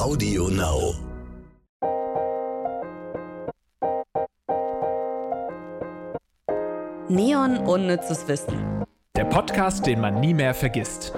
Audio 0.00 0.48
Now. 0.48 0.94
Neon 7.10 7.58
unnützes 7.58 8.26
Wissen. 8.26 8.86
Der 9.14 9.26
Podcast, 9.26 9.84
den 9.84 10.00
man 10.00 10.18
nie 10.20 10.32
mehr 10.32 10.54
vergisst. 10.54 11.12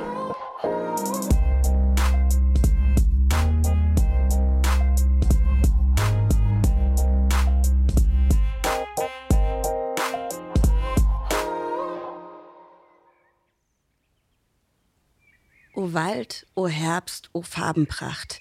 O 15.76 15.92
Wald, 15.94 16.48
o 16.56 16.66
Herbst, 16.66 17.30
o 17.32 17.42
Farbenpracht. 17.42 18.40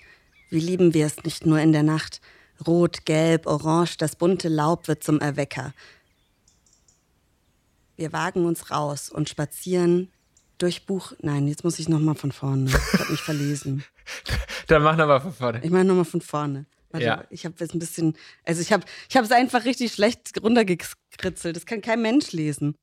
Wie 0.52 0.60
lieben 0.60 0.94
wir 0.94 1.06
es 1.06 1.24
nicht 1.24 1.46
nur 1.46 1.60
in 1.60 1.72
der 1.72 1.82
Nacht. 1.82 2.22
Rot, 2.68 3.06
Gelb, 3.06 3.48
Orange, 3.48 3.98
das 3.98 4.16
bunte 4.16 4.50
Laub 4.50 4.88
wird 4.88 5.04
zum 5.04 5.20
Erwecker. 5.20 5.74
Wir 7.96 8.12
wagen 8.14 8.46
uns 8.46 8.70
raus 8.70 9.10
und 9.10 9.30
spazieren 9.30 10.12
durch 10.58 10.86
Buch. 10.86 11.14
Nein, 11.22 11.48
jetzt 11.48 11.64
muss 11.64 11.80
ich 11.80 11.88
noch 11.90 12.00
mal 12.00 12.16
von 12.16 12.32
vorne. 12.32 12.70
Ich 12.70 13.00
habe 13.00 13.12
mich 13.12 13.22
verlesen. 13.22 13.84
Dann 14.68 14.84
mach 14.84 14.98
nochmal 14.98 15.22
von 15.22 15.34
vorne. 15.34 15.64
Ich 15.64 15.72
mache 15.72 15.86
noch 15.86 15.96
mal 15.96 16.04
von 16.04 16.22
vorne. 16.22 16.66
Warte, 16.92 17.06
Ja. 17.06 17.24
ich 17.30 17.46
habe 17.46 17.56
jetzt 17.60 17.74
ein 17.74 17.80
bisschen, 17.80 18.18
also 18.44 18.62
ich 18.62 18.74
habe, 18.74 18.84
ich 19.10 19.16
habe 19.16 19.26
es 19.26 19.32
einfach 19.32 19.64
richtig 19.64 19.94
schlecht 19.94 20.32
runtergekritzelt. 20.44 21.56
Das 21.56 21.66
kann 21.66 21.82
kein 21.82 22.02
Mensch 22.02 22.34
lesen. 22.34 22.76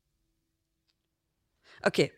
Okay. 1.83 2.13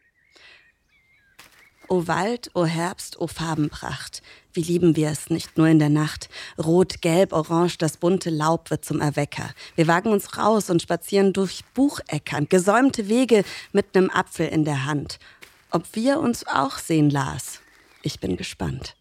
O 1.89 2.07
Wald, 2.07 2.53
o 2.55 2.65
Herbst, 2.65 3.19
o 3.19 3.27
Farbenpracht. 3.27 4.23
Wie 4.53 4.63
lieben 4.63 4.97
wir 4.97 5.11
es 5.11 5.31
nicht 5.31 5.57
nur 5.59 5.69
in 5.69 5.79
der 5.79 5.89
Nacht. 5.89 6.29
Rot, 6.59 7.03
Gelb, 7.03 7.33
Orange, 7.33 7.79
das 7.79 7.97
bunte 7.97 8.31
Laub 8.31 8.71
wird 8.71 8.85
zum 8.85 9.01
Erwecker. 9.01 9.51
Wir 9.77 9.87
wagen 9.87 10.11
uns 10.11 10.37
raus 10.37 10.71
und 10.71 10.83
spazieren 10.83 11.33
durch 11.33 11.65
Bucheckern, 11.75 12.49
gesäumte 12.49 13.09
Wege 13.09 13.45
mit 13.73 13.95
nem 13.95 14.11
Apfel 14.11 14.49
in 14.49 14.65
der 14.65 14.87
Hand. 14.87 15.19
Ob 15.71 15.85
wir 15.95 16.19
uns 16.19 16.47
auch 16.47 16.79
sehen, 16.79 17.11
Lars? 17.11 17.61
Ich 18.03 18.19
bin 18.19 18.37
gespannt. 18.37 18.97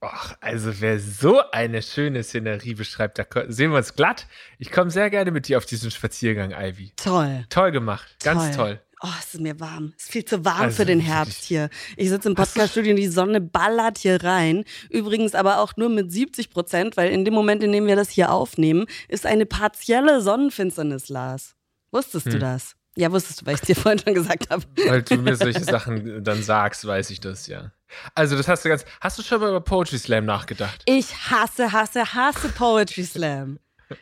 Ach, 0.00 0.36
also 0.40 0.80
wer 0.80 1.00
so 1.00 1.40
eine 1.52 1.82
schöne 1.82 2.22
Szenerie 2.22 2.74
beschreibt, 2.74 3.18
da 3.18 3.24
sehen 3.48 3.70
wir 3.70 3.78
uns 3.78 3.94
glatt. 3.94 4.26
Ich 4.58 4.70
komme 4.70 4.90
sehr 4.90 5.08
gerne 5.10 5.30
mit 5.30 5.48
dir 5.48 5.58
auf 5.58 5.66
diesen 5.66 5.90
Spaziergang, 5.90 6.52
Ivy. 6.52 6.92
Toll. 6.96 7.44
Toll 7.48 7.72
gemacht, 7.72 8.06
ganz 8.22 8.54
toll. 8.56 8.80
Oh, 9.02 9.08
es 9.20 9.34
ist 9.34 9.40
mir 9.40 9.60
warm. 9.60 9.92
Es 9.98 10.04
ist 10.04 10.12
viel 10.12 10.24
zu 10.24 10.44
warm 10.44 10.62
Also 10.62 10.76
für 10.76 10.86
den. 10.86 11.00
Herbst 11.00 11.44
hier. 11.44 11.68
Ich 11.96 12.08
sitze 12.08 12.28
im 12.30 12.34
Podcaststudio 12.34 12.92
und 12.92 12.96
die 12.96 13.08
Sonne 13.08 13.40
ballert 13.42 13.98
hier 13.98 14.22
rein. 14.24 14.64
Übrigens 14.88 15.34
aber 15.34 15.58
auch 15.58 15.76
nur 15.76 15.90
mit 15.90 16.10
70 16.10 16.48
Prozent, 16.50 16.96
weil 16.96 17.10
in 17.10 17.24
dem 17.26 17.34
Moment, 17.34 17.62
in 17.62 17.72
dem 17.72 17.86
wir 17.86 17.94
das 17.96 18.08
hier 18.08 18.32
aufnehmen, 18.32 18.86
ist 19.08 19.26
eine 19.26 19.44
partielle 19.44 20.22
Sonnenfinsternis, 20.22 21.08
Lars. 21.10 21.54
Wusstest 21.92 22.26
Hm. 22.26 22.32
du 22.32 22.38
das? 22.38 22.74
Ja, 22.96 23.12
wusstest 23.12 23.42
du, 23.42 23.46
weil 23.46 23.54
ich 23.56 23.60
es 23.60 23.66
dir 23.66 23.76
vorhin 23.80 23.98
schon 23.98 24.14
gesagt 24.14 24.48
habe. 24.48 24.64
Weil 24.86 25.02
du 25.02 25.16
mir 25.18 25.36
solche 25.36 25.62
Sachen 25.64 26.24
dann 26.24 26.42
sagst, 26.42 26.86
weiß 26.86 27.10
ich 27.10 27.20
das 27.20 27.46
ja. 27.46 27.72
Also, 28.14 28.34
das 28.36 28.48
hast 28.48 28.64
du 28.64 28.70
ganz. 28.70 28.84
Hast 29.02 29.18
du 29.18 29.22
schon 29.22 29.40
mal 29.40 29.50
über 29.50 29.60
Poetry 29.60 29.98
Slam 29.98 30.24
nachgedacht? 30.24 30.82
Ich 30.86 31.14
hasse, 31.30 31.70
hasse, 31.70 32.14
hasse 32.14 32.48
Poetry 32.48 33.04
Slam. 33.04 33.58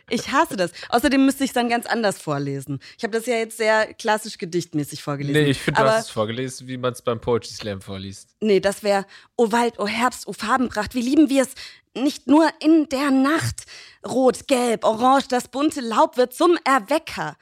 Ich 0.09 0.33
hasse 0.33 0.57
das. 0.57 0.73
Außerdem 0.89 1.25
müsste 1.25 1.45
ich 1.45 1.51
es 1.51 1.55
dann 1.55 1.69
ganz 1.69 1.87
anders 1.87 2.19
vorlesen. 2.19 2.81
Ich 2.97 3.05
habe 3.05 3.17
das 3.17 3.27
ja 3.27 3.37
jetzt 3.37 3.57
sehr 3.57 3.93
klassisch 3.95 4.39
gedichtmäßig 4.39 5.03
vorgelesen. 5.03 5.43
Nee, 5.43 5.51
ich 5.51 5.61
finde, 5.61 5.83
du 5.83 5.89
hast 5.89 6.07
es 6.07 6.11
vorgelesen, 6.11 6.69
wie 6.69 6.77
man 6.77 6.93
es 6.93 7.03
beim 7.03 7.21
Poetry 7.21 7.53
Slam 7.53 7.81
vorliest. 7.81 8.31
Nee, 8.41 8.61
das 8.61 8.83
wäre, 8.83 9.07
o 9.37 9.53
Wald, 9.53 9.79
o 9.79 9.87
Herbst, 9.87 10.27
o 10.27 10.33
Farbenpracht, 10.33 10.95
wie 10.95 11.03
lieben 11.03 11.29
wir 11.29 11.43
es 11.43 11.55
nicht 11.97 12.27
nur 12.27 12.49
in 12.61 12.89
der 12.89 13.11
Nacht. 13.11 13.67
Rot, 14.07 14.49
Gelb, 14.49 14.85
Orange, 14.85 15.29
das 15.29 15.49
bunte 15.49 15.81
Laub 15.81 16.17
wird 16.17 16.35
zum 16.35 16.59
Erwecker. 16.65 17.37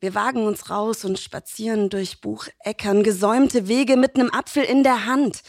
Wir 0.00 0.14
wagen 0.14 0.46
uns 0.46 0.68
raus 0.70 1.04
und 1.04 1.18
spazieren 1.18 1.88
durch 1.88 2.20
Bucheckern, 2.20 3.02
gesäumte 3.02 3.68
Wege 3.68 3.96
mit 3.96 4.16
nem 4.16 4.30
Apfel 4.32 4.62
in 4.62 4.82
der 4.82 5.06
Hand. 5.06 5.42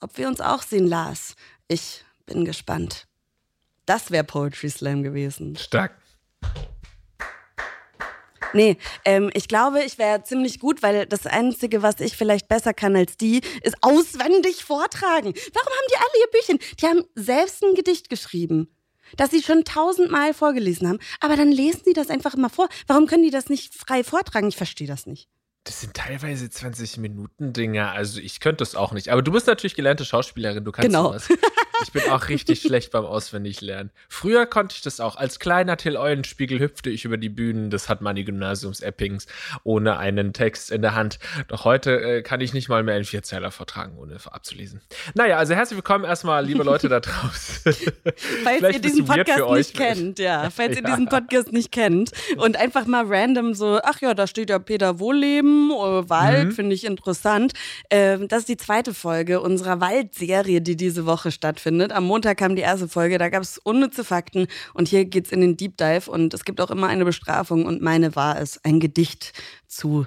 Ob 0.00 0.18
wir 0.18 0.28
uns 0.28 0.40
auch 0.40 0.62
sehen, 0.62 0.86
Lars? 0.86 1.34
Ich 1.66 2.04
bin 2.26 2.44
gespannt. 2.44 3.06
Das 3.86 4.10
wäre 4.10 4.24
Poetry 4.24 4.70
Slam 4.70 5.02
gewesen. 5.02 5.56
Stark. 5.56 5.92
Nee, 8.52 8.76
ähm, 9.04 9.30
ich 9.34 9.48
glaube, 9.48 9.82
ich 9.82 9.98
wäre 9.98 10.22
ziemlich 10.22 10.60
gut, 10.60 10.80
weil 10.82 11.06
das 11.06 11.26
Einzige, 11.26 11.82
was 11.82 11.98
ich 11.98 12.16
vielleicht 12.16 12.46
besser 12.46 12.72
kann 12.72 12.94
als 12.94 13.16
die, 13.16 13.40
ist 13.62 13.74
auswendig 13.80 14.62
vortragen. 14.64 15.32
Warum 15.34 15.72
haben 15.72 15.88
die 15.90 15.96
alle 15.96 16.24
ihr 16.24 16.30
Büchchen? 16.30 16.58
Die 16.80 16.86
haben 16.86 17.02
selbst 17.16 17.64
ein 17.64 17.74
Gedicht 17.74 18.08
geschrieben, 18.10 18.68
das 19.16 19.30
sie 19.30 19.42
schon 19.42 19.64
tausendmal 19.64 20.34
vorgelesen 20.34 20.88
haben. 20.88 21.00
Aber 21.18 21.34
dann 21.36 21.50
lesen 21.50 21.80
sie 21.84 21.94
das 21.94 22.10
einfach 22.10 22.34
immer 22.34 22.48
vor. 22.48 22.68
Warum 22.86 23.06
können 23.08 23.24
die 23.24 23.30
das 23.32 23.48
nicht 23.48 23.74
frei 23.74 24.04
vortragen? 24.04 24.46
Ich 24.48 24.56
verstehe 24.56 24.86
das 24.86 25.06
nicht. 25.06 25.28
Das 25.64 25.80
sind 25.80 25.94
teilweise 25.94 26.48
20 26.48 26.98
Minuten 26.98 27.52
Dinger. 27.54 27.90
Also 27.92 28.20
ich 28.20 28.38
könnte 28.38 28.58
das 28.58 28.76
auch 28.76 28.92
nicht. 28.92 29.08
Aber 29.08 29.22
du 29.22 29.32
bist 29.32 29.46
natürlich 29.48 29.74
gelernte 29.74 30.04
Schauspielerin. 30.04 30.64
Du 30.64 30.70
kannst 30.70 30.86
Genau. 30.86 31.08
sowas. 31.08 31.28
Ich 31.82 31.92
bin 31.92 32.02
auch 32.10 32.28
richtig 32.28 32.60
schlecht 32.62 32.92
beim 32.92 33.04
Auswendiglernen. 33.04 33.90
Früher 34.08 34.46
konnte 34.46 34.74
ich 34.76 34.82
das 34.82 35.00
auch. 35.00 35.16
Als 35.16 35.38
kleiner 35.38 35.76
Till 35.76 35.96
Eulenspiegel 35.96 36.58
hüpfte 36.60 36.88
ich 36.90 37.04
über 37.04 37.16
die 37.16 37.28
Bühnen 37.28 37.70
des 37.70 37.88
Hartmanni-Gymnasiums 37.88 38.80
Eppings 38.80 39.26
ohne 39.64 39.98
einen 39.98 40.32
Text 40.32 40.70
in 40.70 40.82
der 40.82 40.94
Hand. 40.94 41.18
Doch 41.48 41.64
heute 41.64 42.00
äh, 42.00 42.22
kann 42.22 42.40
ich 42.40 42.52
nicht 42.54 42.68
mal 42.68 42.82
mehr 42.82 42.94
einen 42.94 43.04
Vierzeiler 43.04 43.50
vortragen, 43.50 43.98
ohne 43.98 44.14
abzulesen. 44.30 44.80
Naja, 45.14 45.36
also 45.36 45.54
herzlich 45.54 45.76
willkommen 45.76 46.04
erstmal, 46.04 46.44
liebe 46.46 46.62
Leute 46.62 46.88
da 46.88 47.00
draußen. 47.00 47.74
Falls 48.44 48.62
ihr 48.74 48.80
diesen 48.80 49.04
Podcast 49.04 49.50
nicht 49.50 49.74
kennt, 49.76 50.18
ja, 50.18 50.50
falls 50.54 50.76
ihr 50.76 50.82
Ja. 50.82 50.90
diesen 50.90 51.08
Podcast 51.08 51.52
nicht 51.52 51.72
kennt 51.72 52.12
und 52.36 52.56
einfach 52.56 52.86
mal 52.86 53.04
random 53.06 53.54
so, 53.54 53.80
ach 53.82 54.00
ja, 54.00 54.14
da 54.14 54.26
steht 54.26 54.50
ja 54.50 54.58
Peter 54.58 54.98
Wohlleben, 55.00 55.70
äh, 55.70 56.08
Wald, 56.08 56.48
Mhm. 56.48 56.52
finde 56.52 56.74
ich 56.74 56.84
interessant. 56.84 57.52
Ähm, 57.90 58.28
das 58.28 58.40
ist 58.40 58.48
die 58.48 58.56
zweite 58.56 58.94
Folge 58.94 59.40
unserer 59.40 59.80
Waldserie, 59.80 60.60
die 60.60 60.76
diese 60.76 61.04
Woche 61.06 61.30
stattfindet. 61.32 61.63
Am 61.66 62.04
Montag 62.04 62.38
kam 62.38 62.56
die 62.56 62.62
erste 62.62 62.88
Folge, 62.88 63.18
da 63.18 63.28
gab 63.28 63.42
es 63.42 63.58
unnütze 63.58 64.04
Fakten. 64.04 64.46
Und 64.74 64.88
hier 64.88 65.04
geht's 65.04 65.32
in 65.32 65.40
den 65.40 65.56
Deep 65.56 65.76
Dive. 65.76 66.10
Und 66.10 66.34
es 66.34 66.44
gibt 66.44 66.60
auch 66.60 66.70
immer 66.70 66.88
eine 66.88 67.04
Bestrafung. 67.04 67.66
Und 67.66 67.82
meine 67.82 68.16
war 68.16 68.40
es, 68.40 68.62
ein 68.64 68.80
Gedicht 68.80 69.32
zu 69.66 70.06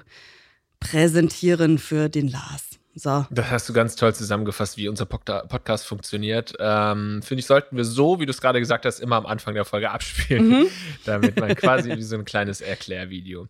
präsentieren 0.80 1.78
für 1.78 2.08
den 2.08 2.28
Lars. 2.28 2.67
So. 2.98 3.24
Das 3.30 3.50
hast 3.50 3.68
du 3.68 3.72
ganz 3.72 3.94
toll 3.94 4.12
zusammengefasst, 4.12 4.76
wie 4.76 4.88
unser 4.88 5.04
Podca- 5.04 5.46
Podcast 5.46 5.86
funktioniert. 5.86 6.54
Ähm, 6.58 7.22
Finde 7.22 7.38
ich, 7.40 7.46
sollten 7.46 7.76
wir 7.76 7.84
so, 7.84 8.18
wie 8.18 8.26
du 8.26 8.30
es 8.30 8.40
gerade 8.40 8.58
gesagt 8.58 8.84
hast, 8.84 8.98
immer 8.98 9.14
am 9.14 9.24
Anfang 9.26 9.54
der 9.54 9.64
Folge 9.64 9.90
abspielen, 9.92 10.66
damit 11.04 11.38
man 11.38 11.54
quasi 11.54 11.90
wie 11.96 12.02
so 12.02 12.16
ein 12.16 12.24
kleines 12.24 12.60
Erklärvideo. 12.60 13.46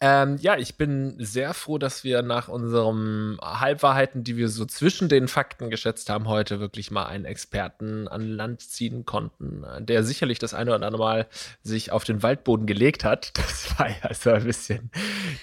Ähm, 0.00 0.38
ja, 0.40 0.56
ich 0.56 0.76
bin 0.76 1.14
sehr 1.18 1.54
froh, 1.54 1.78
dass 1.78 2.02
wir 2.02 2.22
nach 2.22 2.48
unseren 2.48 3.38
Halbwahrheiten, 3.40 4.24
die 4.24 4.36
wir 4.36 4.48
so 4.48 4.64
zwischen 4.64 5.08
den 5.08 5.28
Fakten 5.28 5.70
geschätzt 5.70 6.10
haben, 6.10 6.26
heute 6.26 6.58
wirklich 6.58 6.90
mal 6.90 7.06
einen 7.06 7.26
Experten 7.26 8.08
an 8.08 8.22
Land 8.28 8.60
ziehen 8.60 9.04
konnten, 9.04 9.64
der 9.78 10.02
sicherlich 10.02 10.40
das 10.40 10.52
eine 10.52 10.74
oder 10.74 10.84
andere 10.86 11.02
Mal 11.02 11.26
sich 11.62 11.92
auf 11.92 12.02
den 12.02 12.24
Waldboden 12.24 12.66
gelegt 12.66 13.04
hat. 13.04 13.32
Das 13.60 13.78
war 13.78 13.88
ja 13.88 14.14
so 14.14 14.30
ein 14.30 14.44
bisschen 14.44 14.90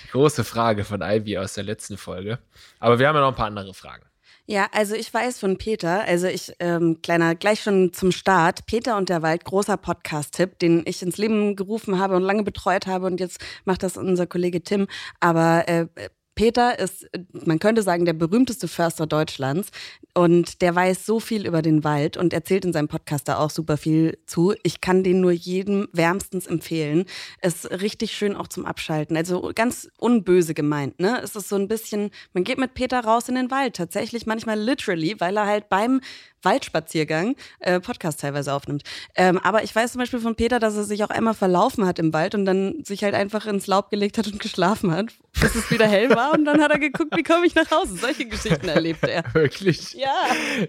die 0.03 0.11
große 0.11 0.43
Frage 0.43 0.83
von 0.83 1.01
Ivy 1.01 1.37
aus 1.37 1.53
der 1.53 1.63
letzten 1.63 1.97
Folge. 1.97 2.39
Aber 2.79 2.99
wir 2.99 3.07
haben 3.07 3.15
ja 3.15 3.21
noch 3.21 3.29
ein 3.29 3.35
paar 3.37 3.47
andere 3.47 3.73
Fragen. 3.73 4.03
Ja, 4.45 4.67
also 4.71 4.95
ich 4.95 5.13
weiß 5.13 5.39
von 5.39 5.57
Peter, 5.57 6.03
also 6.03 6.27
ich, 6.27 6.53
ähm, 6.59 7.01
kleiner, 7.01 7.35
gleich 7.35 7.61
schon 7.61 7.91
zum 7.93 8.11
Start, 8.11 8.65
Peter 8.65 8.97
und 8.97 9.09
der 9.09 9.21
Wald, 9.21 9.43
großer 9.43 9.77
Podcast-Tipp, 9.77 10.59
den 10.59 10.83
ich 10.85 11.01
ins 11.01 11.17
Leben 11.17 11.55
gerufen 11.55 11.99
habe 11.99 12.15
und 12.15 12.23
lange 12.23 12.43
betreut 12.43 12.87
habe 12.87 13.07
und 13.07 13.19
jetzt 13.19 13.39
macht 13.65 13.83
das 13.83 13.97
unser 13.97 14.25
Kollege 14.25 14.61
Tim. 14.63 14.87
Aber 15.19 15.67
äh, 15.67 15.87
Peter 16.35 16.79
ist, 16.79 17.09
man 17.33 17.59
könnte 17.59 17.81
sagen, 17.81 18.05
der 18.05 18.13
berühmteste 18.13 18.67
Förster 18.67 19.07
Deutschlands 19.07 19.69
und 20.17 20.63
der 20.63 20.73
weiß 20.73 21.05
so 21.05 21.19
viel 21.19 21.45
über 21.45 21.61
den 21.61 21.83
Wald 21.83 22.17
und 22.17 22.33
erzählt 22.33 22.65
in 22.65 22.73
seinem 22.73 22.87
Podcast 22.87 23.27
da 23.27 23.37
auch 23.37 23.51
super 23.51 23.77
viel 23.77 24.17
zu. 24.25 24.55
Ich 24.63 24.81
kann 24.81 25.03
den 25.03 25.21
nur 25.21 25.31
jedem 25.31 25.87
wärmstens 25.93 26.47
empfehlen. 26.47 27.05
Ist 27.43 27.69
richtig 27.69 28.13
schön 28.13 28.35
auch 28.35 28.47
zum 28.47 28.65
Abschalten. 28.65 29.15
Also 29.15 29.51
ganz 29.53 29.87
unböse 29.99 30.55
gemeint, 30.55 30.99
ne? 30.99 31.21
Es 31.23 31.35
ist 31.35 31.49
so 31.49 31.55
ein 31.55 31.67
bisschen, 31.67 32.09
man 32.33 32.43
geht 32.43 32.57
mit 32.57 32.73
Peter 32.73 32.99
raus 33.01 33.29
in 33.29 33.35
den 33.35 33.51
Wald, 33.51 33.75
tatsächlich 33.75 34.25
manchmal 34.25 34.59
literally, 34.59 35.19
weil 35.19 35.37
er 35.37 35.45
halt 35.45 35.69
beim 35.69 36.01
Waldspaziergang 36.43 37.35
äh, 37.59 37.79
Podcast 37.79 38.21
teilweise 38.21 38.53
aufnimmt. 38.53 38.83
Ähm, 39.15 39.37
aber 39.39 39.63
ich 39.63 39.75
weiß 39.75 39.91
zum 39.91 39.99
Beispiel 39.99 40.19
von 40.19 40.35
Peter, 40.35 40.59
dass 40.59 40.75
er 40.75 40.83
sich 40.83 41.03
auch 41.03 41.09
einmal 41.09 41.33
verlaufen 41.33 41.85
hat 41.85 41.99
im 41.99 42.13
Wald 42.13 42.35
und 42.35 42.45
dann 42.45 42.83
sich 42.83 43.03
halt 43.03 43.15
einfach 43.15 43.45
ins 43.45 43.67
Laub 43.67 43.89
gelegt 43.89 44.17
hat 44.17 44.27
und 44.27 44.39
geschlafen 44.39 44.91
hat, 44.91 45.13
bis 45.39 45.55
es 45.55 45.69
wieder 45.71 45.87
hell 45.87 46.09
war 46.11 46.33
und 46.33 46.45
dann 46.45 46.61
hat 46.61 46.71
er 46.71 46.79
geguckt, 46.79 47.15
wie 47.15 47.23
komme 47.23 47.45
ich 47.45 47.55
nach 47.55 47.69
Hause. 47.69 47.97
Solche 47.97 48.25
Geschichten 48.25 48.67
erlebt 48.67 49.03
er. 49.03 49.23
Wirklich? 49.33 49.93
Ja. 49.93 50.06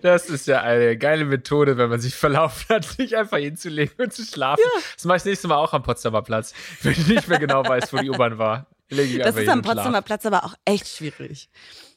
Das 0.02 0.29
ist 0.29 0.46
ja 0.46 0.61
eine 0.61 0.96
geile 0.96 1.25
Methode, 1.25 1.76
wenn 1.76 1.88
man 1.90 2.00
sich 2.00 2.14
verlaufen 2.14 2.67
hat, 2.69 2.85
sich 2.85 3.17
einfach 3.17 3.38
hinzulegen 3.38 3.94
und 3.99 4.12
zu 4.12 4.25
schlafen. 4.25 4.62
Das 4.94 5.05
mache 5.05 5.17
ich 5.17 5.23
das 5.23 5.31
nächste 5.31 5.49
Mal 5.49 5.56
auch 5.56 5.73
am 5.73 5.82
Potsdamer 5.82 6.23
Platz, 6.23 6.55
wenn 6.82 6.93
ich 6.93 7.06
nicht 7.06 7.29
mehr 7.29 7.38
genau 7.38 7.64
weiß, 7.64 7.93
wo 7.93 7.99
die 7.99 8.11
U-Bahn 8.11 8.38
war. 8.38 8.67
das 8.88 9.37
ist 9.37 9.49
am 9.49 9.62
Potsdamer 9.62 10.02
Platz 10.02 10.26
aber 10.26 10.44
auch 10.44 10.55
echt 10.64 10.88
schwierig. 10.88 11.49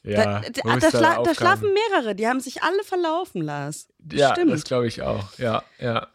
Ja, 0.04 0.40
da, 0.40 0.50
da, 0.50 0.76
da, 0.76 0.90
schla 0.90 1.22
da, 1.22 1.34
schlafen 1.34 1.68
mehrere, 1.72 2.14
die 2.14 2.26
haben 2.26 2.40
sich 2.40 2.62
alle 2.62 2.82
verlaufen, 2.84 3.42
Lars. 3.42 3.88
Ja, 4.10 4.32
Stimmt. 4.32 4.52
das 4.52 4.64
glaube 4.64 4.88
ich 4.88 5.02
auch. 5.02 5.38
Ja, 5.38 5.62
ja. 5.78 6.08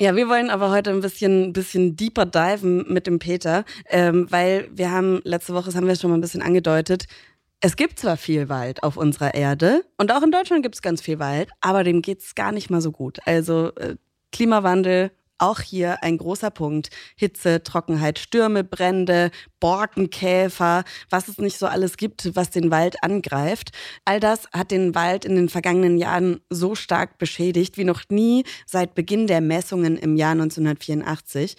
Ja, 0.00 0.16
wir 0.16 0.28
wollen 0.28 0.50
aber 0.50 0.70
heute 0.70 0.90
ein 0.90 1.00
bisschen, 1.00 1.52
bisschen 1.52 1.94
deeper 1.94 2.26
diven 2.26 2.92
mit 2.92 3.06
dem 3.06 3.20
Peter, 3.20 3.64
ähm, 3.88 4.26
weil 4.30 4.68
wir 4.72 4.90
haben 4.90 5.20
letzte 5.22 5.54
Woche, 5.54 5.66
das 5.66 5.76
haben 5.76 5.86
wir 5.86 5.94
schon 5.94 6.10
mal 6.10 6.18
ein 6.18 6.20
bisschen 6.20 6.42
angedeutet, 6.42 7.06
es 7.64 7.76
gibt 7.76 7.98
zwar 7.98 8.18
viel 8.18 8.50
Wald 8.50 8.82
auf 8.82 8.98
unserer 8.98 9.32
Erde 9.32 9.86
und 9.96 10.12
auch 10.12 10.22
in 10.22 10.30
Deutschland 10.30 10.62
gibt 10.62 10.74
es 10.74 10.82
ganz 10.82 11.00
viel 11.00 11.18
Wald, 11.18 11.48
aber 11.62 11.82
dem 11.82 12.02
geht 12.02 12.20
es 12.20 12.34
gar 12.34 12.52
nicht 12.52 12.68
mal 12.68 12.82
so 12.82 12.92
gut. 12.92 13.20
Also 13.24 13.74
äh, 13.76 13.96
Klimawandel, 14.32 15.12
auch 15.38 15.60
hier 15.60 16.02
ein 16.02 16.18
großer 16.18 16.50
Punkt. 16.50 16.90
Hitze, 17.16 17.62
Trockenheit, 17.62 18.18
Stürme, 18.18 18.64
Brände, 18.64 19.30
Borkenkäfer, 19.60 20.84
was 21.08 21.28
es 21.28 21.38
nicht 21.38 21.58
so 21.58 21.66
alles 21.66 21.96
gibt, 21.96 22.36
was 22.36 22.50
den 22.50 22.70
Wald 22.70 23.02
angreift. 23.02 23.70
All 24.04 24.20
das 24.20 24.46
hat 24.52 24.70
den 24.70 24.94
Wald 24.94 25.24
in 25.24 25.34
den 25.34 25.48
vergangenen 25.48 25.96
Jahren 25.96 26.42
so 26.50 26.74
stark 26.74 27.16
beschädigt 27.16 27.78
wie 27.78 27.84
noch 27.84 28.02
nie 28.10 28.44
seit 28.66 28.94
Beginn 28.94 29.26
der 29.26 29.40
Messungen 29.40 29.96
im 29.96 30.16
Jahr 30.16 30.32
1984. 30.32 31.56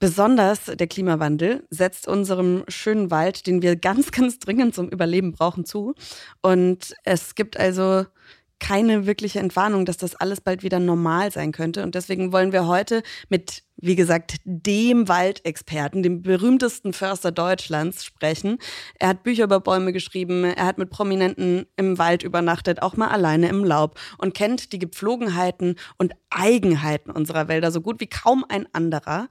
Besonders 0.00 0.64
der 0.64 0.86
Klimawandel 0.86 1.66
setzt 1.68 2.08
unserem 2.08 2.64
schönen 2.68 3.10
Wald, 3.10 3.46
den 3.46 3.60
wir 3.60 3.76
ganz, 3.76 4.10
ganz 4.12 4.38
dringend 4.38 4.74
zum 4.74 4.88
Überleben 4.88 5.32
brauchen, 5.32 5.66
zu. 5.66 5.94
Und 6.40 6.94
es 7.04 7.34
gibt 7.34 7.58
also 7.58 8.06
keine 8.60 9.06
wirkliche 9.06 9.40
Entwarnung, 9.40 9.84
dass 9.84 9.96
das 9.98 10.14
alles 10.14 10.40
bald 10.40 10.62
wieder 10.62 10.78
normal 10.78 11.30
sein 11.32 11.52
könnte. 11.52 11.82
Und 11.82 11.94
deswegen 11.94 12.32
wollen 12.32 12.52
wir 12.52 12.66
heute 12.66 13.02
mit, 13.28 13.62
wie 13.76 13.96
gesagt, 13.96 14.36
dem 14.44 15.08
Waldexperten, 15.08 16.02
dem 16.02 16.22
berühmtesten 16.22 16.92
Förster 16.92 17.32
Deutschlands 17.32 18.04
sprechen. 18.04 18.58
Er 18.98 19.08
hat 19.08 19.22
Bücher 19.22 19.44
über 19.44 19.60
Bäume 19.60 19.92
geschrieben, 19.92 20.44
er 20.44 20.66
hat 20.66 20.78
mit 20.78 20.90
Prominenten 20.90 21.66
im 21.76 21.98
Wald 21.98 22.22
übernachtet, 22.22 22.80
auch 22.82 22.96
mal 22.96 23.08
alleine 23.08 23.48
im 23.48 23.64
Laub 23.64 23.98
und 24.18 24.34
kennt 24.34 24.72
die 24.72 24.78
Gepflogenheiten 24.78 25.76
und 25.98 26.12
Eigenheiten 26.30 27.10
unserer 27.10 27.48
Wälder 27.48 27.70
so 27.70 27.80
gut 27.80 28.00
wie 28.00 28.08
kaum 28.08 28.44
ein 28.48 28.66
anderer. 28.72 29.28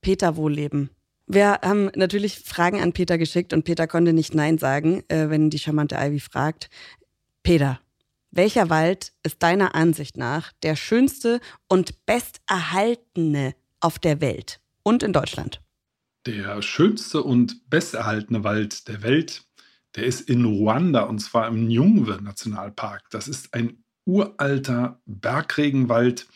Peter 0.00 0.36
Wohlleben. 0.36 0.90
Wir 1.26 1.58
haben 1.62 1.90
natürlich 1.96 2.38
Fragen 2.38 2.80
an 2.80 2.92
Peter 2.92 3.18
geschickt 3.18 3.52
und 3.52 3.64
Peter 3.64 3.86
konnte 3.86 4.12
nicht 4.12 4.34
Nein 4.34 4.58
sagen, 4.58 5.02
äh, 5.08 5.28
wenn 5.28 5.50
die 5.50 5.58
charmante 5.58 5.96
Ivy 5.96 6.20
fragt. 6.20 6.70
Peter, 7.42 7.80
welcher 8.30 8.70
Wald 8.70 9.12
ist 9.22 9.42
deiner 9.42 9.74
Ansicht 9.74 10.16
nach 10.16 10.52
der 10.62 10.76
schönste 10.76 11.40
und 11.68 12.06
besterhaltene 12.06 13.54
auf 13.80 13.98
der 13.98 14.20
Welt 14.20 14.60
und 14.82 15.02
in 15.02 15.12
Deutschland? 15.12 15.62
Der 16.26 16.60
schönste 16.62 17.22
und 17.22 17.70
besterhaltene 17.70 18.44
Wald 18.44 18.88
der 18.88 19.02
Welt, 19.02 19.44
der 19.94 20.04
ist 20.04 20.28
in 20.28 20.44
Ruanda 20.44 21.02
und 21.02 21.18
zwar 21.20 21.48
im 21.48 21.66
Nyungwe 21.66 22.20
Nationalpark. 22.22 23.08
Das 23.10 23.26
ist 23.26 23.54
ein 23.54 23.82
uralter 24.04 25.00
Bergregenwald 25.06 26.28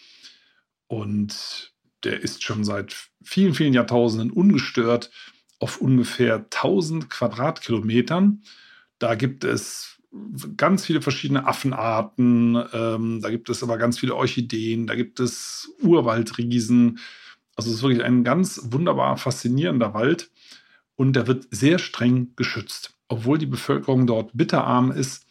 und 0.86 1.69
der 2.04 2.20
ist 2.20 2.42
schon 2.42 2.64
seit 2.64 2.96
vielen, 3.22 3.54
vielen 3.54 3.74
Jahrtausenden 3.74 4.30
ungestört 4.30 5.10
auf 5.58 5.80
ungefähr 5.80 6.36
1000 6.36 7.10
Quadratkilometern. 7.10 8.42
Da 8.98 9.14
gibt 9.14 9.44
es 9.44 9.98
ganz 10.56 10.86
viele 10.86 11.02
verschiedene 11.02 11.46
Affenarten, 11.46 12.62
ähm, 12.72 13.20
da 13.20 13.30
gibt 13.30 13.48
es 13.48 13.62
aber 13.62 13.78
ganz 13.78 13.98
viele 13.98 14.16
Orchideen, 14.16 14.86
da 14.86 14.94
gibt 14.94 15.20
es 15.20 15.72
Urwaldriesen. 15.82 16.98
Also 17.54 17.70
es 17.70 17.76
ist 17.76 17.82
wirklich 17.82 18.02
ein 18.02 18.24
ganz 18.24 18.60
wunderbar 18.64 19.16
faszinierender 19.16 19.94
Wald 19.94 20.30
und 20.96 21.14
der 21.14 21.26
wird 21.26 21.46
sehr 21.50 21.78
streng 21.78 22.32
geschützt. 22.36 22.94
Obwohl 23.08 23.38
die 23.38 23.46
Bevölkerung 23.46 24.06
dort 24.06 24.30
bitterarm 24.34 24.90
ist, 24.90 25.26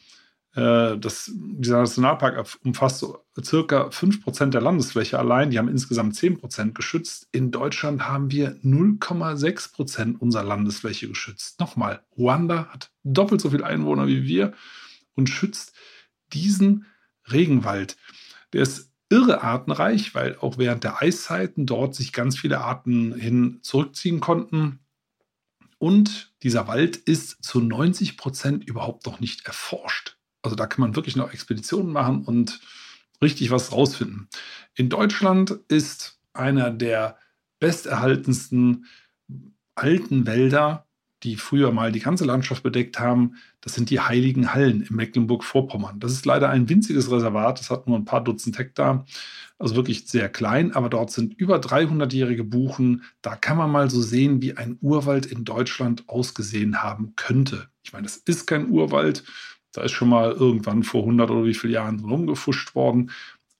das, 0.54 1.32
dieser 1.36 1.80
Nationalpark 1.80 2.58
umfasst 2.64 3.00
so 3.00 3.24
circa 3.42 3.90
5% 3.90 4.48
der 4.48 4.62
Landesfläche 4.62 5.20
allein. 5.20 5.52
Die 5.52 5.60
haben 5.60 5.68
insgesamt 5.68 6.16
10% 6.16 6.74
geschützt. 6.74 7.28
In 7.32 7.52
Deutschland 7.52 8.08
haben 8.08 8.32
wir 8.32 8.56
0,6% 8.64 10.18
unserer 10.18 10.44
Landesfläche 10.44 11.08
geschützt. 11.08 11.60
Nochmal, 11.60 12.04
Ruanda 12.18 12.68
hat 12.72 12.92
doppelt 13.04 13.42
so 13.42 13.52
viele 13.52 13.66
Einwohner 13.66 14.08
wie 14.08 14.24
wir 14.24 14.54
und 15.16 15.30
schützt 15.30 15.74
diesen 16.34 16.86
Regenwald. 17.32 17.98
Der 18.54 18.64
ist 18.64 18.92
irre 19.10 19.44
artenreich, 19.44 20.16
weil 20.16 20.38
auch 20.38 20.58
während 20.58 20.84
der 20.84 21.02
Eiszeiten 21.02 21.66
dort 21.68 21.96
sich 21.96 22.12
ganz 22.12 22.38
viele 22.38 22.62
Arten 22.62 23.14
hin 23.14 23.60
zurückziehen 23.62 24.20
konnten. 24.20 24.80
Und 25.78 26.34
dieser 26.44 26.68
Wald 26.68 26.98
ist 26.98 27.44
zu 27.44 27.62
90 27.62 28.18
Prozent 28.18 28.66
überhaupt 28.66 29.06
noch 29.06 29.20
nicht 29.20 29.46
erforscht. 29.46 30.19
Also 30.42 30.56
da 30.56 30.68
kann 30.68 30.82
man 30.82 30.96
wirklich 30.96 31.16
noch 31.16 31.34
Expeditionen 31.34 31.92
machen 31.92 32.24
und 32.24 32.60
richtig 33.22 33.52
was 33.52 33.72
rausfinden. 33.72 34.30
In 34.76 34.90
Deutschland 34.90 35.52
ist 35.68 36.20
einer 36.34 36.72
der 36.72 37.18
besterhaltensten 37.60 38.86
alten 39.76 40.26
Wälder, 40.26 40.86
die 41.24 41.36
früher 41.36 41.72
mal 41.72 41.92
die 41.92 42.00
ganze 42.00 42.24
Landschaft 42.24 42.64
bedeckt 42.64 43.00
haben, 43.00 43.36
das 43.60 43.76
sind 43.76 43.90
die 43.90 44.00
Heiligen 44.00 44.54
Hallen 44.54 44.82
in 44.82 44.96
Mecklenburg-Vorpommern. 44.96 46.00
Das 46.00 46.14
ist 46.14 46.26
leider 46.26 46.50
ein 46.50 46.70
winziges 46.70 47.12
Reservat, 47.12 47.60
das 47.60 47.70
hat 47.70 47.88
nur 47.88 47.98
ein 47.98 48.06
paar 48.06 48.24
Dutzend 48.24 48.58
Hektar, 48.58 49.06
also 49.58 49.76
wirklich 49.76 50.08
sehr 50.08 50.30
klein, 50.30 50.74
aber 50.74 50.90
dort 50.90 51.12
sind 51.12 51.34
über 51.34 51.58
300-jährige 51.58 52.46
Buchen. 52.46 53.04
Da 53.22 53.36
kann 53.36 53.58
man 53.58 53.70
mal 53.70 53.90
so 53.90 54.02
sehen, 54.02 54.42
wie 54.42 54.56
ein 54.56 54.78
Urwald 54.80 55.26
in 55.26 55.44
Deutschland 55.44 56.08
ausgesehen 56.08 56.82
haben 56.82 57.14
könnte. 57.18 57.68
Ich 57.84 57.92
meine, 57.92 58.04
das 58.04 58.16
ist 58.16 58.48
kein 58.48 58.70
Urwald, 58.70 59.26
da 59.74 59.84
ist 59.84 59.92
schon 59.92 60.10
mal 60.10 60.32
irgendwann 60.32 60.84
vor 60.84 61.02
100 61.02 61.30
oder 61.32 61.46
wie 61.46 61.54
viele 61.54 61.74
Jahren 61.74 62.00
rumgefuscht 62.00 62.76
worden. 62.76 63.12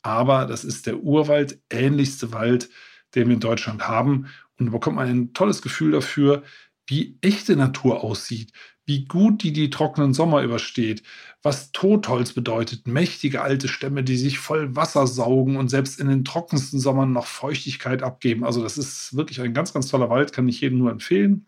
Aber 0.02 0.46
das 0.46 0.64
ist 0.64 0.88
der 0.88 1.00
Urwald, 1.00 1.60
ähnlichste 1.70 2.32
Wald, 2.32 2.70
den 3.16 3.28
wir 3.28 3.36
in 3.36 3.40
Deutschland 3.40 3.88
haben. 3.88 4.28
Und 4.58 4.68
da 4.68 4.72
bekommt 4.72 4.98
man 4.98 5.08
ein 5.08 5.34
tolles 5.34 5.62
Gefühl 5.62 5.92
dafür, 5.92 6.44
wie 6.88 7.18
echte 7.22 7.56
Natur 7.56 8.04
aussieht, 8.04 8.52
wie 8.86 9.06
gut 9.06 9.44
die 9.44 9.54
die 9.54 9.70
trockenen 9.70 10.14
Sommer 10.16 10.42
übersteht, 10.42 11.04
was 11.44 11.72
Totholz 11.72 12.34
bedeutet, 12.34 12.88
mächtige 12.88 13.42
alte 13.42 13.68
Stämme, 13.68 14.04
die 14.04 14.18
sich 14.18 14.40
voll 14.40 14.76
Wasser 14.76 15.06
saugen 15.06 15.58
und 15.58 15.70
selbst 15.70 16.00
in 16.00 16.08
den 16.08 16.26
trockensten 16.26 16.80
Sommern 16.80 17.14
noch 17.14 17.28
Feuchtigkeit 17.28 18.02
abgeben. 18.02 18.44
Also 18.44 18.64
das 18.64 18.78
ist 18.80 19.16
wirklich 19.16 19.40
ein 19.42 19.54
ganz, 19.54 19.74
ganz 19.74 19.88
toller 19.90 20.10
Wald, 20.10 20.34
kann 20.34 20.50
ich 20.50 20.62
jedem 20.62 20.80
nur 20.80 20.92
empfehlen. 20.92 21.46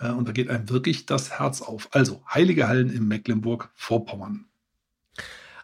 Äh, 0.00 0.10
und 0.10 0.26
da 0.26 0.32
geht 0.32 0.48
einem 0.48 0.68
wirklich 0.68 1.06
das 1.06 1.38
Herz 1.38 1.62
auf. 1.62 1.88
Also 1.92 2.22
Heilige 2.28 2.66
Hallen 2.68 2.90
in 2.90 3.06
Mecklenburg-Vorpommern. 3.06 4.46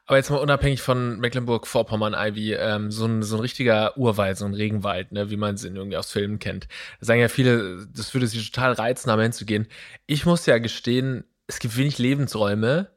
Aber 0.08 0.18
jetzt 0.18 0.30
mal 0.30 0.36
unabhängig 0.36 0.82
von 0.82 1.18
Mecklenburg-Vorpommern, 1.18 2.14
Ivy, 2.14 2.54
ähm, 2.54 2.92
so, 2.92 3.06
ein, 3.06 3.24
so 3.24 3.36
ein 3.36 3.40
richtiger 3.40 3.96
Urwald, 3.98 4.38
so 4.38 4.44
ein 4.44 4.54
Regenwald, 4.54 5.10
ne, 5.10 5.30
wie 5.30 5.36
man 5.36 5.56
es 5.56 5.64
irgendwie 5.64 5.96
aus 5.96 6.12
Filmen 6.12 6.38
kennt. 6.38 6.68
Da 7.00 7.06
sagen 7.06 7.20
ja 7.20 7.28
viele, 7.28 7.88
das 7.92 8.14
würde 8.14 8.28
sich 8.28 8.52
total 8.52 8.74
reizen, 8.74 9.08
da 9.08 9.20
hinzugehen. 9.20 9.66
Ich 10.06 10.24
muss 10.24 10.46
ja 10.46 10.58
gestehen, 10.58 11.24
es 11.48 11.58
gibt 11.58 11.76
wenig 11.76 11.98
Lebensräume, 11.98 12.88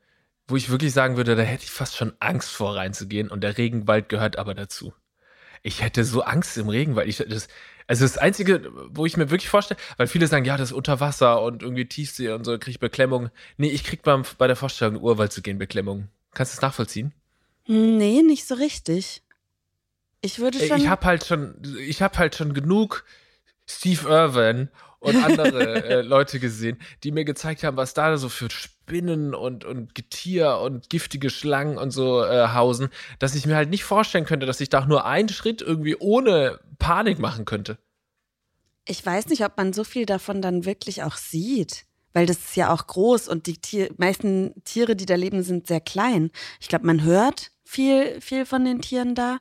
wo 0.47 0.55
ich 0.55 0.69
wirklich 0.69 0.93
sagen 0.93 1.17
würde, 1.17 1.35
da 1.35 1.41
hätte 1.41 1.63
ich 1.63 1.71
fast 1.71 1.97
schon 1.97 2.13
Angst 2.19 2.51
vor 2.51 2.75
reinzugehen 2.75 3.29
und 3.29 3.41
der 3.41 3.57
Regenwald 3.57 4.09
gehört 4.09 4.37
aber 4.37 4.53
dazu. 4.53 4.93
Ich 5.63 5.81
hätte 5.81 6.03
so 6.03 6.21
Angst 6.21 6.57
im 6.59 6.69
Regenwald. 6.69 7.07
Ich, 7.07 7.17
das, 7.17 7.47
also 7.89 8.05
das 8.05 8.19
Einzige, 8.19 8.71
wo 8.91 9.07
ich 9.07 9.17
mir 9.17 9.31
wirklich 9.31 9.49
vorstelle, 9.49 9.79
weil 9.97 10.05
viele 10.05 10.27
sagen, 10.27 10.45
ja, 10.45 10.57
das 10.57 10.69
ist 10.69 10.75
unter 10.75 10.99
Wasser 10.99 11.41
und 11.41 11.63
irgendwie 11.63 11.85
Tiefsee 11.85 12.29
und 12.29 12.43
so, 12.43 12.51
kriege 12.59 12.69
ich 12.69 12.79
Beklemmung. 12.79 13.31
Nee, 13.57 13.69
ich 13.69 13.83
krieg 13.83 14.03
beim, 14.03 14.23
bei 14.37 14.45
der 14.45 14.55
Vorstellung, 14.55 15.01
Urwald 15.01 15.33
zu 15.33 15.41
gehen, 15.41 15.57
Beklemmung. 15.57 16.07
Kannst 16.35 16.53
du 16.53 16.57
es 16.57 16.61
nachvollziehen? 16.61 17.13
Nee, 17.65 18.21
nicht 18.21 18.45
so 18.45 18.53
richtig. 18.53 19.23
Ich 20.21 20.37
würde 20.37 20.59
schon. 20.59 20.77
Ich 20.77 20.87
habe 20.87 21.03
halt 21.03 21.25
schon, 21.25 21.55
ich 21.79 22.03
habe 22.03 22.15
halt 22.19 22.35
schon 22.35 22.53
genug 22.53 23.05
Steve 23.65 24.07
Irwin 24.07 24.69
und 24.99 25.15
andere 25.15 25.83
äh, 25.85 26.01
Leute 26.01 26.39
gesehen, 26.39 26.77
die 27.03 27.11
mir 27.11 27.25
gezeigt 27.25 27.63
haben, 27.63 27.77
was 27.77 27.93
da 27.93 28.17
so 28.17 28.29
für 28.29 28.49
Spinnen 28.49 29.33
und, 29.33 29.65
und 29.65 29.95
Getier 29.95 30.57
und 30.57 30.89
giftige 30.89 31.29
Schlangen 31.29 31.77
und 31.77 31.91
so 31.91 32.23
äh, 32.23 32.49
hausen, 32.49 32.89
dass 33.19 33.35
ich 33.35 33.45
mir 33.45 33.55
halt 33.55 33.69
nicht 33.69 33.83
vorstellen 33.83 34.25
könnte, 34.25 34.45
dass 34.45 34.61
ich 34.61 34.69
da 34.69 34.81
auch 34.81 34.87
nur 34.87 35.05
einen 35.05 35.29
Schritt 35.29 35.61
irgendwie 35.61 35.95
ohne 35.97 36.59
Panik 36.77 37.19
machen 37.19 37.45
könnte. 37.45 37.77
Ich 38.85 39.05
weiß 39.05 39.27
nicht, 39.27 39.45
ob 39.45 39.57
man 39.57 39.73
so 39.73 39.83
viel 39.83 40.05
davon 40.05 40.41
dann 40.41 40.65
wirklich 40.65 41.03
auch 41.03 41.15
sieht. 41.15 41.85
Weil 42.13 42.25
das 42.25 42.37
ist 42.37 42.55
ja 42.55 42.73
auch 42.73 42.87
groß 42.87 43.27
und 43.27 43.45
die 43.45 43.57
Tier 43.57 43.89
meisten 43.97 44.63
Tiere, 44.63 44.95
die 44.95 45.05
da 45.05 45.15
leben, 45.15 45.43
sind 45.43 45.67
sehr 45.67 45.79
klein. 45.79 46.31
Ich 46.59 46.67
glaube, 46.67 46.87
man 46.87 47.03
hört 47.03 47.51
viel, 47.63 48.19
viel 48.19 48.45
von 48.45 48.65
den 48.65 48.81
Tieren 48.81 49.13
da. 49.13 49.37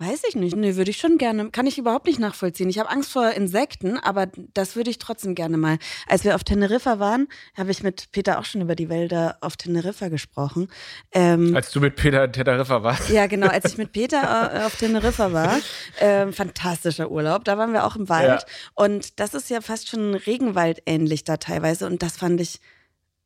Weiß 0.00 0.22
ich 0.28 0.36
nicht. 0.36 0.54
Nee, 0.54 0.76
würde 0.76 0.92
ich 0.92 0.98
schon 0.98 1.18
gerne. 1.18 1.50
Kann 1.50 1.66
ich 1.66 1.76
überhaupt 1.76 2.06
nicht 2.06 2.20
nachvollziehen. 2.20 2.68
Ich 2.70 2.78
habe 2.78 2.88
Angst 2.88 3.10
vor 3.10 3.30
Insekten, 3.30 3.98
aber 3.98 4.28
das 4.54 4.76
würde 4.76 4.90
ich 4.90 4.98
trotzdem 4.98 5.34
gerne 5.34 5.56
mal. 5.56 5.78
Als 6.06 6.22
wir 6.22 6.36
auf 6.36 6.44
Teneriffa 6.44 7.00
waren, 7.00 7.26
habe 7.56 7.72
ich 7.72 7.82
mit 7.82 8.12
Peter 8.12 8.38
auch 8.38 8.44
schon 8.44 8.60
über 8.60 8.76
die 8.76 8.88
Wälder 8.88 9.38
auf 9.40 9.56
Teneriffa 9.56 10.06
gesprochen. 10.06 10.68
Ähm, 11.10 11.56
als 11.56 11.72
du 11.72 11.80
mit 11.80 11.96
Peter 11.96 12.22
in 12.22 12.32
Teneriffa 12.32 12.84
warst? 12.84 13.10
Ja, 13.10 13.26
genau. 13.26 13.48
Als 13.48 13.72
ich 13.72 13.78
mit 13.78 13.90
Peter 13.90 14.52
äh, 14.54 14.66
auf 14.66 14.76
Teneriffa 14.76 15.32
war. 15.32 15.58
Ähm, 15.98 16.32
fantastischer 16.32 17.10
Urlaub. 17.10 17.44
Da 17.44 17.58
waren 17.58 17.72
wir 17.72 17.84
auch 17.84 17.96
im 17.96 18.08
Wald. 18.08 18.42
Ja. 18.42 18.46
Und 18.74 19.18
das 19.18 19.34
ist 19.34 19.50
ja 19.50 19.60
fast 19.60 19.88
schon 19.88 20.14
Regenwald 20.14 20.80
ähnlich 20.86 21.24
da 21.24 21.38
teilweise. 21.38 21.86
Und 21.86 22.04
das 22.04 22.16
fand 22.16 22.40
ich 22.40 22.60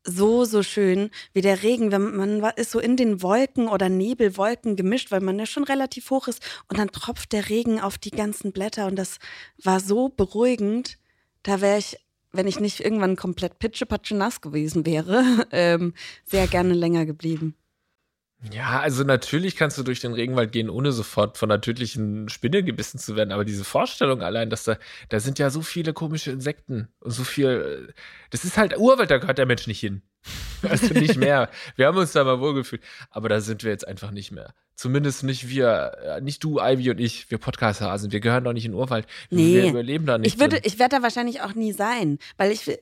so, 0.03 0.45
so 0.45 0.63
schön, 0.63 1.09
wie 1.33 1.41
der 1.41 1.63
Regen, 1.63 1.91
wenn 1.91 2.15
man 2.15 2.43
ist 2.55 2.71
so 2.71 2.79
in 2.79 2.97
den 2.97 3.21
Wolken 3.21 3.67
oder 3.67 3.89
Nebelwolken 3.89 4.75
gemischt, 4.75 5.11
weil 5.11 5.21
man 5.21 5.39
ja 5.39 5.45
schon 5.45 5.63
relativ 5.63 6.09
hoch 6.09 6.27
ist 6.27 6.41
und 6.69 6.77
dann 6.77 6.89
tropft 6.89 7.31
der 7.31 7.49
Regen 7.49 7.79
auf 7.79 7.97
die 7.97 8.11
ganzen 8.11 8.51
Blätter 8.51 8.87
und 8.87 8.97
das 8.97 9.19
war 9.63 9.79
so 9.79 10.09
beruhigend. 10.09 10.97
Da 11.43 11.61
wäre 11.61 11.77
ich, 11.77 11.97
wenn 12.31 12.47
ich 12.47 12.59
nicht 12.59 12.81
irgendwann 12.81 13.15
komplett 13.15 13.59
pitschepatsche 13.59 14.15
nass 14.15 14.41
gewesen 14.41 14.85
wäre, 14.85 15.47
ähm, 15.51 15.93
sehr 16.25 16.47
gerne 16.47 16.73
länger 16.73 17.05
geblieben. 17.05 17.55
Ja, 18.51 18.81
also 18.81 19.05
natürlich 19.05 19.55
kannst 19.55 19.77
du 19.77 19.83
durch 19.83 20.01
den 20.01 20.11
Regenwald 20.13 20.51
gehen, 20.51 20.69
ohne 20.69 20.91
sofort 20.91 21.37
von 21.37 21.49
einer 21.49 21.61
tödlichen 21.61 22.27
Spinne 22.27 22.61
gebissen 22.61 22.97
zu 22.99 23.15
werden. 23.15 23.31
Aber 23.31 23.45
diese 23.45 23.63
Vorstellung 23.63 24.21
allein, 24.21 24.49
dass 24.49 24.65
da, 24.65 24.77
da 25.07 25.21
sind 25.21 25.39
ja 25.39 25.49
so 25.49 25.61
viele 25.61 25.93
komische 25.93 26.31
Insekten 26.31 26.89
und 26.99 27.11
so 27.11 27.23
viel, 27.23 27.93
das 28.31 28.43
ist 28.43 28.57
halt 28.57 28.77
Urwald, 28.77 29.11
da 29.11 29.17
gehört 29.19 29.37
der 29.37 29.45
Mensch 29.45 29.65
nicht 29.67 29.79
hin. 29.79 30.01
Also 30.69 30.93
nicht 30.93 31.17
mehr. 31.17 31.49
wir 31.75 31.87
haben 31.87 31.97
uns 31.97 32.13
da 32.13 32.23
mal 32.23 32.39
wohlgefühlt. 32.39 32.81
Aber 33.09 33.27
da 33.27 33.41
sind 33.41 33.63
wir 33.63 33.71
jetzt 33.71 33.87
einfach 33.87 34.11
nicht 34.11 34.31
mehr. 34.31 34.53
Zumindest 34.75 35.23
nicht 35.23 35.49
wir, 35.49 35.91
äh, 36.03 36.21
nicht 36.21 36.43
du, 36.43 36.59
Ivy 36.59 36.89
und 36.91 36.99
ich, 36.99 37.29
wir 37.29 37.37
Podcaster 37.37 37.95
sind. 37.99 38.11
Wir 38.11 38.19
gehören 38.19 38.43
doch 38.43 38.53
nicht 38.53 38.65
in 38.65 38.71
den 38.71 38.79
Urwald. 38.79 39.05
Nee. 39.29 39.55
Wir 39.55 39.69
überleben 39.69 40.05
da 40.05 40.17
nicht. 40.17 40.33
Ich 40.33 40.39
würde, 40.39 40.59
ich 40.63 40.79
werde 40.79 40.97
da 40.97 41.03
wahrscheinlich 41.03 41.41
auch 41.41 41.53
nie 41.53 41.73
sein, 41.73 42.17
weil 42.37 42.51
ich, 42.51 42.79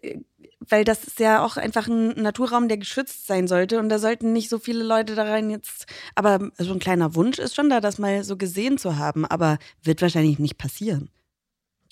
weil 0.59 0.83
das 0.85 1.03
ist 1.03 1.19
ja 1.19 1.43
auch 1.43 1.57
einfach 1.57 1.87
ein 1.87 2.09
Naturraum, 2.21 2.67
der 2.67 2.77
geschützt 2.77 3.27
sein 3.27 3.47
sollte 3.47 3.79
und 3.79 3.89
da 3.89 3.99
sollten 3.99 4.31
nicht 4.31 4.49
so 4.49 4.57
viele 4.57 4.83
Leute 4.83 5.15
da 5.15 5.23
rein 5.23 5.49
jetzt. 5.49 5.85
Aber 6.15 6.51
so 6.57 6.71
ein 6.71 6.79
kleiner 6.79 7.15
Wunsch 7.15 7.39
ist 7.39 7.55
schon 7.55 7.69
da, 7.69 7.81
das 7.81 7.99
mal 7.99 8.23
so 8.23 8.37
gesehen 8.37 8.77
zu 8.77 8.97
haben, 8.97 9.25
aber 9.25 9.57
wird 9.83 10.01
wahrscheinlich 10.01 10.39
nicht 10.39 10.57
passieren. 10.57 11.09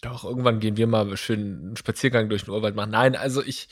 Doch, 0.02 0.24
irgendwann 0.24 0.62
gehen 0.62 0.78
wir 0.78 0.88
mal 0.88 1.18
schön 1.18 1.40
einen 1.40 1.78
Spaziergang 1.78 2.30
durch 2.30 2.46
den 2.46 2.54
Urwald 2.54 2.76
machen. 2.76 2.92
Nein, 2.92 3.18
also 3.18 3.44
ich, 3.44 3.68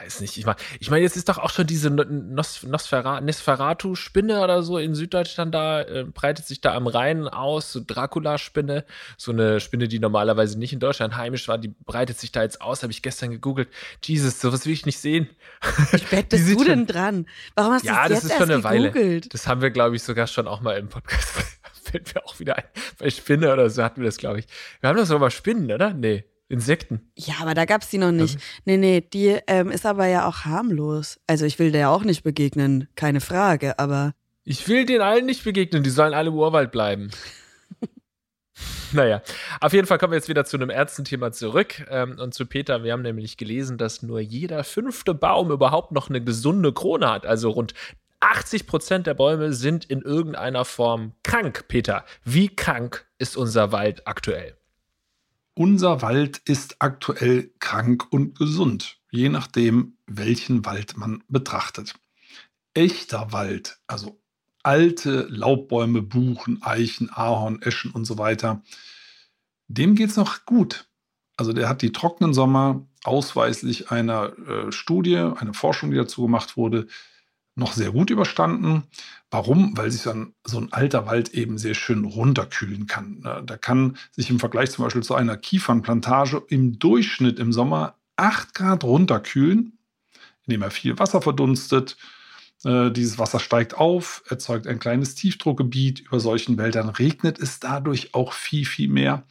weiß 0.00 0.20
nicht, 0.20 0.36
ich 0.36 0.46
meine, 0.46 0.58
ich 0.80 0.90
mein, 0.90 1.02
jetzt 1.02 1.16
ist 1.16 1.28
doch 1.28 1.38
auch 1.38 1.50
schon 1.50 1.66
diese 1.66 1.90
Nos 1.90 2.62
Nosferatu-Spinne 2.62 4.40
oder 4.40 4.62
so 4.62 4.78
in 4.78 4.94
Süddeutschland 4.94 5.54
da, 5.54 5.82
äh, 5.82 6.04
breitet 6.04 6.46
sich 6.46 6.60
da 6.60 6.74
am 6.74 6.86
Rhein 6.86 7.26
aus, 7.28 7.72
so 7.72 7.80
Dracula-Spinne, 7.84 8.84
so 9.16 9.32
eine 9.32 9.60
Spinne, 9.60 9.88
die 9.88 9.98
normalerweise 9.98 10.58
nicht 10.58 10.72
in 10.72 10.80
Deutschland 10.80 11.16
heimisch 11.16 11.48
war, 11.48 11.58
die 11.58 11.68
breitet 11.68 12.18
sich 12.18 12.32
da 12.32 12.42
jetzt 12.42 12.60
aus, 12.60 12.82
habe 12.82 12.92
ich 12.92 13.02
gestern 13.02 13.30
gegoogelt. 13.30 13.68
Jesus, 14.04 14.40
sowas 14.40 14.66
will 14.66 14.72
ich 14.72 14.86
nicht 14.86 14.98
sehen. 14.98 15.28
Spät 15.96 16.28
bist 16.30 16.48
du 16.48 16.64
denn 16.64 16.86
dran? 16.86 17.26
Warum 17.54 17.72
hast 17.72 17.84
du 17.84 17.88
ja, 17.88 18.08
das 18.08 18.22
jetzt 18.22 18.32
ist 18.32 18.38
schon 18.38 18.50
eine 18.50 18.62
gegoogelt? 18.62 18.94
Weile. 18.94 19.20
Das 19.28 19.46
haben 19.46 19.60
wir, 19.60 19.70
glaube 19.70 19.96
ich, 19.96 20.02
sogar 20.02 20.26
schon 20.26 20.46
auch 20.46 20.60
mal 20.60 20.78
im 20.78 20.88
Podcast. 20.88 21.28
Fällt 21.82 22.14
mir 22.14 22.24
auch 22.24 22.38
wieder 22.38 22.56
ein. 22.56 22.64
Bei 22.98 23.10
Spinne 23.10 23.52
oder 23.52 23.70
so 23.70 23.82
hatten 23.82 24.00
wir 24.00 24.06
das, 24.06 24.18
glaube 24.18 24.40
ich. 24.40 24.46
Wir 24.80 24.90
haben 24.90 24.96
das 24.96 25.08
doch 25.08 25.18
mal 25.18 25.30
Spinnen, 25.30 25.72
oder? 25.72 25.94
Nee. 25.94 26.24
Insekten. 26.48 27.10
Ja, 27.14 27.34
aber 27.40 27.54
da 27.54 27.66
gab 27.66 27.82
es 27.82 27.90
die 27.90 27.98
noch 27.98 28.12
nicht. 28.12 28.36
Also? 28.36 28.46
Nee, 28.64 28.76
nee, 28.78 29.00
die 29.02 29.38
ähm, 29.46 29.70
ist 29.70 29.84
aber 29.84 30.06
ja 30.06 30.26
auch 30.26 30.44
harmlos. 30.44 31.20
Also 31.26 31.44
ich 31.44 31.58
will 31.58 31.72
der 31.72 31.90
auch 31.90 32.04
nicht 32.04 32.22
begegnen, 32.22 32.88
keine 32.94 33.20
Frage, 33.20 33.78
aber. 33.78 34.14
Ich 34.44 34.66
will 34.66 34.86
den 34.86 35.02
allen 35.02 35.26
nicht 35.26 35.44
begegnen, 35.44 35.82
die 35.82 35.90
sollen 35.90 36.14
alle 36.14 36.28
im 36.28 36.34
Urwald 36.34 36.72
bleiben. 36.72 37.10
naja, 38.92 39.20
auf 39.60 39.74
jeden 39.74 39.86
Fall 39.86 39.98
kommen 39.98 40.12
wir 40.12 40.18
jetzt 40.18 40.30
wieder 40.30 40.46
zu 40.46 40.56
einem 40.56 40.70
ernsten 40.70 41.04
Thema 41.04 41.32
zurück 41.32 41.86
ähm, 41.90 42.18
und 42.18 42.32
zu 42.32 42.46
Peter. 42.46 42.82
Wir 42.82 42.94
haben 42.94 43.02
nämlich 43.02 43.36
gelesen, 43.36 43.76
dass 43.76 44.02
nur 44.02 44.20
jeder 44.20 44.64
fünfte 44.64 45.12
Baum 45.12 45.50
überhaupt 45.50 45.92
noch 45.92 46.08
eine 46.08 46.24
gesunde 46.24 46.72
Krone 46.72 47.10
hat. 47.10 47.26
Also 47.26 47.50
rund 47.50 47.74
80 48.20 48.66
Prozent 48.66 49.06
der 49.06 49.14
Bäume 49.14 49.52
sind 49.52 49.84
in 49.84 50.00
irgendeiner 50.00 50.64
Form 50.64 51.12
krank. 51.22 51.66
Peter, 51.68 52.04
wie 52.24 52.48
krank 52.48 53.06
ist 53.18 53.36
unser 53.36 53.70
Wald 53.70 54.06
aktuell? 54.06 54.57
Unser 55.58 56.02
Wald 56.02 56.40
ist 56.44 56.76
aktuell 56.78 57.50
krank 57.58 58.06
und 58.10 58.38
gesund, 58.38 59.00
je 59.10 59.28
nachdem, 59.28 59.96
welchen 60.06 60.64
Wald 60.64 60.96
man 60.96 61.24
betrachtet. 61.26 61.96
Echter 62.74 63.32
Wald, 63.32 63.80
also 63.88 64.20
alte 64.62 65.26
Laubbäume, 65.28 66.00
Buchen, 66.00 66.62
Eichen, 66.62 67.10
Ahorn, 67.12 67.60
Eschen 67.60 67.90
und 67.90 68.04
so 68.04 68.18
weiter, 68.18 68.62
dem 69.66 69.96
geht 69.96 70.10
es 70.10 70.16
noch 70.16 70.44
gut. 70.44 70.88
Also 71.36 71.52
der 71.52 71.68
hat 71.68 71.82
die 71.82 71.90
trockenen 71.90 72.34
Sommer 72.34 72.86
ausweislich 73.02 73.90
einer 73.90 74.38
äh, 74.38 74.70
Studie, 74.70 75.16
eine 75.16 75.54
Forschung, 75.54 75.90
die 75.90 75.96
dazu 75.96 76.22
gemacht 76.22 76.56
wurde, 76.56 76.86
noch 77.58 77.72
sehr 77.72 77.90
gut 77.90 78.10
überstanden. 78.10 78.84
Warum? 79.30 79.76
Weil 79.76 79.90
sich 79.90 80.04
dann 80.04 80.34
so 80.44 80.58
ein 80.58 80.72
alter 80.72 81.06
Wald 81.06 81.34
eben 81.34 81.58
sehr 81.58 81.74
schön 81.74 82.04
runterkühlen 82.04 82.86
kann. 82.86 83.20
Ne? 83.20 83.42
Da 83.44 83.56
kann 83.56 83.98
sich 84.12 84.30
im 84.30 84.38
Vergleich 84.38 84.70
zum 84.70 84.84
Beispiel 84.84 85.02
zu 85.02 85.14
einer 85.14 85.36
Kiefernplantage 85.36 86.42
im 86.48 86.78
Durchschnitt 86.78 87.38
im 87.38 87.52
Sommer 87.52 87.96
8 88.16 88.54
Grad 88.54 88.84
runterkühlen, 88.84 89.78
indem 90.46 90.62
er 90.62 90.70
viel 90.70 90.98
Wasser 90.98 91.20
verdunstet. 91.20 91.96
Äh, 92.64 92.90
dieses 92.90 93.18
Wasser 93.18 93.38
steigt 93.38 93.74
auf, 93.74 94.22
erzeugt 94.28 94.66
ein 94.66 94.78
kleines 94.78 95.14
Tiefdruckgebiet. 95.14 96.00
Über 96.00 96.20
solchen 96.20 96.56
Wäldern 96.56 96.88
regnet 96.88 97.38
es 97.38 97.60
dadurch 97.60 98.14
auch 98.14 98.32
viel, 98.32 98.64
viel 98.64 98.88
mehr. 98.88 99.24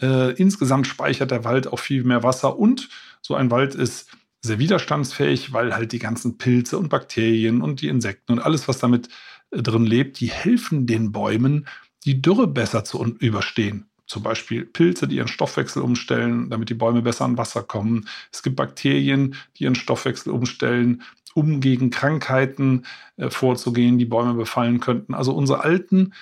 Äh, 0.00 0.32
insgesamt 0.32 0.86
speichert 0.86 1.30
der 1.30 1.44
Wald 1.44 1.68
auch 1.68 1.78
viel 1.78 2.04
mehr 2.04 2.22
Wasser 2.22 2.58
und 2.58 2.88
so 3.20 3.34
ein 3.34 3.50
Wald 3.50 3.74
ist 3.74 4.10
sehr 4.40 4.58
widerstandsfähig, 4.58 5.52
weil 5.52 5.74
halt 5.74 5.92
die 5.92 5.98
ganzen 5.98 6.38
Pilze 6.38 6.78
und 6.78 6.88
Bakterien 6.88 7.60
und 7.60 7.80
die 7.80 7.88
Insekten 7.88 8.32
und 8.32 8.38
alles, 8.38 8.68
was 8.68 8.78
damit 8.78 9.08
äh, 9.50 9.62
drin 9.62 9.86
lebt, 9.86 10.20
die 10.20 10.30
helfen 10.30 10.86
den 10.86 11.12
Bäumen, 11.12 11.66
die 12.04 12.22
Dürre 12.22 12.46
besser 12.46 12.84
zu 12.84 13.04
überstehen. 13.18 13.90
Zum 14.06 14.22
Beispiel 14.22 14.64
Pilze, 14.64 15.06
die 15.06 15.16
ihren 15.16 15.28
Stoffwechsel 15.28 15.82
umstellen, 15.82 16.48
damit 16.48 16.70
die 16.70 16.74
Bäume 16.74 17.02
besser 17.02 17.26
an 17.26 17.36
Wasser 17.36 17.62
kommen. 17.62 18.08
Es 18.32 18.42
gibt 18.42 18.56
Bakterien, 18.56 19.34
die 19.56 19.64
ihren 19.64 19.74
Stoffwechsel 19.74 20.32
umstellen, 20.32 21.02
um 21.34 21.60
gegen 21.60 21.90
Krankheiten 21.90 22.86
äh, 23.16 23.28
vorzugehen, 23.28 23.98
die 23.98 24.06
Bäume 24.06 24.34
befallen 24.34 24.80
könnten. 24.80 25.14
Also 25.14 25.32
unsere 25.34 25.62
alten 25.62 26.14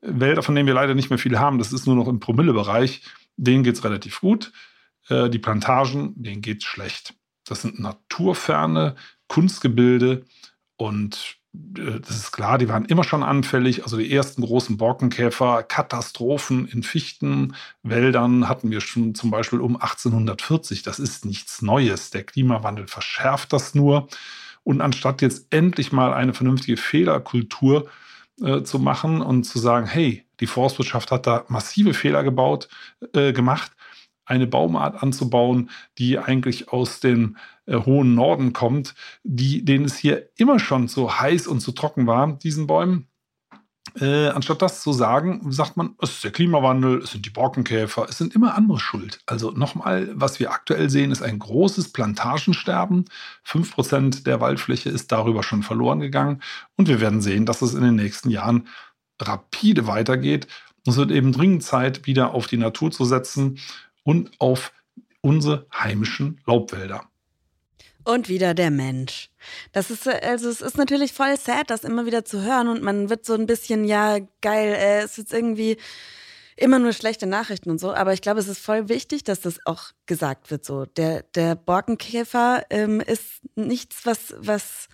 äh, 0.00 0.08
Wälder, 0.12 0.42
von 0.42 0.54
denen 0.54 0.66
wir 0.66 0.74
leider 0.74 0.94
nicht 0.94 1.10
mehr 1.10 1.18
viel 1.18 1.38
haben, 1.38 1.58
das 1.58 1.72
ist 1.72 1.86
nur 1.86 1.96
noch 1.96 2.08
im 2.08 2.20
Promillebereich, 2.20 3.02
denen 3.36 3.64
geht 3.64 3.74
es 3.74 3.84
relativ 3.84 4.20
gut. 4.20 4.52
Die 5.10 5.38
Plantagen, 5.38 6.14
denen 6.16 6.40
geht 6.40 6.62
es 6.62 6.64
schlecht. 6.64 7.14
Das 7.44 7.62
sind 7.62 7.78
naturferne 7.78 8.96
Kunstgebilde 9.28 10.24
und 10.76 11.36
äh, 11.54 12.00
das 12.00 12.16
ist 12.16 12.32
klar, 12.32 12.58
die 12.58 12.68
waren 12.68 12.84
immer 12.84 13.04
schon 13.04 13.22
anfällig. 13.22 13.84
Also 13.84 13.96
die 13.96 14.12
ersten 14.12 14.42
großen 14.42 14.76
Borkenkäfer, 14.76 15.62
Katastrophen 15.62 16.66
in 16.66 16.82
Fichtenwäldern 16.82 18.48
hatten 18.48 18.70
wir 18.70 18.80
schon 18.80 19.14
zum 19.14 19.30
Beispiel 19.30 19.60
um 19.60 19.76
1840. 19.76 20.82
Das 20.82 20.98
ist 20.98 21.24
nichts 21.24 21.62
Neues. 21.62 22.10
Der 22.10 22.24
Klimawandel 22.24 22.86
verschärft 22.86 23.52
das 23.52 23.74
nur. 23.74 24.08
Und 24.62 24.80
anstatt 24.80 25.20
jetzt 25.22 25.46
endlich 25.50 25.92
mal 25.92 26.14
eine 26.14 26.32
vernünftige 26.32 26.76
Fehlerkultur 26.76 27.88
äh, 28.40 28.62
zu 28.62 28.78
machen 28.78 29.20
und 29.20 29.44
zu 29.44 29.58
sagen, 29.58 29.86
hey, 29.86 30.24
die 30.40 30.46
Forstwirtschaft 30.46 31.10
hat 31.12 31.26
da 31.26 31.44
massive 31.48 31.94
Fehler 31.94 32.24
gebaut, 32.24 32.68
äh, 33.12 33.32
gemacht, 33.32 33.72
eine 34.26 34.46
Baumart 34.46 35.02
anzubauen, 35.02 35.70
die 35.98 36.18
eigentlich 36.18 36.68
aus 36.68 37.00
dem 37.00 37.36
äh, 37.66 37.76
hohen 37.76 38.14
Norden 38.14 38.52
kommt, 38.52 38.94
die, 39.22 39.64
denen 39.64 39.84
es 39.84 39.96
hier 39.96 40.28
immer 40.36 40.58
schon 40.58 40.88
so 40.88 41.18
heiß 41.18 41.46
und 41.46 41.60
so 41.60 41.72
trocken 41.72 42.06
war, 42.06 42.38
diesen 42.38 42.66
Bäumen. 42.66 43.08
Äh, 44.00 44.28
anstatt 44.28 44.62
das 44.62 44.82
zu 44.82 44.92
sagen, 44.92 45.52
sagt 45.52 45.76
man, 45.76 45.94
es 46.00 46.10
ist 46.10 46.24
der 46.24 46.32
Klimawandel, 46.32 46.98
es 46.98 47.12
sind 47.12 47.26
die 47.26 47.30
Borkenkäfer, 47.30 48.06
es 48.08 48.18
sind 48.18 48.34
immer 48.34 48.54
andere 48.54 48.80
schuld. 48.80 49.20
Also 49.26 49.52
nochmal, 49.52 50.10
was 50.14 50.40
wir 50.40 50.50
aktuell 50.50 50.90
sehen, 50.90 51.12
ist 51.12 51.22
ein 51.22 51.38
großes 51.38 51.92
Plantagensterben. 51.92 53.04
Fünf 53.44 53.72
Prozent 53.72 54.26
der 54.26 54.40
Waldfläche 54.40 54.90
ist 54.90 55.12
darüber 55.12 55.42
schon 55.42 55.62
verloren 55.62 56.00
gegangen. 56.00 56.42
Und 56.76 56.88
wir 56.88 57.00
werden 57.00 57.20
sehen, 57.20 57.46
dass 57.46 57.62
es 57.62 57.74
in 57.74 57.82
den 57.82 57.94
nächsten 57.94 58.30
Jahren 58.30 58.66
rapide 59.20 59.86
weitergeht. 59.86 60.48
Es 60.86 60.96
wird 60.96 61.12
eben 61.12 61.32
dringend 61.32 61.62
Zeit, 61.62 62.06
wieder 62.06 62.34
auf 62.34 62.46
die 62.46 62.56
Natur 62.56 62.90
zu 62.90 63.04
setzen 63.04 63.58
und 64.04 64.30
auf 64.38 64.72
unsere 65.20 65.66
heimischen 65.72 66.40
Laubwälder. 66.46 67.08
Und 68.04 68.28
wieder 68.28 68.52
der 68.52 68.70
Mensch. 68.70 69.30
Das 69.72 69.90
ist, 69.90 70.06
also 70.06 70.48
es 70.50 70.60
ist 70.60 70.76
natürlich 70.76 71.12
voll 71.12 71.38
sad, 71.38 71.70
das 71.70 71.84
immer 71.84 72.04
wieder 72.04 72.24
zu 72.24 72.42
hören 72.42 72.68
und 72.68 72.82
man 72.82 73.08
wird 73.08 73.24
so 73.24 73.34
ein 73.34 73.46
bisschen, 73.46 73.84
ja, 73.84 74.18
geil, 74.42 74.74
äh, 74.74 75.00
es 75.00 75.16
ist 75.16 75.32
irgendwie 75.32 75.78
immer 76.56 76.78
nur 76.78 76.92
schlechte 76.92 77.26
Nachrichten 77.26 77.70
und 77.70 77.80
so, 77.80 77.94
aber 77.94 78.12
ich 78.12 78.20
glaube, 78.20 78.40
es 78.40 78.48
ist 78.48 78.58
voll 78.58 78.88
wichtig, 78.90 79.24
dass 79.24 79.40
das 79.40 79.58
auch 79.64 79.92
gesagt 80.06 80.50
wird 80.50 80.64
so. 80.64 80.84
Der, 80.84 81.22
der 81.34 81.54
Borkenkäfer 81.54 82.64
ähm, 82.70 83.00
ist 83.00 83.40
nichts, 83.56 84.04
was, 84.04 84.34
was 84.38 84.88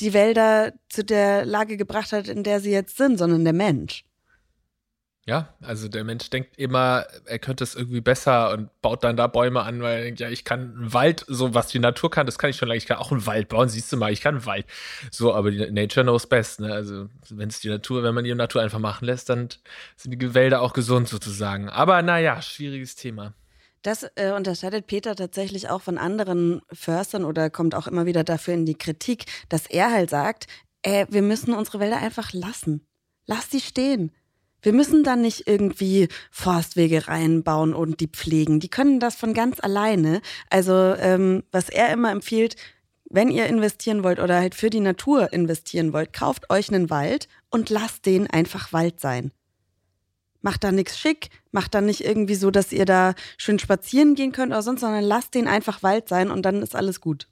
die 0.00 0.12
Wälder 0.12 0.72
zu 0.88 1.04
der 1.04 1.46
Lage 1.46 1.76
gebracht 1.76 2.12
hat, 2.12 2.28
in 2.28 2.42
der 2.42 2.60
sie 2.60 2.72
jetzt 2.72 2.96
sind, 2.96 3.18
sondern 3.18 3.44
der 3.44 3.52
Mensch. 3.52 4.04
Ja, 5.24 5.54
also 5.60 5.86
der 5.86 6.02
Mensch 6.02 6.30
denkt 6.30 6.58
immer, 6.58 7.06
er 7.26 7.38
könnte 7.38 7.62
es 7.62 7.76
irgendwie 7.76 8.00
besser 8.00 8.52
und 8.52 8.70
baut 8.82 9.04
dann 9.04 9.16
da 9.16 9.28
Bäume 9.28 9.62
an, 9.62 9.80
weil 9.80 9.98
er 9.98 10.02
denkt, 10.02 10.18
ja, 10.18 10.28
ich 10.28 10.44
kann 10.44 10.76
einen 10.76 10.92
Wald, 10.92 11.24
so 11.28 11.54
was 11.54 11.68
die 11.68 11.78
Natur 11.78 12.10
kann, 12.10 12.26
das 12.26 12.38
kann 12.38 12.50
ich 12.50 12.56
schon 12.56 12.66
lange, 12.66 12.78
ich 12.78 12.86
kann 12.86 12.96
auch 12.96 13.12
einen 13.12 13.24
Wald 13.24 13.48
bauen, 13.48 13.68
siehst 13.68 13.92
du 13.92 13.96
mal, 13.96 14.12
ich 14.12 14.20
kann 14.20 14.34
einen 14.34 14.46
Wald. 14.46 14.66
So, 15.12 15.32
aber 15.32 15.52
die 15.52 15.70
Nature 15.70 16.02
knows 16.04 16.26
best, 16.26 16.58
ne? 16.58 16.72
Also, 16.72 17.08
wenn 17.30 17.48
es 17.48 17.60
die 17.60 17.68
Natur, 17.68 18.02
wenn 18.02 18.16
man 18.16 18.24
die 18.24 18.34
Natur 18.34 18.62
einfach 18.62 18.80
machen 18.80 19.04
lässt, 19.04 19.28
dann 19.28 19.48
sind 19.96 20.20
die 20.20 20.34
Wälder 20.34 20.60
auch 20.60 20.72
gesund 20.72 21.08
sozusagen. 21.08 21.68
Aber 21.68 22.02
naja, 22.02 22.42
schwieriges 22.42 22.96
Thema. 22.96 23.32
Das 23.82 24.04
äh, 24.16 24.32
unterscheidet 24.32 24.88
Peter 24.88 25.14
tatsächlich 25.14 25.68
auch 25.68 25.82
von 25.82 25.98
anderen 25.98 26.62
Förstern 26.72 27.24
oder 27.24 27.48
kommt 27.48 27.76
auch 27.76 27.86
immer 27.86 28.06
wieder 28.06 28.24
dafür 28.24 28.54
in 28.54 28.66
die 28.66 28.78
Kritik, 28.78 29.26
dass 29.48 29.66
er 29.66 29.92
halt 29.92 30.10
sagt, 30.10 30.48
äh, 30.82 31.06
wir 31.10 31.22
müssen 31.22 31.54
unsere 31.54 31.78
Wälder 31.78 31.98
einfach 31.98 32.32
lassen. 32.32 32.88
Lass 33.26 33.48
die 33.48 33.60
stehen 33.60 34.10
wir 34.62 34.72
müssen 34.72 35.04
dann 35.04 35.20
nicht 35.20 35.46
irgendwie 35.46 36.08
Forstwege 36.30 37.08
reinbauen 37.08 37.74
und 37.74 38.00
die 38.00 38.08
pflegen. 38.08 38.60
Die 38.60 38.68
können 38.68 39.00
das 39.00 39.16
von 39.16 39.34
ganz 39.34 39.60
alleine. 39.60 40.22
Also 40.48 40.72
ähm, 40.72 41.42
was 41.50 41.68
er 41.68 41.92
immer 41.92 42.10
empfiehlt, 42.10 42.56
wenn 43.10 43.30
ihr 43.30 43.46
investieren 43.46 44.04
wollt 44.04 44.20
oder 44.20 44.36
halt 44.36 44.54
für 44.54 44.70
die 44.70 44.80
Natur 44.80 45.32
investieren 45.32 45.92
wollt, 45.92 46.12
kauft 46.12 46.48
euch 46.50 46.72
einen 46.72 46.88
Wald 46.88 47.28
und 47.50 47.68
lasst 47.68 48.06
den 48.06 48.26
einfach 48.28 48.72
Wald 48.72 49.00
sein. 49.00 49.32
Macht 50.40 50.64
da 50.64 50.72
nichts 50.72 50.98
schick, 50.98 51.28
macht 51.52 51.74
da 51.74 51.80
nicht 51.80 52.04
irgendwie 52.04 52.34
so, 52.34 52.50
dass 52.50 52.72
ihr 52.72 52.84
da 52.84 53.14
schön 53.36 53.58
spazieren 53.58 54.14
gehen 54.14 54.32
könnt 54.32 54.52
oder 54.52 54.62
sonst, 54.62 54.80
sondern 54.80 55.04
lasst 55.04 55.34
den 55.34 55.46
einfach 55.46 55.82
Wald 55.82 56.08
sein 56.08 56.30
und 56.30 56.42
dann 56.42 56.62
ist 56.62 56.74
alles 56.74 57.00
gut. 57.00 57.28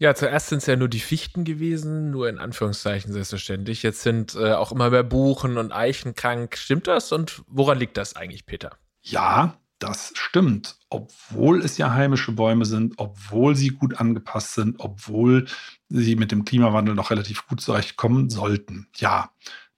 Ja, 0.00 0.14
zuerst 0.14 0.48
sind 0.48 0.58
es 0.58 0.66
ja 0.66 0.76
nur 0.76 0.88
die 0.88 0.98
Fichten 0.98 1.44
gewesen, 1.44 2.10
nur 2.10 2.26
in 2.30 2.38
Anführungszeichen 2.38 3.12
selbstverständlich. 3.12 3.82
Jetzt 3.82 4.00
sind 4.00 4.34
äh, 4.34 4.54
auch 4.54 4.72
immer 4.72 4.88
mehr 4.88 5.02
Buchen 5.02 5.58
und 5.58 5.72
Eichen 5.72 6.14
krank. 6.14 6.56
Stimmt 6.56 6.86
das? 6.86 7.12
Und 7.12 7.42
woran 7.48 7.78
liegt 7.78 7.98
das 7.98 8.16
eigentlich, 8.16 8.46
Peter? 8.46 8.78
Ja, 9.02 9.58
das 9.78 10.14
stimmt. 10.14 10.76
Obwohl 10.88 11.60
es 11.60 11.76
ja 11.76 11.92
heimische 11.92 12.32
Bäume 12.32 12.64
sind, 12.64 12.94
obwohl 12.96 13.54
sie 13.54 13.68
gut 13.68 14.00
angepasst 14.00 14.54
sind, 14.54 14.76
obwohl 14.78 15.44
sie 15.90 16.16
mit 16.16 16.32
dem 16.32 16.46
Klimawandel 16.46 16.94
noch 16.94 17.10
relativ 17.10 17.46
gut 17.46 17.60
zurechtkommen 17.60 18.30
sollten. 18.30 18.88
Ja, 18.96 19.32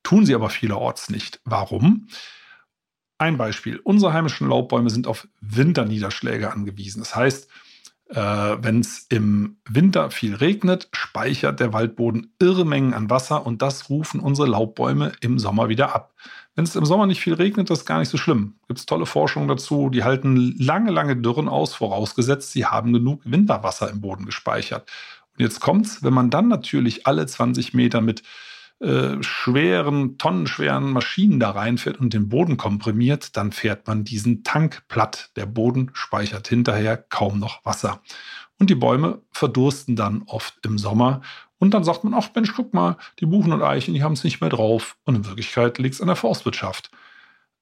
tun 0.05 0.25
sie 0.25 0.37
aber 0.37 0.51
vielerorts 0.51 1.11
nicht. 1.11 1.41
Warum? 1.45 2.07
Ein 3.19 3.39
Beispiel. 3.39 3.81
Unsere 3.83 4.13
heimischen 4.13 4.49
Laubbäume 4.49 4.91
sind 4.91 5.09
auf 5.09 5.27
Winterniederschläge 5.41 6.53
angewiesen. 6.53 7.01
Das 7.01 7.17
heißt, 7.17 7.49
Wenn 8.15 8.81
es 8.81 9.07
im 9.09 9.57
Winter 9.67 10.11
viel 10.11 10.35
regnet, 10.35 10.89
speichert 10.93 11.61
der 11.61 11.73
Waldboden 11.73 12.35
irre 12.39 12.67
Mengen 12.67 12.93
an 12.93 13.09
Wasser 13.09 13.47
und 13.47 13.63
das 13.63 13.89
rufen 13.89 14.21
unsere 14.21 14.49
Laubbäume 14.49 15.13
im 15.21 15.39
Sommer 15.39 15.71
wieder 15.71 15.95
ab. 15.95 16.13
Wenn 16.55 16.65
es 16.65 16.77
im 16.77 16.85
Sommer 16.85 17.07
nicht 17.07 17.23
viel 17.23 17.33
regnet, 17.33 17.71
das 17.71 17.81
ist 17.81 17.87
gar 17.87 18.01
nicht 18.01 18.11
so 18.11 18.19
schlimm. 18.19 18.57
Gibt 18.69 18.79
es 18.79 18.85
tolle 18.85 19.07
Forschung 19.07 19.49
dazu. 19.49 19.89
Die 19.89 20.05
halten 20.05 20.55
lange, 20.59 20.91
lange 20.91 21.17
Dürren 21.17 21.49
aus, 21.49 21.75
vorausgesetzt, 21.75 22.53
sie 22.53 22.67
haben 22.67 22.93
genug 22.93 23.23
Winterwasser 23.25 23.89
im 23.89 24.03
Boden 24.03 24.27
gespeichert. 24.27 24.91
Und 25.39 25.43
jetzt 25.43 25.61
kommt's, 25.61 26.03
wenn 26.03 26.13
man 26.13 26.29
dann 26.29 26.49
natürlich 26.49 27.07
alle 27.07 27.25
20 27.25 27.73
Meter 27.73 28.03
mit 28.03 28.23
äh, 28.83 29.23
schweren, 29.23 30.19
tonnenschweren 30.19 30.91
Maschinen 30.91 31.39
da 31.39 31.53
reinfährt 31.53 32.01
und 32.01 32.13
den 32.13 32.29
Boden 32.29 32.57
komprimiert, 32.57 33.37
dann 33.37 33.53
fährt 33.53 33.87
man 33.87 34.03
diesen 34.03 34.43
Tank 34.43 34.83
platt. 34.89 35.31
Der 35.37 35.47
Boden 35.47 35.91
speichert 35.93 36.49
hinterher 36.49 36.97
kaum 36.97 37.39
noch 37.39 37.65
Wasser. 37.65 38.03
Und 38.59 38.71
die 38.71 38.75
Bäume 38.75 39.23
verdursten 39.31 39.95
dann 39.95 40.23
oft 40.27 40.59
im 40.65 40.79
Sommer. 40.79 41.23
Und 41.59 41.75
dann 41.75 41.85
sagt 41.85 42.03
man, 42.03 42.13
ach 42.13 42.31
Mensch, 42.35 42.53
guck 42.57 42.75
mal, 42.75 42.97
die 43.21 43.27
Buchen 43.27 43.53
und 43.53 43.63
Eichen, 43.63 43.95
die 43.95 44.03
haben 44.03 44.15
es 44.15 44.25
nicht 44.25 44.41
mehr 44.41 44.51
drauf. 44.51 44.97
Und 45.05 45.15
in 45.15 45.27
Wirklichkeit 45.27 45.79
liegt 45.79 45.95
es 45.95 46.01
an 46.01 46.09
der 46.09 46.17
Forstwirtschaft. 46.17 46.91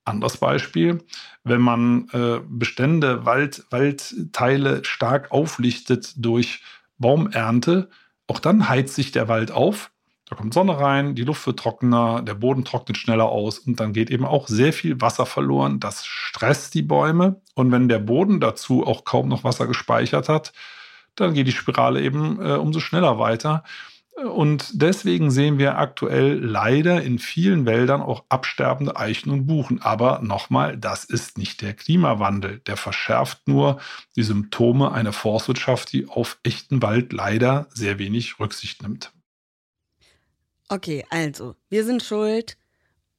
Anderes 0.06 0.38
Beispiel, 0.38 1.04
wenn 1.44 1.60
man 1.60 2.08
äh, 2.14 2.40
Bestände, 2.48 3.26
Wald, 3.26 3.66
Waldteile 3.68 4.86
stark 4.86 5.30
auflichtet 5.32 6.14
durch 6.16 6.62
Baumernte, 6.96 7.90
auch 8.26 8.38
dann 8.38 8.70
heizt 8.70 8.94
sich 8.94 9.12
der 9.12 9.28
Wald 9.28 9.50
auf 9.50 9.90
da 10.30 10.36
kommt 10.36 10.54
Sonne 10.54 10.78
rein, 10.78 11.16
die 11.16 11.24
Luft 11.24 11.44
wird 11.46 11.58
trockener, 11.58 12.22
der 12.22 12.34
Boden 12.34 12.64
trocknet 12.64 12.96
schneller 12.96 13.26
aus 13.26 13.58
und 13.58 13.80
dann 13.80 13.92
geht 13.92 14.10
eben 14.10 14.24
auch 14.24 14.46
sehr 14.46 14.72
viel 14.72 15.00
Wasser 15.00 15.26
verloren. 15.26 15.80
Das 15.80 16.06
stresst 16.06 16.74
die 16.74 16.82
Bäume 16.82 17.40
und 17.54 17.72
wenn 17.72 17.88
der 17.88 17.98
Boden 17.98 18.38
dazu 18.38 18.86
auch 18.86 19.04
kaum 19.04 19.28
noch 19.28 19.42
Wasser 19.42 19.66
gespeichert 19.66 20.28
hat, 20.28 20.52
dann 21.16 21.34
geht 21.34 21.48
die 21.48 21.52
Spirale 21.52 22.00
eben 22.00 22.40
äh, 22.40 22.52
umso 22.52 22.78
schneller 22.78 23.18
weiter. 23.18 23.64
Und 24.24 24.70
deswegen 24.74 25.32
sehen 25.32 25.58
wir 25.58 25.78
aktuell 25.78 26.38
leider 26.38 27.02
in 27.02 27.18
vielen 27.18 27.66
Wäldern 27.66 28.00
auch 28.00 28.24
absterbende 28.28 28.96
Eichen 28.96 29.30
und 29.30 29.46
Buchen. 29.46 29.82
Aber 29.82 30.20
nochmal, 30.22 30.76
das 30.76 31.04
ist 31.04 31.38
nicht 31.38 31.60
der 31.62 31.74
Klimawandel. 31.74 32.60
Der 32.66 32.76
verschärft 32.76 33.48
nur 33.48 33.80
die 34.16 34.22
Symptome 34.22 34.92
einer 34.92 35.12
Forstwirtschaft, 35.12 35.92
die 35.92 36.06
auf 36.06 36.38
echten 36.44 36.82
Wald 36.82 37.12
leider 37.12 37.66
sehr 37.70 37.98
wenig 37.98 38.38
Rücksicht 38.38 38.82
nimmt. 38.82 39.10
Okay, 40.72 41.04
also, 41.10 41.56
wir 41.68 41.84
sind 41.84 42.00
schuld 42.00 42.56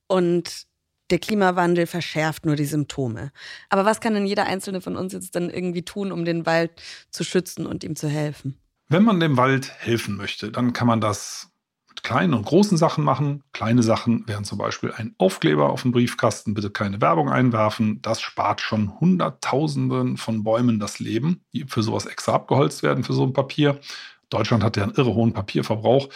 und 0.07 0.67
der 1.09 1.19
Klimawandel 1.19 1.85
verschärft 1.85 2.45
nur 2.45 2.55
die 2.55 2.65
Symptome. 2.65 3.33
Aber 3.69 3.83
was 3.83 3.99
kann 3.99 4.13
denn 4.13 4.25
jeder 4.25 4.45
einzelne 4.45 4.79
von 4.79 4.95
uns 4.95 5.11
jetzt 5.11 5.35
dann 5.35 5.49
irgendwie 5.49 5.83
tun, 5.83 6.13
um 6.13 6.23
den 6.23 6.45
Wald 6.45 6.71
zu 7.09 7.25
schützen 7.25 7.65
und 7.65 7.83
ihm 7.83 7.97
zu 7.97 8.07
helfen? 8.07 8.57
Wenn 8.87 9.03
man 9.03 9.19
dem 9.19 9.35
Wald 9.35 9.69
helfen 9.79 10.15
möchte, 10.15 10.49
dann 10.49 10.71
kann 10.71 10.87
man 10.87 11.01
das 11.01 11.49
mit 11.89 12.03
kleinen 12.03 12.33
und 12.33 12.45
großen 12.45 12.77
Sachen 12.77 13.03
machen. 13.03 13.43
Kleine 13.51 13.83
Sachen 13.83 14.25
wären 14.29 14.45
zum 14.45 14.57
Beispiel 14.57 14.93
ein 14.95 15.13
Aufkleber 15.17 15.71
auf 15.71 15.81
dem 15.81 15.91
Briefkasten, 15.91 16.53
bitte 16.53 16.69
keine 16.69 17.01
Werbung 17.01 17.29
einwerfen. 17.29 18.01
Das 18.01 18.21
spart 18.21 18.61
schon 18.61 18.97
Hunderttausenden 19.01 20.15
von 20.15 20.43
Bäumen 20.43 20.79
das 20.79 20.99
Leben, 20.99 21.43
die 21.51 21.65
für 21.65 21.83
sowas 21.83 22.05
extra 22.05 22.31
abgeholzt 22.31 22.81
werden, 22.81 23.03
für 23.03 23.13
so 23.13 23.25
ein 23.25 23.33
Papier. 23.33 23.81
Deutschland 24.29 24.63
hat 24.63 24.77
ja 24.77 24.83
einen 24.83 24.93
irre 24.93 25.13
hohen 25.13 25.33
Papierverbrauch. 25.33 26.07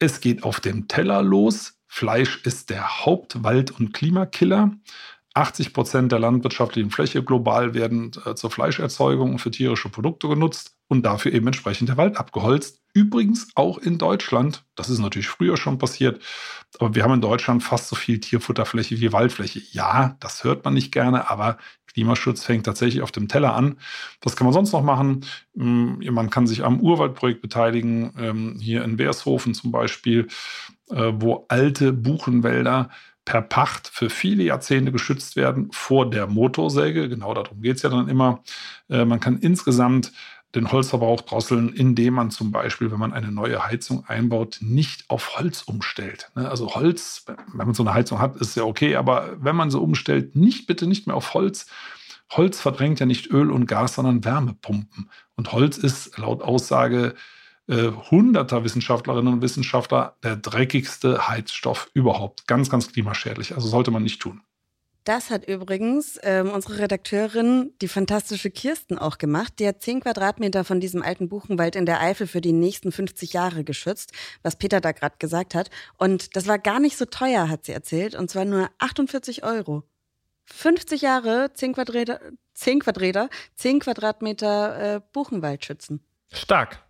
Es 0.00 0.20
geht 0.20 0.44
auf 0.44 0.60
dem 0.60 0.86
Teller 0.86 1.22
los. 1.22 1.80
Fleisch 1.88 2.42
ist 2.44 2.70
der 2.70 3.04
Hauptwald- 3.04 3.72
und 3.72 3.92
Klimakiller. 3.92 4.72
80 5.34 5.72
Prozent 5.72 6.12
der 6.12 6.18
landwirtschaftlichen 6.18 6.90
Fläche 6.90 7.22
global 7.22 7.74
werden 7.74 8.12
äh, 8.24 8.34
zur 8.34 8.50
Fleischerzeugung 8.50 9.32
und 9.32 9.38
für 9.38 9.50
tierische 9.50 9.88
Produkte 9.88 10.28
genutzt 10.28 10.74
und 10.88 11.04
dafür 11.04 11.32
eben 11.32 11.46
entsprechend 11.46 11.88
der 11.88 11.96
Wald 11.96 12.16
abgeholzt. 12.16 12.80
Übrigens 12.94 13.48
auch 13.54 13.78
in 13.78 13.98
Deutschland. 13.98 14.64
Das 14.74 14.88
ist 14.88 14.98
natürlich 14.98 15.28
früher 15.28 15.56
schon 15.56 15.78
passiert. 15.78 16.20
Aber 16.78 16.94
wir 16.94 17.04
haben 17.04 17.14
in 17.14 17.20
Deutschland 17.20 17.62
fast 17.62 17.88
so 17.88 17.96
viel 17.96 18.18
Tierfutterfläche 18.18 19.00
wie 19.00 19.12
Waldfläche. 19.12 19.60
Ja, 19.70 20.16
das 20.20 20.44
hört 20.44 20.64
man 20.64 20.74
nicht 20.74 20.92
gerne, 20.92 21.30
aber 21.30 21.58
Klimaschutz 21.86 22.44
fängt 22.44 22.64
tatsächlich 22.64 23.02
auf 23.02 23.12
dem 23.12 23.28
Teller 23.28 23.54
an. 23.54 23.76
Was 24.22 24.36
kann 24.36 24.46
man 24.46 24.54
sonst 24.54 24.72
noch 24.72 24.82
machen? 24.82 25.24
Hm, 25.56 26.00
man 26.10 26.30
kann 26.30 26.46
sich 26.46 26.64
am 26.64 26.80
Urwaldprojekt 26.80 27.42
beteiligen, 27.42 28.12
ähm, 28.18 28.56
hier 28.60 28.84
in 28.84 28.98
Wershofen 28.98 29.54
zum 29.54 29.72
Beispiel, 29.72 30.28
äh, 30.90 31.12
wo 31.14 31.46
alte 31.48 31.92
Buchenwälder 31.92 32.90
per 33.28 33.42
Pacht 33.42 33.88
für 33.88 34.08
viele 34.08 34.42
Jahrzehnte 34.42 34.90
geschützt 34.90 35.36
werden 35.36 35.68
vor 35.70 36.08
der 36.08 36.26
Motorsäge. 36.26 37.10
Genau 37.10 37.34
darum 37.34 37.60
geht 37.60 37.76
es 37.76 37.82
ja 37.82 37.90
dann 37.90 38.08
immer. 38.08 38.42
Äh, 38.88 39.04
man 39.04 39.20
kann 39.20 39.36
insgesamt 39.36 40.12
den 40.54 40.72
Holzverbrauch 40.72 41.20
drosseln, 41.20 41.68
indem 41.74 42.14
man 42.14 42.30
zum 42.30 42.52
Beispiel, 42.52 42.90
wenn 42.90 42.98
man 42.98 43.12
eine 43.12 43.30
neue 43.30 43.66
Heizung 43.66 44.06
einbaut, 44.06 44.60
nicht 44.62 45.10
auf 45.10 45.36
Holz 45.36 45.60
umstellt. 45.60 46.30
Ne? 46.36 46.48
Also 46.48 46.74
Holz, 46.74 47.26
wenn 47.52 47.66
man 47.66 47.74
so 47.74 47.82
eine 47.82 47.92
Heizung 47.92 48.18
hat, 48.18 48.36
ist 48.36 48.56
ja 48.56 48.62
okay, 48.62 48.96
aber 48.96 49.36
wenn 49.38 49.54
man 49.54 49.70
so 49.70 49.82
umstellt, 49.82 50.34
nicht 50.34 50.66
bitte 50.66 50.86
nicht 50.86 51.06
mehr 51.06 51.14
auf 51.14 51.34
Holz. 51.34 51.66
Holz 52.30 52.58
verdrängt 52.58 52.98
ja 52.98 53.04
nicht 53.04 53.30
Öl 53.30 53.50
und 53.50 53.66
Gas, 53.66 53.96
sondern 53.96 54.24
Wärmepumpen. 54.24 55.10
Und 55.36 55.52
Holz 55.52 55.76
ist 55.76 56.16
laut 56.16 56.40
Aussage 56.40 57.08
äh, 57.08 57.14
hunderter 57.68 58.64
Wissenschaftlerinnen 58.64 59.34
und 59.34 59.42
Wissenschaftler 59.42 60.16
der 60.22 60.36
dreckigste 60.36 61.28
Heizstoff 61.28 61.90
überhaupt. 61.92 62.46
Ganz, 62.46 62.70
ganz 62.70 62.90
klimaschädlich. 62.92 63.54
Also 63.54 63.68
sollte 63.68 63.90
man 63.90 64.02
nicht 64.02 64.20
tun. 64.20 64.40
Das 65.08 65.30
hat 65.30 65.48
übrigens 65.48 66.18
ähm, 66.22 66.50
unsere 66.50 66.80
Redakteurin, 66.80 67.72
die 67.80 67.88
fantastische 67.88 68.50
Kirsten, 68.50 68.98
auch 68.98 69.16
gemacht. 69.16 69.54
Die 69.58 69.66
hat 69.66 69.82
10 69.82 70.00
Quadratmeter 70.00 70.64
von 70.64 70.80
diesem 70.80 71.02
alten 71.02 71.30
Buchenwald 71.30 71.76
in 71.76 71.86
der 71.86 72.02
Eifel 72.02 72.26
für 72.26 72.42
die 72.42 72.52
nächsten 72.52 72.92
50 72.92 73.32
Jahre 73.32 73.64
geschützt, 73.64 74.12
was 74.42 74.56
Peter 74.56 74.82
da 74.82 74.92
gerade 74.92 75.16
gesagt 75.18 75.54
hat. 75.54 75.70
Und 75.96 76.36
das 76.36 76.46
war 76.46 76.58
gar 76.58 76.78
nicht 76.78 76.98
so 76.98 77.06
teuer, 77.06 77.48
hat 77.48 77.64
sie 77.64 77.72
erzählt, 77.72 78.16
und 78.16 78.30
zwar 78.30 78.44
nur 78.44 78.68
48 78.80 79.44
Euro. 79.44 79.82
50 80.44 81.00
Jahre, 81.00 81.52
10 81.54 81.72
Quadratmeter, 81.72 82.20
10 82.52 82.80
Quadratmeter, 82.80 83.30
10 83.54 83.80
Quadratmeter 83.80 84.96
äh, 84.96 85.00
Buchenwald 85.14 85.64
schützen. 85.64 86.00
Stark. 86.30 86.82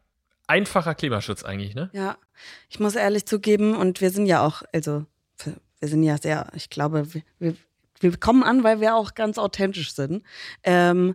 Einfacher 0.48 0.94
Klimaschutz 0.94 1.44
eigentlich, 1.44 1.74
ne? 1.74 1.90
Ja. 1.92 2.18
Ich 2.68 2.80
muss 2.80 2.96
ehrlich 2.96 3.26
zugeben, 3.26 3.76
und 3.76 4.00
wir 4.00 4.10
sind 4.10 4.26
ja 4.26 4.44
auch, 4.44 4.62
also 4.72 5.04
wir 5.78 5.88
sind 5.88 6.02
ja 6.02 6.18
sehr, 6.18 6.48
ich 6.54 6.70
glaube, 6.70 7.06
wir, 7.38 7.54
wir 8.00 8.16
kommen 8.16 8.42
an, 8.42 8.64
weil 8.64 8.80
wir 8.80 8.96
auch 8.96 9.14
ganz 9.14 9.38
authentisch 9.38 9.94
sind. 9.94 10.24
Ähm, 10.64 11.14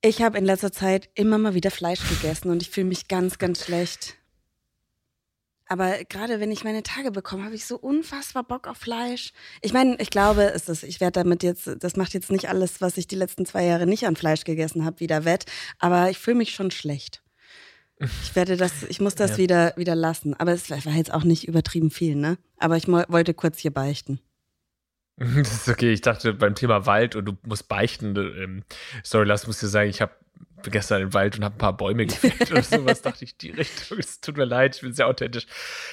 ich 0.00 0.22
habe 0.22 0.38
in 0.38 0.44
letzter 0.44 0.70
Zeit 0.70 1.10
immer 1.14 1.38
mal 1.38 1.54
wieder 1.54 1.70
Fleisch 1.70 2.06
gegessen 2.08 2.50
und 2.50 2.62
ich 2.62 2.70
fühle 2.70 2.86
mich 2.86 3.08
ganz, 3.08 3.38
ganz 3.38 3.64
schlecht. 3.64 4.14
Aber 5.66 6.02
gerade 6.04 6.40
wenn 6.40 6.50
ich 6.50 6.64
meine 6.64 6.82
Tage 6.82 7.10
bekomme, 7.10 7.44
habe 7.44 7.54
ich 7.54 7.66
so 7.66 7.76
unfassbar 7.76 8.42
Bock 8.42 8.66
auf 8.68 8.78
Fleisch. 8.78 9.32
Ich 9.60 9.72
meine, 9.72 9.96
ich 10.00 10.08
glaube, 10.08 10.52
es 10.54 10.68
ist, 10.68 10.82
ich 10.82 11.00
werde 11.00 11.20
damit 11.20 11.42
jetzt, 11.42 11.68
das 11.80 11.96
macht 11.96 12.14
jetzt 12.14 12.30
nicht 12.30 12.48
alles, 12.48 12.80
was 12.80 12.96
ich 12.96 13.06
die 13.06 13.16
letzten 13.16 13.44
zwei 13.44 13.64
Jahre 13.64 13.86
nicht 13.86 14.06
an 14.06 14.16
Fleisch 14.16 14.44
gegessen 14.44 14.84
habe, 14.84 15.00
wieder 15.00 15.24
wett. 15.24 15.44
Aber 15.78 16.10
ich 16.10 16.18
fühle 16.18 16.38
mich 16.38 16.54
schon 16.54 16.70
schlecht. 16.70 17.22
Ich 18.00 18.36
werde 18.36 18.56
das, 18.56 18.84
ich 18.84 19.00
muss 19.00 19.14
das 19.14 19.32
ja. 19.32 19.38
wieder, 19.38 19.72
wieder 19.76 19.94
lassen. 19.94 20.34
Aber 20.34 20.52
es 20.52 20.70
war 20.70 20.94
jetzt 20.94 21.12
auch 21.12 21.24
nicht 21.24 21.48
übertrieben 21.48 21.90
viel, 21.90 22.14
ne? 22.14 22.38
Aber 22.58 22.76
ich 22.76 22.86
wollte 22.86 23.34
kurz 23.34 23.58
hier 23.58 23.72
beichten. 23.72 24.20
Das 25.18 25.52
ist 25.52 25.68
okay. 25.68 25.92
Ich 25.92 26.00
dachte 26.00 26.32
beim 26.32 26.54
Thema 26.54 26.86
Wald 26.86 27.16
und 27.16 27.24
du 27.24 27.36
musst 27.44 27.66
beichten. 27.66 28.14
Ähm, 28.16 28.62
sorry, 29.02 29.26
Lars, 29.26 29.48
muss 29.48 29.58
dir 29.58 29.66
sagen, 29.66 29.90
ich 29.90 30.00
habe 30.00 30.12
gestern 30.62 31.02
im 31.02 31.14
Wald 31.14 31.36
und 31.36 31.44
habe 31.44 31.56
ein 31.56 31.58
paar 31.58 31.76
Bäume 31.76 32.06
gefällt 32.06 32.50
oder 32.50 32.62
sowas. 32.62 33.02
dachte 33.02 33.24
ich, 33.24 33.36
die 33.36 33.50
Richtung. 33.50 33.98
Es 34.08 34.20
tut 34.20 34.36
mir 34.36 34.44
leid, 34.44 34.76
ich 34.76 34.82
bin 34.82 34.92
sehr 34.92 35.08
authentisch. 35.08 35.46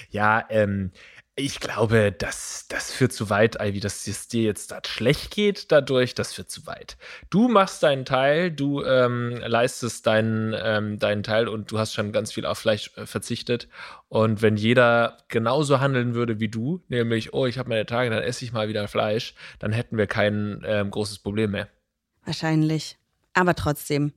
Ja, 0.10 0.46
ähm, 0.50 0.92
ich 1.38 1.60
glaube, 1.60 2.14
das, 2.14 2.66
das 2.70 2.92
führt 2.92 3.12
zu 3.12 3.30
weit, 3.30 3.58
Ivy, 3.60 3.82
dass 3.82 4.08
es 4.08 4.30
dir 4.30 4.44
jetzt 4.44 4.72
da 4.72 4.80
schlecht 4.86 5.32
geht 5.32 5.70
dadurch, 5.70 6.16
das 6.16 6.34
führt 6.34 6.50
zu 6.50 6.66
weit. 6.66 6.96
Du 7.30 7.50
machst 7.50 7.84
deinen 7.84 8.06
Teil, 8.06 8.52
du 8.52 8.82
ähm, 8.84 9.36
leistest 9.46 10.08
deinen, 10.08 10.56
ähm, 10.58 10.98
deinen 10.98 11.24
Teil 11.24 11.50
und 11.50 11.72
du 11.72 11.78
hast 11.78 11.94
schon 11.94 12.14
ganz 12.14 12.32
viel 12.32 12.46
auf 12.46 12.60
Fleisch 12.60 12.92
äh, 12.96 13.06
verzichtet. 13.06 13.68
Und 14.08 14.42
wenn 14.42 14.56
jeder 14.56 15.18
genauso 15.28 15.82
handeln 15.82 16.14
würde 16.14 16.40
wie 16.40 16.48
du, 16.48 16.82
nämlich, 16.88 17.34
oh, 17.34 17.46
ich 17.46 17.58
habe 17.58 17.68
meine 17.68 17.86
Tage, 17.86 18.10
dann 18.10 18.24
esse 18.24 18.46
ich 18.46 18.54
mal 18.54 18.70
wieder 18.70 18.88
Fleisch, 18.88 19.34
dann 19.60 19.74
hätten 19.74 19.98
wir 19.98 20.08
kein 20.08 20.64
ähm, 20.66 20.90
großes 20.90 21.20
Problem 21.20 21.52
mehr. 21.52 21.68
Wahrscheinlich. 22.24 22.98
Aber 23.34 23.56
trotzdem, 23.56 24.14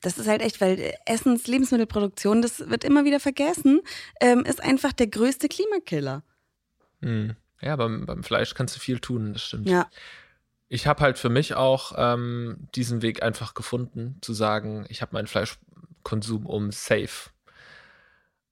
das 0.00 0.16
ist 0.16 0.28
halt 0.28 0.40
echt, 0.40 0.62
weil 0.62 0.94
Essens, 1.04 1.46
Lebensmittelproduktion, 1.46 2.40
das 2.40 2.70
wird 2.70 2.84
immer 2.84 3.04
wieder 3.04 3.20
vergessen, 3.20 3.82
ähm, 4.22 4.46
ist 4.46 4.62
einfach 4.62 4.94
der 4.94 5.08
größte 5.08 5.48
Klimakiller. 5.48 6.22
Hm. 7.02 7.36
Ja, 7.60 7.76
beim, 7.76 8.06
beim 8.06 8.22
Fleisch 8.22 8.54
kannst 8.54 8.76
du 8.76 8.80
viel 8.80 9.00
tun, 9.00 9.32
das 9.32 9.42
stimmt. 9.42 9.68
Ja. 9.68 9.88
Ich 10.68 10.86
habe 10.86 11.02
halt 11.02 11.18
für 11.18 11.30
mich 11.30 11.54
auch 11.54 11.92
ähm, 11.96 12.68
diesen 12.74 13.02
Weg 13.02 13.22
einfach 13.22 13.54
gefunden, 13.54 14.18
zu 14.20 14.32
sagen, 14.32 14.86
ich 14.88 15.00
habe 15.02 15.14
meinen 15.14 15.26
Fleischkonsum 15.26 16.46
um 16.46 16.70
safe 16.72 17.30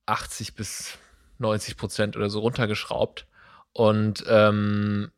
80 0.07 0.55
bis 0.55 0.99
90 1.39 1.77
Prozent 1.77 2.17
oder 2.17 2.31
so 2.31 2.41
runtergeschraubt. 2.41 3.27
Und 3.73 4.25
ähm, 4.29 5.11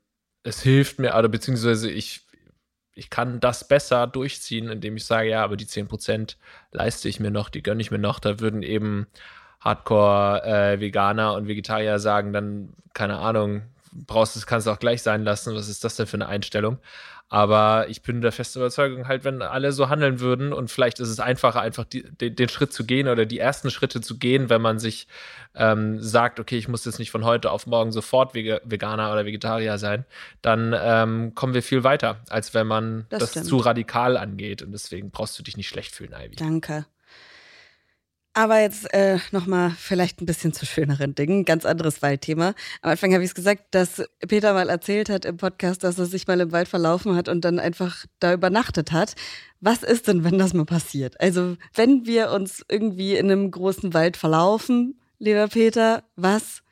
es 0.42 0.62
hilft 0.62 0.98
mir, 0.98 1.14
oder 1.14 1.28
beziehungsweise 1.28 1.90
ich, 1.90 2.26
ich 2.94 3.10
kann 3.10 3.38
das 3.38 3.68
besser 3.68 4.06
durchziehen, 4.06 4.68
indem 4.68 4.96
ich 4.96 5.04
sage, 5.04 5.28
ja, 5.28 5.44
aber 5.44 5.56
die 5.56 5.66
10 5.66 5.86
Prozent 5.86 6.36
leiste 6.72 7.08
ich 7.08 7.20
mir 7.20 7.30
noch, 7.30 7.48
die 7.48 7.62
gönne 7.62 7.80
ich 7.80 7.90
mir 7.92 7.98
noch. 7.98 8.18
Da 8.18 8.40
würden 8.40 8.62
eben 8.62 9.06
Hardcore-Veganer 9.68 11.33
äh, 11.33 11.37
und 11.37 11.48
Vegetarier 11.48 11.98
sagen 11.98 12.33
dann, 12.33 12.70
keine 12.94 13.18
Ahnung, 13.18 13.62
brauchst 13.92 14.37
es, 14.37 14.46
kannst 14.46 14.66
du 14.66 14.70
auch 14.70 14.78
gleich 14.78 15.02
sein 15.02 15.24
lassen. 15.24 15.54
Was 15.54 15.68
ist 15.68 15.85
das 15.85 15.96
denn 15.96 16.07
für 16.07 16.16
eine 16.16 16.26
Einstellung? 16.26 16.78
Aber 17.31 17.90
ich 17.90 18.00
bin 18.00 18.22
der 18.22 18.33
festen 18.33 18.59
Überzeugung, 18.61 19.07
halt, 19.07 19.22
wenn 19.24 19.42
alle 19.42 19.72
so 19.72 19.90
handeln 19.90 20.18
würden 20.20 20.54
und 20.54 20.70
vielleicht 20.70 20.98
ist 20.98 21.11
es 21.11 21.20
einfacher, 21.20 21.61
einfach 21.61 21.85
die, 21.85 22.02
den, 22.02 22.35
den, 22.35 22.48
Schritt 22.48 22.72
zu 22.72 22.87
gehen 22.87 23.07
oder 23.07 23.26
die 23.26 23.38
ersten 23.38 23.70
Schritte 23.70 24.00
zu 24.00 24.16
gehen, 24.16 24.48
wenn 24.48 24.62
man 24.62 24.78
sich 24.78 25.09
ähm, 25.54 26.00
sagt, 26.00 26.40
okay, 26.40 26.57
ich 26.57 26.68
muss 26.68 26.87
jetzt 26.87 26.98
nicht 26.98 27.11
von 27.11 27.26
heute 27.26 27.50
auf 27.50 27.66
morgen 27.66 27.92
sofort 27.92 28.35
Veganer 28.35 29.12
oder 29.12 29.26
Vegetarier 29.26 29.76
sein, 29.76 30.07
dann 30.40 30.74
ähm, 30.81 31.35
kommen 31.35 31.52
wir 31.52 31.62
viel 31.62 31.85
weiter, 31.85 32.16
als 32.31 32.54
wenn 32.54 32.66
man 32.66 33.04
das, 33.11 33.33
das 33.33 33.44
zu 33.44 33.59
radikal 33.59 34.16
angeht. 34.16 34.62
Und 34.62 34.72
deswegen 34.72 35.11
brauchst 35.11 35.38
du 35.38 35.42
dich 35.42 35.59
nicht 35.59 35.68
schlecht 35.68 35.94
fühlen, 35.94 36.14
Ivy. 36.14 36.37
Danke. 36.37 36.87
Aber 38.38 38.61
jetzt 38.61 38.94
äh, 38.94 39.18
nochmal 39.33 39.72
vielleicht 39.77 40.22
ein 40.22 40.27
bisschen 40.27 40.53
zu 40.53 40.64
schöneren 40.64 41.16
Dingen, 41.16 41.44
ganz 41.44 41.64
anderes 41.64 42.03
Waldthema. 42.03 42.55
Am 42.83 42.92
Anfang 42.92 43.12
habe 43.12 43.24
ich 43.24 43.31
es 43.31 43.35
gesagt, 43.35 43.64
dass 43.72 44.01
Peter 44.29 44.53
mal 44.53 44.68
erzählt 44.68 45.09
hat 45.11 45.24
im 45.24 45.38
Podcast, 45.38 45.83
dass 45.83 45.98
er 45.98 46.07
sich 46.07 46.29
mal 46.29 46.38
im 46.38 46.53
Wald 46.53 46.68
verlaufen 46.68 47.16
hat 47.16 47.29
und 47.29 47.44
dann 47.44 47.59
einfach 47.59 48.07
da 48.20 48.33
übernachtet 48.33 48.92
hat. 48.92 49.16
Was 49.59 49.83
ist 49.83 50.07
denn, 50.07 50.22
wenn 50.22 50.38
das 50.38 50.55
mal 50.55 50.66
passiert? 50.66 51.20
Also 51.20 51.57
wenn 51.74 52.07
wir 52.07 52.31
uns 52.31 52.64
irgendwie 52.68 53.16
in 53.16 53.29
einem 53.29 53.51
großen 53.51 53.92
Wald 53.92 54.16
verlaufen, 54.16 55.01
lieber 55.18 55.48
Peter, 55.48 56.05
was, 56.14 56.62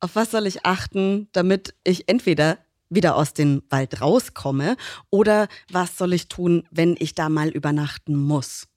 auf 0.00 0.16
was 0.16 0.32
soll 0.32 0.46
ich 0.46 0.66
achten, 0.66 1.28
damit 1.32 1.74
ich 1.82 2.10
entweder 2.10 2.58
wieder 2.90 3.16
aus 3.16 3.32
dem 3.32 3.62
Wald 3.70 4.02
rauskomme 4.02 4.76
oder 5.08 5.48
was 5.72 5.96
soll 5.96 6.12
ich 6.12 6.28
tun, 6.28 6.68
wenn 6.70 6.94
ich 6.98 7.14
da 7.14 7.30
mal 7.30 7.48
übernachten 7.48 8.16
muss? 8.16 8.68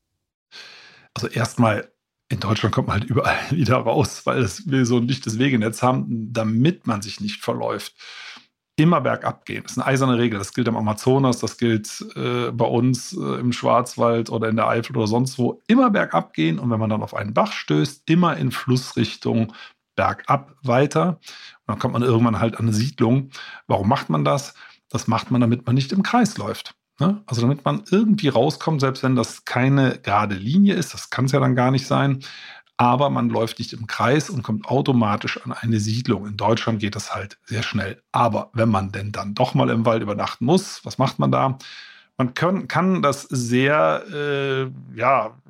Also 1.13 1.27
erstmal 1.27 1.91
in 2.29 2.39
Deutschland 2.39 2.73
kommt 2.73 2.87
man 2.87 3.01
halt 3.01 3.09
überall 3.09 3.37
wieder 3.49 3.77
raus, 3.77 4.25
weil 4.25 4.47
wir 4.65 4.85
so 4.85 4.97
ein 4.97 5.07
dichtes 5.07 5.39
Wegenetz 5.39 5.81
haben, 5.81 6.31
damit 6.31 6.87
man 6.87 7.01
sich 7.01 7.19
nicht 7.19 7.41
verläuft. 7.41 7.93
Immer 8.77 9.01
bergab 9.01 9.45
gehen. 9.45 9.63
Das 9.63 9.73
ist 9.73 9.77
eine 9.77 9.87
eiserne 9.87 10.17
Regel. 10.17 10.39
Das 10.39 10.53
gilt 10.53 10.69
am 10.69 10.77
Amazonas, 10.77 11.39
das 11.39 11.57
gilt 11.57 12.05
äh, 12.15 12.51
bei 12.51 12.65
uns 12.65 13.11
äh, 13.11 13.39
im 13.39 13.51
Schwarzwald 13.51 14.29
oder 14.29 14.47
in 14.47 14.55
der 14.55 14.69
Eifel 14.69 14.95
oder 14.95 15.07
sonst 15.07 15.37
wo. 15.37 15.61
Immer 15.67 15.89
bergab 15.89 16.33
gehen 16.33 16.59
und 16.59 16.69
wenn 16.69 16.79
man 16.79 16.89
dann 16.89 17.03
auf 17.03 17.13
einen 17.13 17.33
Bach 17.33 17.51
stößt, 17.51 18.03
immer 18.09 18.37
in 18.37 18.51
Flussrichtung 18.51 19.51
bergab 19.97 20.55
weiter. 20.63 21.19
Und 21.19 21.67
dann 21.67 21.79
kommt 21.79 21.93
man 21.93 22.03
irgendwann 22.03 22.39
halt 22.39 22.55
an 22.55 22.67
eine 22.67 22.73
Siedlung. 22.73 23.31
Warum 23.67 23.89
macht 23.89 24.09
man 24.09 24.23
das? 24.23 24.53
Das 24.87 25.07
macht 25.07 25.29
man, 25.29 25.41
damit 25.41 25.65
man 25.65 25.75
nicht 25.75 25.91
im 25.91 26.01
Kreis 26.01 26.37
läuft. 26.37 26.78
Ne? 26.99 27.21
Also 27.25 27.41
damit 27.41 27.65
man 27.65 27.83
irgendwie 27.89 28.27
rauskommt, 28.27 28.81
selbst 28.81 29.03
wenn 29.03 29.15
das 29.15 29.45
keine 29.45 29.99
gerade 29.99 30.35
Linie 30.35 30.75
ist, 30.75 30.93
das 30.93 31.09
kann 31.09 31.25
es 31.25 31.31
ja 31.31 31.39
dann 31.39 31.55
gar 31.55 31.71
nicht 31.71 31.87
sein, 31.87 32.19
aber 32.79 33.09
man 33.09 33.29
läuft 33.29 33.59
nicht 33.59 33.73
im 33.73 33.87
Kreis 33.87 34.29
und 34.29 34.41
kommt 34.41 34.65
automatisch 34.65 35.37
an 35.43 35.51
eine 35.51 35.81
Siedlung. 35.81 36.25
In 36.25 36.37
Deutschland 36.37 36.79
geht 36.79 36.95
das 36.95 37.13
halt 37.13 37.37
sehr 37.43 37.61
schnell. 37.61 38.01
Aber 38.13 38.51
wenn 38.53 38.69
man 38.69 38.93
denn 38.93 39.11
dann 39.11 39.33
doch 39.33 39.53
mal 39.53 39.69
im 39.69 39.85
Wald 39.85 40.01
übernachten 40.01 40.45
muss, 40.45 40.85
was 40.85 40.97
macht 40.97 41.19
man 41.19 41.29
da? 41.29 41.57
Man 42.19 42.33
kann, 42.33 42.67
kann 42.67 43.01
das 43.01 43.21
sehr 43.23 44.03
äh, 44.13 44.69
ja, 44.93 45.41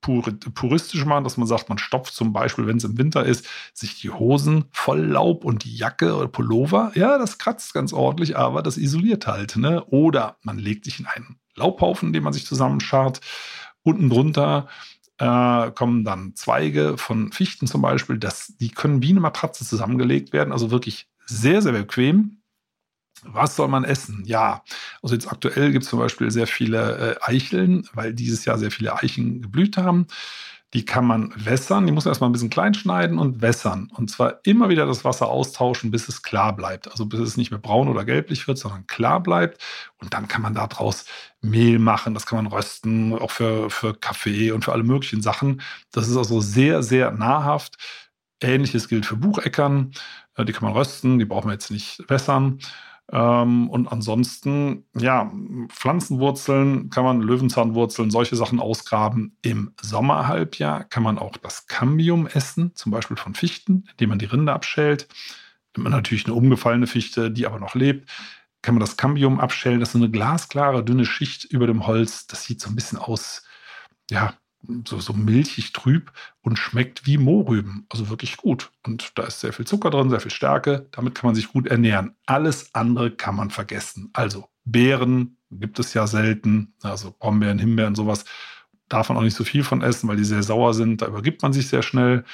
pur, 0.00 0.22
puristisch 0.54 1.04
machen, 1.04 1.24
dass 1.24 1.36
man 1.36 1.48
sagt, 1.48 1.68
man 1.68 1.78
stopft 1.78 2.14
zum 2.14 2.32
Beispiel, 2.32 2.68
wenn 2.68 2.76
es 2.76 2.84
im 2.84 2.96
Winter 2.96 3.24
ist, 3.24 3.44
sich 3.74 4.00
die 4.00 4.10
Hosen 4.10 4.66
voll 4.70 5.00
Laub 5.00 5.44
und 5.44 5.64
die 5.64 5.76
Jacke 5.76 6.14
oder 6.14 6.28
Pullover. 6.28 6.92
Ja, 6.94 7.18
das 7.18 7.38
kratzt 7.38 7.74
ganz 7.74 7.92
ordentlich, 7.92 8.36
aber 8.36 8.62
das 8.62 8.76
isoliert 8.76 9.26
halt. 9.26 9.56
Ne? 9.56 9.84
Oder 9.86 10.36
man 10.42 10.60
legt 10.60 10.84
sich 10.84 11.00
in 11.00 11.06
einen 11.06 11.40
Laubhaufen, 11.56 12.12
den 12.12 12.22
man 12.22 12.32
sich 12.32 12.46
zusammenschart. 12.46 13.20
Unten 13.82 14.08
drunter 14.08 14.68
äh, 15.18 15.72
kommen 15.72 16.04
dann 16.04 16.36
Zweige 16.36 16.98
von 16.98 17.32
Fichten 17.32 17.66
zum 17.66 17.82
Beispiel. 17.82 18.18
Das, 18.18 18.54
die 18.60 18.70
können 18.70 19.02
wie 19.02 19.10
eine 19.10 19.18
Matratze 19.18 19.64
zusammengelegt 19.64 20.32
werden, 20.32 20.52
also 20.52 20.70
wirklich 20.70 21.08
sehr, 21.26 21.62
sehr 21.62 21.72
bequem. 21.72 22.41
Was 23.24 23.56
soll 23.56 23.68
man 23.68 23.84
essen? 23.84 24.24
Ja, 24.26 24.64
also 25.00 25.14
jetzt 25.14 25.30
aktuell 25.30 25.70
gibt 25.72 25.84
es 25.84 25.90
zum 25.90 25.98
Beispiel 25.98 26.30
sehr 26.30 26.46
viele 26.46 27.16
äh, 27.16 27.30
Eicheln, 27.30 27.88
weil 27.94 28.14
dieses 28.14 28.44
Jahr 28.44 28.58
sehr 28.58 28.70
viele 28.70 28.94
Eichen 28.96 29.42
geblüht 29.42 29.76
haben. 29.76 30.06
Die 30.74 30.84
kann 30.86 31.06
man 31.06 31.32
wässern. 31.36 31.86
Die 31.86 31.92
muss 31.92 32.04
man 32.04 32.12
erstmal 32.12 32.30
ein 32.30 32.32
bisschen 32.32 32.50
klein 32.50 32.72
schneiden 32.72 33.18
und 33.18 33.42
wässern. 33.42 33.90
Und 33.94 34.10
zwar 34.10 34.40
immer 34.44 34.70
wieder 34.70 34.86
das 34.86 35.04
Wasser 35.04 35.28
austauschen, 35.28 35.90
bis 35.90 36.08
es 36.08 36.22
klar 36.22 36.56
bleibt. 36.56 36.90
Also 36.90 37.04
bis 37.04 37.20
es 37.20 37.36
nicht 37.36 37.50
mehr 37.50 37.60
braun 37.60 37.88
oder 37.88 38.04
gelblich 38.04 38.48
wird, 38.48 38.58
sondern 38.58 38.86
klar 38.86 39.22
bleibt. 39.22 39.62
Und 39.98 40.14
dann 40.14 40.28
kann 40.28 40.40
man 40.42 40.54
daraus 40.54 41.04
Mehl 41.42 41.78
machen. 41.78 42.14
Das 42.14 42.24
kann 42.24 42.42
man 42.42 42.52
rösten, 42.52 43.12
auch 43.12 43.30
für, 43.30 43.68
für 43.68 43.94
Kaffee 43.94 44.50
und 44.50 44.64
für 44.64 44.72
alle 44.72 44.82
möglichen 44.82 45.20
Sachen. 45.20 45.60
Das 45.92 46.08
ist 46.08 46.16
also 46.16 46.40
sehr, 46.40 46.82
sehr 46.82 47.10
nahrhaft. 47.12 47.76
Ähnliches 48.40 48.88
gilt 48.88 49.06
für 49.06 49.16
Bucheckern. 49.16 49.92
Äh, 50.36 50.44
die 50.44 50.52
kann 50.52 50.64
man 50.64 50.72
rösten, 50.72 51.18
die 51.18 51.24
braucht 51.24 51.44
man 51.44 51.52
jetzt 51.52 51.70
nicht 51.70 52.02
wässern. 52.08 52.58
Ähm, 53.10 53.68
und 53.68 53.88
ansonsten, 53.88 54.86
ja, 54.96 55.32
Pflanzenwurzeln 55.68 56.90
kann 56.90 57.04
man, 57.04 57.20
Löwenzahnwurzeln, 57.20 58.10
solche 58.10 58.36
Sachen 58.36 58.60
ausgraben. 58.60 59.36
Im 59.42 59.74
Sommerhalbjahr 59.80 60.84
kann 60.84 61.02
man 61.02 61.18
auch 61.18 61.36
das 61.36 61.66
Cambium 61.66 62.26
essen, 62.26 62.74
zum 62.74 62.92
Beispiel 62.92 63.16
von 63.16 63.34
Fichten, 63.34 63.84
indem 63.90 64.10
man 64.10 64.18
die 64.18 64.26
Rinde 64.26 64.52
abschält. 64.52 65.08
Nimmt 65.76 65.84
man 65.84 65.92
natürlich 65.92 66.26
eine 66.26 66.34
umgefallene 66.34 66.86
Fichte, 66.86 67.30
die 67.30 67.46
aber 67.46 67.58
noch 67.58 67.74
lebt, 67.74 68.08
kann 68.62 68.74
man 68.74 68.80
das 68.80 68.96
Cambium 68.96 69.40
abschälen. 69.40 69.80
Das 69.80 69.90
ist 69.90 69.96
eine 69.96 70.10
glasklare, 70.10 70.84
dünne 70.84 71.04
Schicht 71.04 71.44
über 71.44 71.66
dem 71.66 71.86
Holz. 71.86 72.26
Das 72.26 72.44
sieht 72.44 72.60
so 72.60 72.68
ein 72.68 72.76
bisschen 72.76 72.98
aus, 72.98 73.42
ja, 74.10 74.34
so, 74.86 75.00
so 75.00 75.12
milchig 75.12 75.72
trüb 75.72 76.12
und 76.42 76.58
schmeckt 76.58 77.06
wie 77.06 77.18
Mohrrüben. 77.18 77.86
Also 77.88 78.08
wirklich 78.08 78.36
gut. 78.36 78.70
Und 78.84 79.12
da 79.16 79.24
ist 79.24 79.40
sehr 79.40 79.52
viel 79.52 79.66
Zucker 79.66 79.90
drin, 79.90 80.10
sehr 80.10 80.20
viel 80.20 80.30
Stärke. 80.30 80.86
Damit 80.92 81.14
kann 81.14 81.28
man 81.28 81.34
sich 81.34 81.48
gut 81.48 81.66
ernähren. 81.66 82.14
Alles 82.26 82.74
andere 82.74 83.10
kann 83.10 83.36
man 83.36 83.50
vergessen. 83.50 84.10
Also 84.12 84.46
Beeren 84.64 85.36
gibt 85.50 85.78
es 85.78 85.94
ja 85.94 86.06
selten. 86.06 86.74
Also 86.82 87.14
Brombeeren, 87.18 87.58
Himbeeren, 87.58 87.94
sowas. 87.94 88.24
Darf 88.88 89.08
man 89.08 89.18
auch 89.18 89.22
nicht 89.22 89.36
so 89.36 89.44
viel 89.44 89.64
von 89.64 89.82
essen, 89.82 90.08
weil 90.08 90.16
die 90.16 90.24
sehr 90.24 90.42
sauer 90.42 90.74
sind. 90.74 91.02
Da 91.02 91.06
übergibt 91.06 91.42
man 91.42 91.52
sich 91.52 91.68
sehr 91.68 91.82
schnell. 91.82 92.24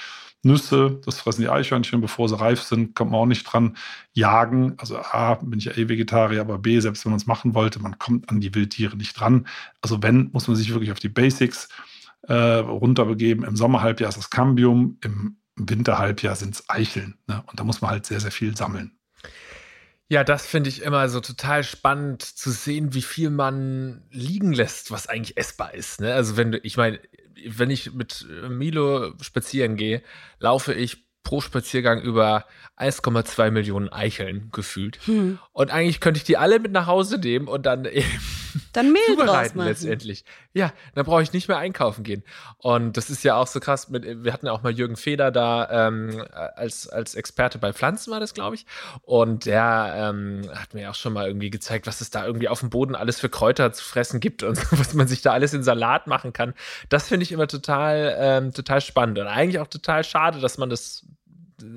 Nüsse, 0.45 1.01
das 1.05 1.19
fressen 1.19 1.43
die 1.43 1.49
Eichhörnchen, 1.49 2.01
bevor 2.01 2.29
sie 2.29 2.39
reif 2.39 2.63
sind, 2.63 2.95
kommt 2.95 3.11
man 3.11 3.21
auch 3.21 3.27
nicht 3.27 3.43
dran. 3.43 3.77
Jagen, 4.13 4.75
also 4.79 4.97
A, 4.97 5.35
bin 5.35 5.59
ich 5.59 5.65
ja 5.65 5.73
eh 5.77 5.89
Vegetarier, 5.89 6.41
aber 6.41 6.59
B, 6.59 6.79
selbst 6.79 7.05
wenn 7.05 7.11
man 7.11 7.17
es 7.19 7.27
machen 7.27 7.55
wollte, 7.55 7.81
man 7.81 7.99
kommt 7.99 8.31
an 8.31 8.41
die 8.41 8.55
Wildtiere 8.55 8.97
nicht 8.97 9.19
dran. 9.19 9.49
Also 9.83 10.01
wenn, 10.01 10.31
muss 10.33 10.47
man 10.47 10.57
sich 10.57 10.73
wirklich 10.73 10.93
auf 10.93 11.01
die 11.01 11.09
Basics 11.09 11.65
äh, 11.67 11.98
runterbegeben. 12.27 13.45
Im 13.45 13.57
Sommerhalbjahr 13.57 14.09
ist 14.09 14.19
das 14.19 14.31
Cambium, 14.31 14.99
im 15.03 15.39
im 15.59 15.69
Winterhalbjahr 15.69 16.37
sind 16.37 16.55
es 16.55 16.69
Eicheln. 16.69 17.19
Ne? 17.27 17.43
Und 17.47 17.59
da 17.59 17.65
muss 17.65 17.81
man 17.81 17.91
halt 17.91 18.07
sehr, 18.07 18.21
sehr 18.21 18.31
viel 18.31 18.57
sammeln. 18.57 18.93
Ja, 20.09 20.25
das 20.25 20.47
finde 20.47 20.71
ich 20.71 20.83
immer 20.83 21.09
so 21.11 21.21
total 21.21 21.65
spannend 21.65 22.23
zu 22.23 22.51
sehen, 22.51 22.95
wie 22.95 23.03
viel 23.03 23.29
man 23.29 24.07
liegen 24.11 24.53
lässt, 24.53 24.91
was 24.91 25.07
eigentlich 25.07 25.37
essbar 25.37 25.75
ist. 25.75 26.01
Ne? 26.01 26.15
Also 26.15 26.37
wenn 26.39 26.53
du, 26.53 26.59
ich 26.63 26.79
meine, 26.79 26.99
wenn 27.47 27.71
ich 27.71 27.93
mit 27.93 28.27
Milo 28.49 29.13
spazieren 29.21 29.77
gehe, 29.77 30.03
laufe 30.39 30.73
ich 30.73 31.05
pro 31.25 31.43
Spaziergang 31.43 32.01
über 32.01 32.47
1,2 32.79 33.51
Millionen 33.51 33.91
Eicheln 33.91 34.49
gefühlt. 34.51 34.99
Hm. 35.05 35.39
Und 35.53 35.71
eigentlich 35.71 36.01
könnte 36.01 36.19
ich 36.19 36.25
die 36.25 36.39
alle 36.39 36.59
mit 36.59 36.73
nach 36.73 36.87
Hause 36.87 37.19
nehmen 37.19 37.49
und 37.49 37.67
dann 37.67 37.85
eben 37.85 38.09
dann 38.73 38.93
Mehl 38.93 39.03
zubereiten 39.07 39.61
letztendlich. 39.61 40.25
Ja, 40.53 40.73
dann 40.95 41.05
brauche 41.05 41.23
ich 41.23 41.33
nicht 41.33 41.49
mehr 41.49 41.59
einkaufen 41.59 42.05
gehen. 42.05 42.25
Und 42.59 42.97
das 42.97 43.11
ist 43.11 43.23
ja 43.25 43.37
auch 43.37 43.47
so 43.47 43.61
krass. 43.61 43.89
Mit, 43.89 44.25
wir 44.25 44.33
hatten 44.33 44.47
ja 44.47 44.53
auch 44.53 44.63
mal 44.63 44.73
Jürgen 44.73 44.97
Feder 44.97 45.31
da 45.31 45.89
ähm, 45.89 46.23
als, 46.57 46.89
als 46.89 47.15
Experte 47.15 47.59
bei 47.59 47.73
Pflanzen 47.73 48.11
war 48.11 48.21
das, 48.21 48.35
glaube 48.35 48.57
ich. 48.57 48.67
Und 49.03 49.47
der 49.47 49.95
ähm, 49.97 50.43
hat 50.55 50.75
mir 50.75 50.91
auch 50.91 50.95
schon 50.95 51.13
mal 51.13 51.27
irgendwie 51.27 51.51
gezeigt, 51.51 51.87
was 51.87 52.01
es 52.01 52.11
da 52.11 52.27
irgendwie 52.27 52.49
auf 52.49 52.61
dem 52.61 52.71
Boden 52.71 52.95
alles 52.95 53.21
für 53.21 53.29
Kräuter 53.29 53.73
zu 53.73 53.85
fressen 53.85 54.21
gibt 54.21 54.43
und 54.43 54.59
was 54.79 54.95
man 54.95 55.09
sich 55.09 55.23
da 55.23 55.33
alles 55.33 55.55
in 55.55 55.63
Salat 55.63 56.07
machen 56.07 56.33
kann. 56.33 56.55
Das 56.89 57.09
finde 57.09 57.25
ich 57.25 57.33
immer 57.33 57.47
total, 57.47 58.17
ähm, 58.19 58.53
total 58.53 58.81
spannend 58.81 59.19
und 59.19 59.27
eigentlich 59.27 59.59
auch 59.61 59.69
total 59.69 60.05
schade, 60.05 60.41
dass 60.41 60.59
man 60.59 60.71
das 60.71 61.05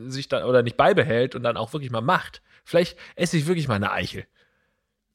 sich 0.07 0.27
dann 0.27 0.43
oder 0.43 0.63
nicht 0.63 0.77
beibehält 0.77 1.35
und 1.35 1.43
dann 1.43 1.57
auch 1.57 1.73
wirklich 1.73 1.91
mal 1.91 2.01
macht. 2.01 2.41
Vielleicht 2.63 2.97
esse 3.15 3.37
ich 3.37 3.47
wirklich 3.47 3.67
mal 3.67 3.75
eine 3.75 3.91
Eichel. 3.91 4.25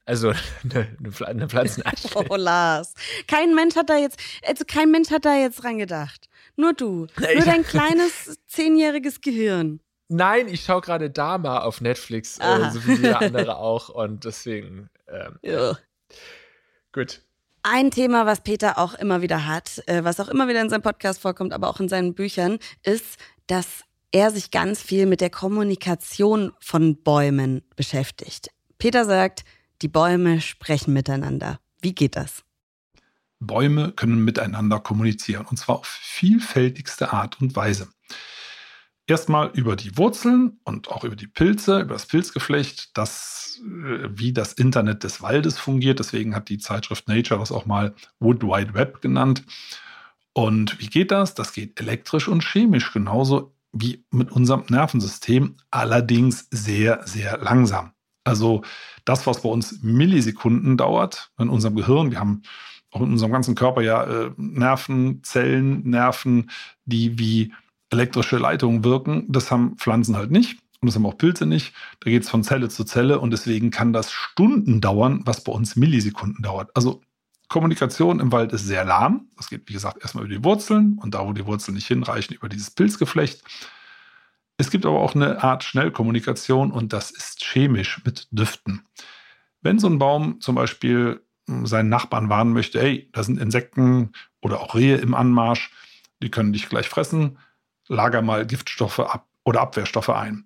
Also 0.07 0.31
eine, 0.63 0.87
eine 1.25 1.49
Pflanzeneichel. 1.49 2.09
Oh, 2.29 2.35
Lars. 2.35 2.93
Kein 3.27 3.53
Mensch 3.53 3.75
hat 3.75 3.89
da 3.89 3.97
jetzt, 3.97 4.19
also 4.47 4.63
kein 4.65 4.89
Mensch 4.89 5.11
hat 5.11 5.25
da 5.25 5.35
jetzt 5.35 5.61
dran 5.61 5.77
gedacht. 5.77 6.29
Nur 6.55 6.73
du. 6.73 7.07
Nur 7.19 7.45
dein 7.45 7.63
kleines 7.67 8.39
zehnjähriges 8.47 9.21
Gehirn. 9.21 9.81
Nein, 10.07 10.47
ich 10.47 10.63
schaue 10.63 10.81
gerade 10.81 11.09
Dama 11.09 11.59
auf 11.59 11.81
Netflix, 11.81 12.39
äh, 12.39 12.71
so 12.71 12.87
wie 12.87 12.93
jeder 12.93 13.21
andere 13.21 13.57
auch. 13.57 13.89
Und 13.89 14.23
deswegen. 14.23 14.89
Ähm, 15.09 15.37
ja. 15.41 15.77
Gut. 16.93 17.21
Ein 17.63 17.91
Thema, 17.91 18.25
was 18.25 18.39
Peter 18.41 18.77
auch 18.77 18.93
immer 18.93 19.21
wieder 19.21 19.45
hat, 19.45 19.83
äh, 19.87 20.05
was 20.05 20.21
auch 20.21 20.29
immer 20.29 20.47
wieder 20.47 20.61
in 20.61 20.69
seinem 20.69 20.81
Podcast 20.81 21.21
vorkommt, 21.21 21.51
aber 21.51 21.67
auch 21.67 21.81
in 21.81 21.89
seinen 21.89 22.15
Büchern, 22.15 22.59
ist, 22.83 23.17
dass 23.47 23.83
er 24.13 24.31
sich 24.31 24.51
ganz 24.51 24.81
viel 24.81 25.05
mit 25.05 25.19
der 25.19 25.29
Kommunikation 25.29 26.53
von 26.61 26.95
Bäumen 27.03 27.61
beschäftigt. 27.75 28.49
Peter 28.77 29.03
sagt, 29.03 29.43
die 29.81 29.87
Bäume 29.87 30.41
sprechen 30.41 30.93
miteinander. 30.93 31.59
Wie 31.81 31.93
geht 31.93 32.15
das? 32.15 32.43
Bäume 33.39 33.91
können 33.91 34.23
miteinander 34.23 34.79
kommunizieren 34.79 35.45
und 35.45 35.57
zwar 35.57 35.77
auf 35.77 35.87
vielfältigste 35.87 37.13
Art 37.13 37.39
und 37.39 37.55
Weise. 37.55 37.89
Erstmal 39.05 39.51
über 39.53 39.77
die 39.77 39.95
Wurzeln 39.97 40.59
und 40.65 40.89
auch 40.89 41.05
über 41.05 41.15
die 41.15 41.27
Pilze, 41.27 41.79
über 41.79 41.93
das 41.93 42.07
Pilzgeflecht, 42.07 42.97
das, 42.97 43.61
äh, 43.63 44.09
wie 44.09 44.33
das 44.33 44.51
Internet 44.53 45.03
des 45.03 45.21
Waldes 45.21 45.57
fungiert. 45.57 45.99
Deswegen 45.99 46.35
hat 46.35 46.49
die 46.49 46.57
Zeitschrift 46.57 47.07
Nature 47.07 47.39
das 47.39 47.53
auch 47.53 47.65
mal 47.65 47.95
Wood 48.19 48.43
Wide 48.43 48.73
Web 48.73 49.01
genannt. 49.01 49.43
Und 50.33 50.79
wie 50.79 50.87
geht 50.87 51.11
das? 51.11 51.35
Das 51.35 51.53
geht 51.53 51.79
elektrisch 51.79 52.27
und 52.27 52.43
chemisch 52.43 52.91
genauso 52.91 53.55
wie 53.71 54.05
mit 54.11 54.31
unserem 54.31 54.65
Nervensystem, 54.69 55.55
allerdings 55.71 56.47
sehr, 56.51 57.01
sehr 57.05 57.37
langsam. 57.37 57.93
Also 58.27 58.61
das, 59.05 59.25
was 59.25 59.41
bei 59.41 59.49
uns 59.49 59.81
Millisekunden 59.81 60.77
dauert, 60.77 61.31
in 61.39 61.49
unserem 61.49 61.75
Gehirn, 61.75 62.11
wir 62.11 62.19
haben 62.19 62.41
auch 62.91 63.01
in 63.01 63.11
unserem 63.11 63.31
ganzen 63.31 63.55
Körper 63.55 63.81
ja 63.81 64.03
äh, 64.03 64.31
Nervenzellen, 64.37 65.89
Nerven, 65.89 66.49
die 66.85 67.17
wie 67.17 67.53
elektrische 67.89 68.37
Leitungen 68.37 68.83
wirken, 68.83 69.25
das 69.29 69.49
haben 69.49 69.77
Pflanzen 69.77 70.17
halt 70.17 70.31
nicht. 70.31 70.59
Und 70.79 70.87
das 70.87 70.95
haben 70.95 71.05
auch 71.07 71.17
Pilze 71.17 71.47
nicht. 71.47 71.73
Da 72.01 72.11
geht 72.11 72.23
es 72.23 72.29
von 72.29 72.43
Zelle 72.43 72.69
zu 72.69 72.83
Zelle 72.83 73.19
und 73.19 73.31
deswegen 73.31 73.71
kann 73.71 73.93
das 73.93 74.11
Stunden 74.11 74.79
dauern, 74.79 75.21
was 75.25 75.43
bei 75.43 75.51
uns 75.51 75.75
Millisekunden 75.75 76.43
dauert. 76.43 76.69
Also 76.75 77.01
Kommunikation 77.47 78.19
im 78.19 78.31
Wald 78.31 78.51
ist 78.53 78.65
sehr 78.67 78.83
lahm. 78.83 79.29
Das 79.37 79.49
geht, 79.49 79.67
wie 79.67 79.73
gesagt, 79.73 80.01
erstmal 80.01 80.25
über 80.25 80.35
die 80.35 80.43
Wurzeln 80.43 80.99
und 81.01 81.15
da, 81.15 81.25
wo 81.25 81.33
die 81.33 81.45
Wurzeln 81.45 81.75
nicht 81.75 81.87
hinreichen, 81.87 82.35
über 82.35 82.49
dieses 82.49 82.71
Pilzgeflecht. 82.71 83.41
Es 84.57 84.71
gibt 84.71 84.85
aber 84.85 84.99
auch 84.99 85.13
eine 85.13 85.43
Art 85.43 85.63
Schnellkommunikation 85.63 86.71
und 86.71 86.91
das 86.91 87.11
ist 87.11 87.43
chemisch 87.43 88.01
mit 88.03 88.27
Düften. 88.31 88.83
Wenn 89.61 89.79
so 89.79 89.87
ein 89.87 89.99
Baum 89.99 90.41
zum 90.41 90.55
Beispiel 90.55 91.21
hm, 91.47 91.65
seinen 91.67 91.89
Nachbarn 91.89 92.29
warnen 92.29 92.53
möchte, 92.53 92.81
hey, 92.81 93.09
da 93.13 93.23
sind 93.23 93.39
Insekten 93.39 94.11
oder 94.41 94.59
auch 94.61 94.75
Rehe 94.75 94.97
im 94.97 95.13
Anmarsch, 95.13 95.71
die 96.21 96.31
können 96.31 96.53
dich 96.53 96.69
gleich 96.69 96.89
fressen, 96.89 97.37
lager 97.87 98.21
mal 98.21 98.45
Giftstoffe 98.47 98.99
ab 98.99 99.27
oder 99.45 99.61
Abwehrstoffe 99.61 100.09
ein. 100.09 100.45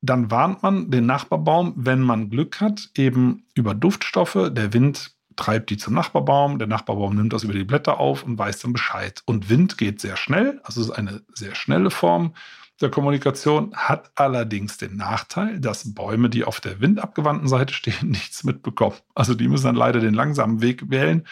Dann 0.00 0.30
warnt 0.30 0.62
man 0.62 0.90
den 0.90 1.06
Nachbarbaum, 1.06 1.74
wenn 1.76 2.00
man 2.00 2.28
Glück 2.28 2.60
hat, 2.60 2.90
eben 2.96 3.46
über 3.54 3.74
Duftstoffe. 3.74 4.50
Der 4.50 4.72
Wind 4.72 5.14
treibt 5.36 5.70
die 5.70 5.76
zum 5.76 5.94
Nachbarbaum, 5.94 6.58
der 6.58 6.68
Nachbarbaum 6.68 7.14
nimmt 7.14 7.32
das 7.32 7.44
über 7.44 7.52
die 7.52 7.64
Blätter 7.64 7.98
auf 7.98 8.22
und 8.22 8.38
weiß 8.38 8.60
dann 8.60 8.72
Bescheid. 8.72 9.22
Und 9.26 9.48
Wind 9.48 9.78
geht 9.78 10.00
sehr 10.00 10.16
schnell, 10.16 10.60
also 10.64 10.80
es 10.80 10.88
ist 10.88 10.92
eine 10.94 11.22
sehr 11.34 11.54
schnelle 11.54 11.90
Form 11.90 12.34
der 12.80 12.90
Kommunikation, 12.90 13.74
hat 13.74 14.10
allerdings 14.16 14.78
den 14.78 14.96
Nachteil, 14.96 15.60
dass 15.60 15.94
Bäume, 15.94 16.28
die 16.28 16.44
auf 16.44 16.60
der 16.60 16.80
windabgewandten 16.80 17.48
Seite 17.48 17.72
stehen, 17.72 17.94
nichts 18.10 18.44
mitbekommen. 18.44 18.96
Also 19.14 19.34
die 19.34 19.48
müssen 19.48 19.66
dann 19.66 19.76
leider 19.76 20.00
den 20.00 20.14
langsamen 20.14 20.60
Weg 20.60 20.90
wählen, 20.90 21.26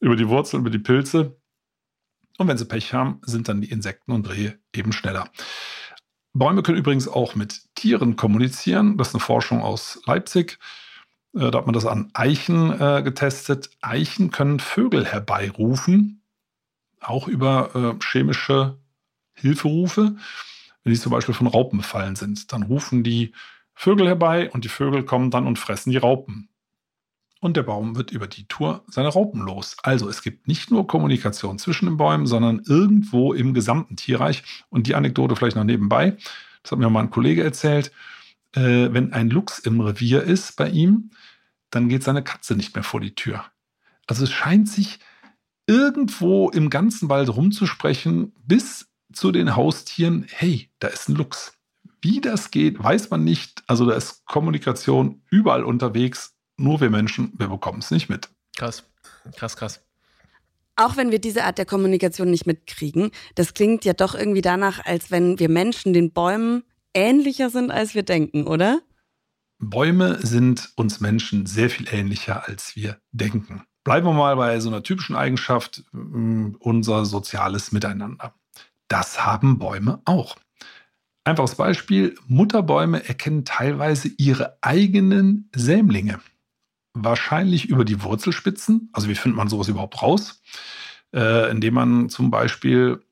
über 0.00 0.16
die 0.16 0.28
Wurzeln, 0.28 0.60
über 0.60 0.70
die 0.70 0.78
Pilze. 0.78 1.36
Und 2.38 2.48
wenn 2.48 2.58
sie 2.58 2.64
Pech 2.64 2.92
haben, 2.92 3.20
sind 3.24 3.48
dann 3.48 3.60
die 3.60 3.70
Insekten 3.70 4.12
und 4.12 4.28
Rehe 4.28 4.58
eben 4.72 4.92
schneller. 4.92 5.30
Bäume 6.32 6.62
können 6.62 6.78
übrigens 6.78 7.06
auch 7.06 7.36
mit 7.36 7.62
Tieren 7.76 8.16
kommunizieren. 8.16 8.96
Das 8.96 9.08
ist 9.08 9.14
eine 9.14 9.20
Forschung 9.20 9.62
aus 9.62 10.02
Leipzig. 10.06 10.58
Äh, 11.34 11.50
da 11.50 11.58
hat 11.58 11.66
man 11.66 11.74
das 11.74 11.86
an 11.86 12.10
Eichen 12.12 12.72
äh, 12.80 13.02
getestet. 13.02 13.70
Eichen 13.80 14.30
können 14.30 14.58
Vögel 14.58 15.04
herbeirufen, 15.04 16.22
auch 17.00 17.28
über 17.28 17.74
äh, 17.74 18.04
chemische 18.04 18.78
Hilferufe. 19.34 20.16
Wenn 20.84 20.92
die 20.92 21.00
zum 21.00 21.12
Beispiel 21.12 21.34
von 21.34 21.46
Raupen 21.46 21.78
befallen 21.78 22.14
sind, 22.14 22.52
dann 22.52 22.62
rufen 22.62 23.02
die 23.02 23.32
Vögel 23.74 24.06
herbei 24.06 24.50
und 24.50 24.64
die 24.64 24.68
Vögel 24.68 25.02
kommen 25.04 25.30
dann 25.30 25.46
und 25.46 25.58
fressen 25.58 25.90
die 25.90 25.96
Raupen. 25.96 26.48
Und 27.40 27.56
der 27.56 27.62
Baum 27.62 27.96
wird 27.96 28.10
über 28.10 28.26
die 28.26 28.46
Tour 28.46 28.84
seine 28.88 29.08
Raupen 29.08 29.42
los. 29.42 29.76
Also 29.82 30.08
es 30.08 30.22
gibt 30.22 30.48
nicht 30.48 30.70
nur 30.70 30.86
Kommunikation 30.86 31.58
zwischen 31.58 31.86
den 31.86 31.96
Bäumen, 31.96 32.26
sondern 32.26 32.62
irgendwo 32.64 33.34
im 33.34 33.52
gesamten 33.52 33.96
Tierreich. 33.96 34.44
Und 34.70 34.86
die 34.86 34.94
Anekdote 34.94 35.36
vielleicht 35.36 35.56
noch 35.56 35.64
nebenbei, 35.64 36.16
das 36.62 36.72
hat 36.72 36.78
mir 36.78 36.88
mal 36.88 37.00
ein 37.00 37.10
Kollege 37.10 37.44
erzählt, 37.44 37.92
äh, 38.52 38.88
wenn 38.92 39.12
ein 39.12 39.28
Luchs 39.28 39.58
im 39.58 39.80
Revier 39.80 40.22
ist 40.22 40.56
bei 40.56 40.70
ihm, 40.70 41.10
dann 41.70 41.88
geht 41.88 42.04
seine 42.04 42.22
Katze 42.22 42.56
nicht 42.56 42.74
mehr 42.74 42.84
vor 42.84 43.00
die 43.00 43.14
Tür. 43.14 43.44
Also 44.06 44.24
es 44.24 44.30
scheint 44.30 44.68
sich 44.68 44.98
irgendwo 45.66 46.50
im 46.50 46.70
ganzen 46.70 47.08
Wald 47.08 47.28
rumzusprechen, 47.28 48.32
bis 48.46 48.88
zu 49.14 49.32
den 49.32 49.56
Haustieren, 49.56 50.26
hey, 50.28 50.70
da 50.78 50.88
ist 50.88 51.08
ein 51.08 51.14
Luchs. 51.14 51.52
Wie 52.00 52.20
das 52.20 52.50
geht, 52.50 52.82
weiß 52.82 53.10
man 53.10 53.24
nicht. 53.24 53.62
Also 53.66 53.86
da 53.86 53.94
ist 53.94 54.26
Kommunikation 54.26 55.22
überall 55.30 55.64
unterwegs. 55.64 56.34
Nur 56.56 56.80
wir 56.80 56.90
Menschen, 56.90 57.32
wir 57.38 57.48
bekommen 57.48 57.78
es 57.78 57.90
nicht 57.90 58.08
mit. 58.08 58.28
Krass, 58.56 58.84
krass, 59.34 59.56
krass. 59.56 59.80
Auch 60.76 60.96
wenn 60.96 61.10
wir 61.10 61.20
diese 61.20 61.44
Art 61.44 61.58
der 61.58 61.66
Kommunikation 61.66 62.30
nicht 62.30 62.46
mitkriegen, 62.46 63.10
das 63.36 63.54
klingt 63.54 63.84
ja 63.84 63.92
doch 63.92 64.14
irgendwie 64.14 64.42
danach, 64.42 64.84
als 64.84 65.10
wenn 65.10 65.38
wir 65.38 65.48
Menschen 65.48 65.92
den 65.92 66.12
Bäumen 66.12 66.64
ähnlicher 66.94 67.50
sind, 67.50 67.70
als 67.70 67.94
wir 67.94 68.02
denken, 68.02 68.46
oder? 68.46 68.80
Bäume 69.58 70.18
sind 70.24 70.72
uns 70.76 71.00
Menschen 71.00 71.46
sehr 71.46 71.70
viel 71.70 71.86
ähnlicher, 71.92 72.46
als 72.46 72.76
wir 72.76 72.98
denken. 73.12 73.62
Bleiben 73.84 74.06
wir 74.06 74.12
mal 74.12 74.36
bei 74.36 74.58
so 74.60 74.68
einer 74.68 74.82
typischen 74.82 75.14
Eigenschaft, 75.14 75.84
unser 75.92 77.04
soziales 77.04 77.70
Miteinander. 77.72 78.34
Das 78.94 79.26
haben 79.26 79.58
Bäume 79.58 80.00
auch. 80.04 80.36
Einfaches 81.24 81.56
Beispiel, 81.56 82.14
Mutterbäume 82.28 83.08
erkennen 83.08 83.44
teilweise 83.44 84.06
ihre 84.18 84.56
eigenen 84.60 85.50
Sämlinge. 85.52 86.20
Wahrscheinlich 86.92 87.68
über 87.68 87.84
die 87.84 88.04
Wurzelspitzen. 88.04 88.90
Also 88.92 89.08
wie 89.08 89.16
findet 89.16 89.36
man 89.36 89.48
sowas 89.48 89.66
überhaupt 89.66 90.00
raus? 90.00 90.44
Äh, 91.12 91.50
indem 91.50 91.74
man 91.74 92.08
zum 92.08 92.30
Beispiel 92.30 93.02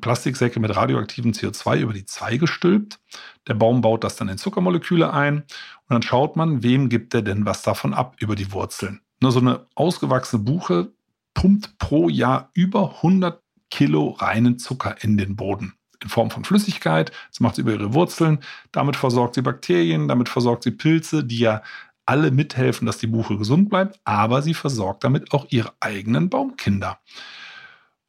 Plastiksäcke 0.00 0.58
mit 0.58 0.74
radioaktivem 0.74 1.30
CO2 1.30 1.78
über 1.78 1.92
die 1.92 2.06
Zweige 2.06 2.48
stülpt. 2.48 2.98
Der 3.46 3.54
Baum 3.54 3.82
baut 3.82 4.02
das 4.02 4.16
dann 4.16 4.28
in 4.28 4.36
Zuckermoleküle 4.36 5.12
ein 5.12 5.42
und 5.42 5.90
dann 5.90 6.02
schaut 6.02 6.34
man, 6.34 6.64
wem 6.64 6.88
gibt 6.88 7.14
er 7.14 7.22
denn 7.22 7.46
was 7.46 7.62
davon 7.62 7.94
ab 7.94 8.16
über 8.18 8.34
die 8.34 8.50
Wurzeln. 8.50 9.00
Nur 9.20 9.30
so 9.30 9.38
eine 9.38 9.68
ausgewachsene 9.76 10.42
Buche 10.42 10.90
pumpt 11.34 11.78
pro 11.78 12.08
Jahr 12.08 12.50
über 12.52 12.96
100 12.96 13.39
Kilo 13.70 14.10
reinen 14.10 14.58
Zucker 14.58 14.96
in 15.02 15.16
den 15.16 15.36
Boden 15.36 15.74
in 16.02 16.08
Form 16.08 16.30
von 16.30 16.44
Flüssigkeit. 16.44 17.12
Das 17.30 17.40
macht 17.40 17.56
sie 17.56 17.62
über 17.62 17.72
ihre 17.72 17.94
Wurzeln. 17.94 18.38
Damit 18.72 18.96
versorgt 18.96 19.34
sie 19.34 19.42
Bakterien, 19.42 20.08
damit 20.08 20.28
versorgt 20.28 20.64
sie 20.64 20.70
Pilze, 20.70 21.24
die 21.24 21.38
ja 21.38 21.62
alle 22.06 22.30
mithelfen, 22.30 22.86
dass 22.86 22.98
die 22.98 23.06
Buche 23.06 23.36
gesund 23.36 23.70
bleibt, 23.70 24.00
aber 24.04 24.42
sie 24.42 24.54
versorgt 24.54 25.04
damit 25.04 25.32
auch 25.32 25.46
ihre 25.50 25.72
eigenen 25.78 26.28
Baumkinder. 26.28 26.98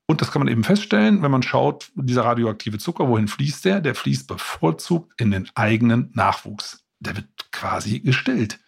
Und 0.08 0.22
das 0.22 0.32
kann 0.32 0.42
man 0.42 0.52
eben 0.52 0.64
feststellen, 0.64 1.22
wenn 1.22 1.32
man 1.32 1.44
schaut, 1.44 1.92
dieser 1.96 2.26
radioaktive 2.26 2.80
Zucker, 2.80 3.08
wohin 3.08 3.28
fließt 3.28 3.64
der? 3.64 3.80
Der 3.80 3.96
fließt 3.96 4.28
bevorzugt 4.28 5.14
in 5.22 5.32
den 5.32 5.50
eigenen 5.56 6.10
Nachwuchs. 6.14 6.84
Der 7.00 7.16
wird 7.16 7.28
quasi 7.52 8.00
gestillt. 8.00 8.60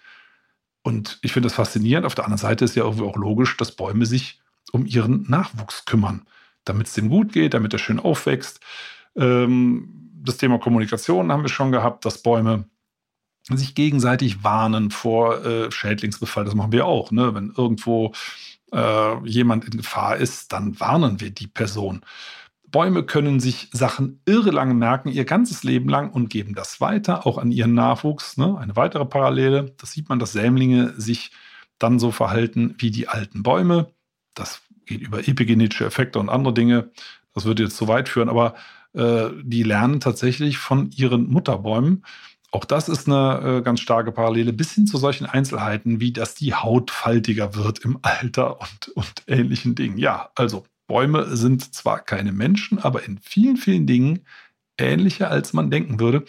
Und 0.84 1.20
ich 1.22 1.34
finde 1.34 1.48
das 1.48 1.56
faszinierend. 1.56 2.06
Auf 2.06 2.16
der 2.16 2.26
anderen 2.26 2.38
Seite 2.38 2.64
ist 2.64 2.76
ja 2.76 2.84
irgendwie 2.84 3.06
auch 3.06 3.18
logisch, 3.18 3.58
dass 3.58 3.76
Bäume 3.76 4.06
sich 4.06 4.42
um 4.72 4.86
ihren 4.86 5.24
Nachwuchs 5.30 5.86
kümmern, 5.86 6.26
damit 6.66 6.88
es 6.88 6.94
dem 6.94 7.10
gut 7.10 7.34
geht, 7.34 7.54
damit 7.54 7.74
er 7.74 7.80
schön 7.80 8.00
aufwächst. 8.00 8.60
Ähm, 9.16 10.12
das 10.24 10.38
Thema 10.38 10.60
Kommunikation 10.60 11.32
haben 11.32 11.44
wir 11.44 11.50
schon 11.50 11.72
gehabt, 11.72 12.06
dass 12.06 12.22
Bäume 12.22 12.66
sich 13.50 13.76
gegenseitig 13.76 14.44
warnen 14.44 14.90
vor 14.90 15.46
äh, 15.46 15.72
Schädlingsbefall. 15.72 16.46
Das 16.46 16.56
machen 16.56 16.72
wir 16.72 16.86
auch. 16.86 17.12
Ne? 17.12 17.36
Wenn 17.36 17.54
irgendwo 17.56 18.14
äh, 18.72 19.28
jemand 19.28 19.66
in 19.66 19.78
Gefahr 19.78 20.18
ist, 20.18 20.54
dann 20.54 20.80
warnen 20.80 21.20
wir 21.20 21.32
die 21.32 21.48
Person. 21.48 22.02
Bäume 22.74 23.04
können 23.04 23.40
sich 23.40 23.70
Sachen 23.72 24.22
irre 24.26 24.50
lang 24.50 24.78
merken, 24.78 25.10
ihr 25.10 25.26
ganzes 25.26 25.64
Leben 25.64 25.90
lang 25.90 26.10
und 26.10 26.30
geben 26.30 26.56
das 26.56 26.82
weiter, 26.82 27.28
auch 27.28 27.38
an 27.38 27.52
ihren 27.52 27.76
Nachwuchs. 27.76 28.38
Ne? 28.38 28.58
Eine 28.58 28.76
weitere 28.76 29.06
Parallele, 29.06 29.76
das 29.78 29.92
sieht 29.92 30.10
man, 30.10 30.18
dass 30.18 30.32
Sämlinge 30.32 30.94
sich 30.98 31.32
dann 31.78 32.00
so 32.00 32.12
verhalten 32.12 32.74
wie 32.80 32.90
die 32.90 33.08
alten 33.08 33.44
Bäume. 33.44 33.94
Das 34.34 34.62
geht 34.86 35.02
über 35.02 35.28
epigenetische 35.28 35.86
Effekte 35.86 36.20
und 36.20 36.30
andere 36.30 36.54
Dinge. 36.54 36.92
Das 37.34 37.46
würde 37.46 37.64
jetzt 37.64 37.78
zu 37.78 37.88
weit 37.88 38.10
führen, 38.10 38.30
aber 38.30 38.56
äh, 38.94 39.30
die 39.44 39.64
lernen 39.64 40.00
tatsächlich 40.00 40.58
von 40.58 40.92
ihren 40.92 41.30
Mutterbäumen. 41.30 42.06
Auch 42.52 42.66
das 42.66 42.88
ist 42.88 43.08
eine 43.08 43.58
äh, 43.58 43.62
ganz 43.64 43.80
starke 43.80 44.12
Parallele 44.12 44.54
bis 44.54 44.74
hin 44.74 44.86
zu 44.86 44.98
solchen 44.98 45.26
Einzelheiten, 45.26 46.00
wie 46.00 46.14
dass 46.14 46.36
die 46.36 46.54
Haut 46.54 46.92
faltiger 46.92 47.56
wird 47.56 47.80
im 47.80 47.98
Alter 48.04 48.62
und, 48.62 48.90
und 48.90 49.24
ähnlichen 49.26 49.74
Dingen. 49.74 49.98
Ja, 49.98 50.30
also 50.36 50.64
Bäume 50.86 51.36
sind 51.36 51.74
zwar 51.74 52.00
keine 52.00 52.32
Menschen, 52.32 52.78
aber 52.78 53.04
in 53.06 53.18
vielen, 53.18 53.58
vielen 53.58 53.88
Dingen 53.88 54.20
ähnlicher, 54.78 55.32
als 55.32 55.54
man 55.54 55.72
denken 55.72 56.00
würde. 56.00 56.26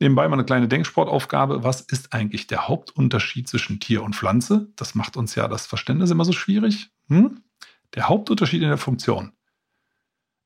Nebenbei 0.00 0.26
mal 0.28 0.34
eine 0.34 0.44
kleine 0.44 0.68
Denksportaufgabe. 0.68 1.62
Was 1.62 1.80
ist 1.80 2.12
eigentlich 2.12 2.46
der 2.46 2.68
Hauptunterschied 2.68 3.48
zwischen 3.48 3.80
Tier 3.80 4.02
und 4.02 4.16
Pflanze? 4.16 4.68
Das 4.76 4.94
macht 4.94 5.16
uns 5.16 5.34
ja 5.34 5.48
das 5.48 5.66
Verständnis 5.66 6.10
immer 6.10 6.24
so 6.24 6.32
schwierig. 6.32 6.90
Hm? 7.08 7.42
Der 7.94 8.08
Hauptunterschied 8.08 8.62
in 8.62 8.68
der 8.68 8.78
Funktion. 8.78 9.32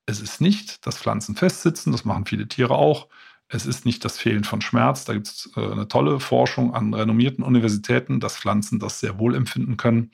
Es 0.06 0.20
ist 0.20 0.40
nicht, 0.40 0.86
dass 0.86 0.98
Pflanzen 0.98 1.36
festsitzen, 1.36 1.92
das 1.92 2.04
machen 2.04 2.26
viele 2.26 2.48
Tiere 2.48 2.74
auch. 2.74 3.08
Es 3.48 3.66
ist 3.66 3.86
nicht 3.86 4.04
das 4.04 4.18
Fehlen 4.18 4.44
von 4.44 4.60
Schmerz. 4.60 5.04
Da 5.04 5.14
gibt 5.14 5.26
es 5.26 5.50
äh, 5.56 5.60
eine 5.60 5.88
tolle 5.88 6.20
Forschung 6.20 6.74
an 6.74 6.92
renommierten 6.92 7.42
Universitäten, 7.42 8.20
dass 8.20 8.36
Pflanzen 8.38 8.78
das 8.78 9.00
sehr 9.00 9.18
wohl 9.18 9.34
empfinden 9.34 9.76
können. 9.78 10.10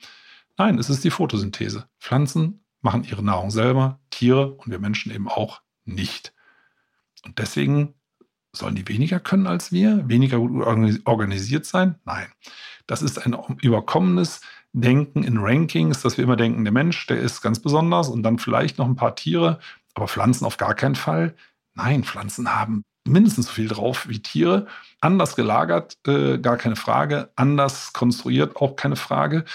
Nein, 0.57 0.79
es 0.79 0.89
ist 0.89 1.03
die 1.03 1.11
Photosynthese. 1.11 1.89
Pflanzen 1.99 2.63
machen 2.81 3.03
ihre 3.03 3.23
Nahrung 3.23 3.51
selber, 3.51 3.99
Tiere 4.09 4.53
und 4.53 4.71
wir 4.71 4.79
Menschen 4.79 5.11
eben 5.11 5.27
auch 5.27 5.61
nicht. 5.83 6.33
Und 7.25 7.39
deswegen 7.39 7.95
sollen 8.55 8.75
die 8.75 8.87
weniger 8.87 9.19
können 9.19 9.47
als 9.47 9.71
wir, 9.71 10.07
weniger 10.07 10.37
gut 10.37 10.65
organisiert 11.05 11.65
sein? 11.65 11.95
Nein. 12.05 12.27
Das 12.87 13.01
ist 13.01 13.25
ein 13.25 13.35
überkommenes 13.61 14.41
Denken 14.73 15.23
in 15.23 15.37
Rankings, 15.37 16.01
dass 16.01 16.17
wir 16.17 16.23
immer 16.23 16.35
denken, 16.35 16.63
der 16.65 16.73
Mensch, 16.73 17.07
der 17.07 17.19
ist 17.19 17.41
ganz 17.41 17.59
besonders 17.59 18.09
und 18.09 18.23
dann 18.23 18.39
vielleicht 18.39 18.77
noch 18.77 18.85
ein 18.85 18.97
paar 18.97 19.15
Tiere, 19.15 19.59
aber 19.93 20.07
Pflanzen 20.07 20.45
auf 20.45 20.57
gar 20.57 20.75
keinen 20.75 20.95
Fall. 20.95 21.33
Nein, 21.75 22.03
Pflanzen 22.03 22.53
haben 22.53 22.83
mindestens 23.07 23.47
so 23.47 23.53
viel 23.53 23.67
drauf 23.67 24.07
wie 24.09 24.19
Tiere. 24.21 24.67
Anders 24.99 25.35
gelagert, 25.35 25.97
äh, 26.07 26.37
gar 26.37 26.57
keine 26.57 26.75
Frage. 26.75 27.29
Anders 27.35 27.93
konstruiert, 27.93 28.57
auch 28.57 28.75
keine 28.75 28.95
Frage. 28.95 29.45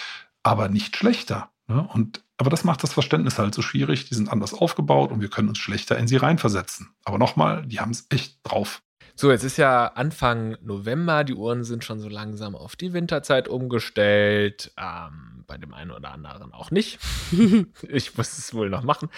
Aber 0.43 0.69
nicht 0.69 0.97
schlechter. 0.97 1.51
Ne? 1.69 1.87
Und, 1.93 2.25
aber 2.39 2.51
das 2.51 2.65
macht 2.65 2.83
das 2.83 2.95
Verständnis 2.95 3.39
halt 3.39 3.55
so 3.55 3.63
schwierig. 3.63 4.09
Die 4.09 4.15
sind 4.15 4.31
anders 4.31 4.55
aufgebaut 4.55 5.13
und 5.13 5.21
wir 5.21 5.29
können 5.29 5.49
uns 5.49 5.59
schlechter 5.59 5.99
in 5.99 6.09
sie 6.09 6.17
reinversetzen. 6.17 6.91
Aber 7.05 7.19
nochmal, 7.19 7.67
die 7.67 7.81
haben 7.81 7.91
es 7.91 8.07
echt 8.11 8.39
drauf. 8.43 8.83
So, 9.21 9.31
jetzt 9.31 9.45
ist 9.45 9.59
ja 9.59 9.89
Anfang 9.89 10.57
November, 10.63 11.25
die 11.25 11.35
Uhren 11.35 11.63
sind 11.63 11.85
schon 11.85 12.01
so 12.01 12.09
langsam 12.09 12.57
auf 12.57 12.75
die 12.75 12.95
Winterzeit 12.95 13.49
umgestellt. 13.49 14.73
Ähm, 14.79 15.45
bei 15.47 15.59
dem 15.59 15.75
einen 15.75 15.91
oder 15.91 16.13
anderen 16.13 16.55
auch 16.55 16.71
nicht. 16.71 16.99
ich 17.91 18.17
muss 18.17 18.39
es 18.39 18.55
wohl 18.55 18.71
noch 18.71 18.83
machen. 18.83 19.11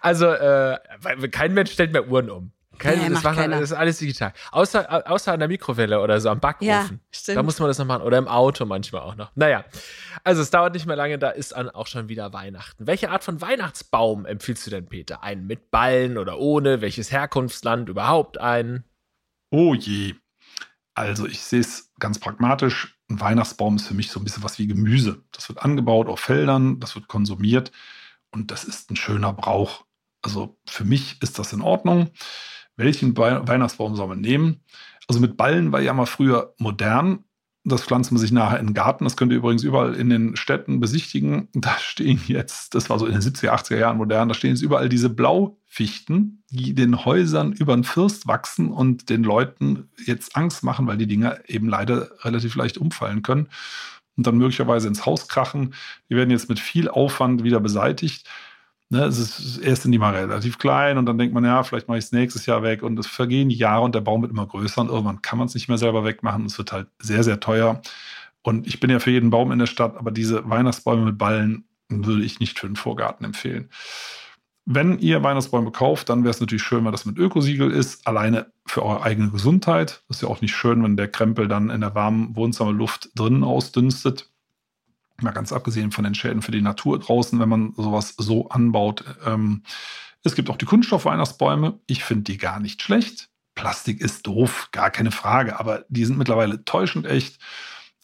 Also, 0.00 0.28
äh, 0.28 0.78
kein 1.30 1.52
Mensch 1.52 1.70
stellt 1.70 1.92
mehr 1.92 2.08
Uhren 2.08 2.30
um. 2.30 2.52
Keine, 2.78 3.02
nee, 3.02 3.10
das, 3.10 3.22
macht, 3.22 3.36
das, 3.36 3.60
ist 3.60 3.72
alles 3.74 3.98
digital. 3.98 4.32
Außer, 4.52 5.10
außer 5.10 5.34
an 5.34 5.40
der 5.40 5.48
Mikrowelle 5.48 6.00
oder 6.00 6.18
so 6.18 6.30
am 6.30 6.40
Backofen. 6.40 6.66
Ja, 6.66 6.88
stimmt. 7.10 7.36
Da 7.36 7.42
muss 7.42 7.58
man 7.58 7.68
das 7.68 7.76
noch 7.76 7.84
machen. 7.84 8.04
Oder 8.04 8.16
im 8.16 8.28
Auto 8.28 8.64
manchmal 8.64 9.02
auch 9.02 9.16
noch. 9.16 9.32
Naja, 9.34 9.66
also 10.24 10.40
es 10.40 10.48
dauert 10.48 10.72
nicht 10.72 10.86
mehr 10.86 10.96
lange, 10.96 11.18
da 11.18 11.28
ist 11.28 11.52
dann 11.52 11.68
auch 11.68 11.88
schon 11.88 12.08
wieder 12.08 12.32
Weihnachten. 12.32 12.86
Welche 12.86 13.10
Art 13.10 13.22
von 13.22 13.42
Weihnachtsbaum 13.42 14.24
empfiehlst 14.24 14.66
du 14.66 14.70
denn, 14.70 14.86
Peter? 14.86 15.22
Einen 15.22 15.46
mit 15.46 15.70
Ballen 15.70 16.16
oder 16.16 16.38
ohne? 16.38 16.80
Welches 16.80 17.12
Herkunftsland 17.12 17.90
überhaupt 17.90 18.40
einen? 18.40 18.84
Oh 19.52 19.74
je. 19.74 20.14
Also 20.94 21.26
ich 21.26 21.40
sehe 21.40 21.60
es 21.60 21.92
ganz 22.00 22.18
pragmatisch. 22.18 22.98
Ein 23.08 23.20
Weihnachtsbaum 23.20 23.76
ist 23.76 23.86
für 23.86 23.94
mich 23.94 24.10
so 24.10 24.18
ein 24.18 24.24
bisschen 24.24 24.42
was 24.42 24.58
wie 24.58 24.66
Gemüse. 24.66 25.22
Das 25.30 25.48
wird 25.48 25.62
angebaut 25.62 26.08
auf 26.08 26.18
Feldern, 26.18 26.80
das 26.80 26.96
wird 26.96 27.06
konsumiert 27.06 27.70
und 28.32 28.50
das 28.50 28.64
ist 28.64 28.90
ein 28.90 28.96
schöner 28.96 29.32
Brauch. 29.32 29.84
Also 30.22 30.58
für 30.66 30.84
mich 30.84 31.22
ist 31.22 31.38
das 31.38 31.52
in 31.52 31.60
Ordnung 31.60 32.10
welchen 32.76 33.16
Weihnachtsbaum 33.16 33.96
soll 33.96 34.08
man 34.08 34.20
nehmen? 34.20 34.60
Also 35.08 35.20
mit 35.20 35.36
Ballen 35.36 35.72
war 35.72 35.80
ja 35.80 35.92
mal 35.92 36.06
früher 36.06 36.54
modern. 36.58 37.24
Das 37.64 37.82
pflanzt 37.82 38.10
man 38.10 38.20
sich 38.20 38.32
nachher 38.32 38.58
in 38.58 38.68
den 38.68 38.74
Garten. 38.74 39.04
Das 39.04 39.16
könnt 39.16 39.30
ihr 39.30 39.38
übrigens 39.38 39.62
überall 39.62 39.94
in 39.94 40.10
den 40.10 40.36
Städten 40.36 40.80
besichtigen. 40.80 41.48
Da 41.52 41.76
stehen 41.78 42.20
jetzt, 42.26 42.74
das 42.74 42.90
war 42.90 42.98
so 42.98 43.06
in 43.06 43.12
den 43.12 43.20
70er, 43.20 43.50
80er 43.50 43.78
Jahren 43.78 43.98
modern, 43.98 44.28
da 44.28 44.34
stehen 44.34 44.50
jetzt 44.50 44.62
überall 44.62 44.88
diese 44.88 45.10
Blaufichten, 45.72 46.42
die 46.50 46.74
den 46.74 47.04
Häusern 47.04 47.52
über 47.52 47.74
den 47.74 47.84
First 47.84 48.26
wachsen 48.26 48.70
und 48.70 49.08
den 49.08 49.24
Leuten 49.24 49.88
jetzt 50.04 50.36
Angst 50.36 50.62
machen, 50.62 50.86
weil 50.86 50.98
die 50.98 51.06
Dinger 51.06 51.38
eben 51.46 51.68
leider 51.68 52.10
relativ 52.24 52.54
leicht 52.56 52.76
umfallen 52.76 53.22
können 53.22 53.48
und 54.16 54.26
dann 54.26 54.36
möglicherweise 54.36 54.88
ins 54.88 55.06
Haus 55.06 55.28
krachen. 55.28 55.74
Die 56.10 56.16
werden 56.16 56.30
jetzt 56.30 56.50
mit 56.50 56.60
viel 56.60 56.88
Aufwand 56.88 57.42
wieder 57.42 57.60
beseitigt. 57.60 58.28
Ne, 58.90 59.04
es 59.04 59.18
ist, 59.18 59.58
erst 59.58 59.84
sind 59.84 59.92
die 59.92 59.98
mal 59.98 60.14
relativ 60.14 60.58
klein 60.58 60.98
und 60.98 61.06
dann 61.06 61.16
denkt 61.16 61.32
man, 61.32 61.44
ja, 61.44 61.62
vielleicht 61.62 61.88
mache 61.88 61.96
ich 61.96 62.04
es 62.04 62.12
nächstes 62.12 62.44
Jahr 62.44 62.62
weg 62.62 62.82
und 62.82 62.98
es 62.98 63.06
vergehen 63.06 63.48
Jahre 63.48 63.84
und 63.84 63.94
der 63.94 64.02
Baum 64.02 64.20
wird 64.20 64.32
immer 64.32 64.46
größer 64.46 64.82
und 64.82 64.88
irgendwann 64.88 65.22
kann 65.22 65.38
man 65.38 65.46
es 65.46 65.54
nicht 65.54 65.68
mehr 65.68 65.78
selber 65.78 66.04
wegmachen. 66.04 66.44
Es 66.44 66.58
wird 66.58 66.72
halt 66.72 66.88
sehr, 66.98 67.24
sehr 67.24 67.40
teuer. 67.40 67.80
Und 68.42 68.66
ich 68.66 68.80
bin 68.80 68.90
ja 68.90 68.98
für 68.98 69.10
jeden 69.10 69.30
Baum 69.30 69.52
in 69.52 69.58
der 69.58 69.66
Stadt, 69.66 69.96
aber 69.96 70.10
diese 70.10 70.46
Weihnachtsbäume 70.50 71.06
mit 71.06 71.16
Ballen 71.16 71.64
würde 71.88 72.24
ich 72.24 72.40
nicht 72.40 72.58
für 72.58 72.66
den 72.66 72.76
Vorgarten 72.76 73.24
empfehlen. 73.24 73.70
Wenn 74.64 74.98
ihr 75.00 75.22
Weihnachtsbäume 75.22 75.72
kauft, 75.72 76.08
dann 76.08 76.22
wäre 76.22 76.30
es 76.30 76.40
natürlich 76.40 76.62
schön, 76.62 76.84
wenn 76.84 76.92
das 76.92 77.04
mit 77.04 77.18
Ökosiegel 77.18 77.70
ist, 77.70 78.06
alleine 78.06 78.52
für 78.64 78.84
eure 78.84 79.02
eigene 79.02 79.30
Gesundheit. 79.30 80.04
Das 80.06 80.18
ist 80.18 80.22
ja 80.22 80.28
auch 80.28 80.40
nicht 80.40 80.54
schön, 80.54 80.82
wenn 80.84 80.96
der 80.96 81.08
Krempel 81.08 81.48
dann 81.48 81.68
in 81.68 81.80
der 81.80 81.96
warmen 81.96 82.36
Wohnzimmerluft 82.36 83.10
drinnen 83.16 83.42
ausdünstet. 83.42 84.30
Mal 85.20 85.32
ganz 85.32 85.52
abgesehen 85.52 85.90
von 85.90 86.04
den 86.04 86.14
Schäden 86.14 86.42
für 86.42 86.52
die 86.52 86.62
Natur 86.62 86.98
draußen, 86.98 87.38
wenn 87.40 87.48
man 87.48 87.74
sowas 87.76 88.14
so 88.16 88.48
anbaut. 88.50 89.04
Ähm, 89.26 89.62
es 90.22 90.36
gibt 90.36 90.48
auch 90.48 90.56
die 90.56 90.66
Kunststoff-Weihnachtsbäume. 90.66 91.80
Ich 91.86 92.04
finde 92.04 92.24
die 92.24 92.38
gar 92.38 92.60
nicht 92.60 92.82
schlecht. 92.82 93.30
Plastik 93.54 94.00
ist 94.00 94.26
doof, 94.26 94.68
gar 94.72 94.90
keine 94.90 95.10
Frage, 95.10 95.58
aber 95.58 95.84
die 95.88 96.04
sind 96.04 96.18
mittlerweile 96.18 96.64
täuschend 96.64 97.06
echt. 97.06 97.38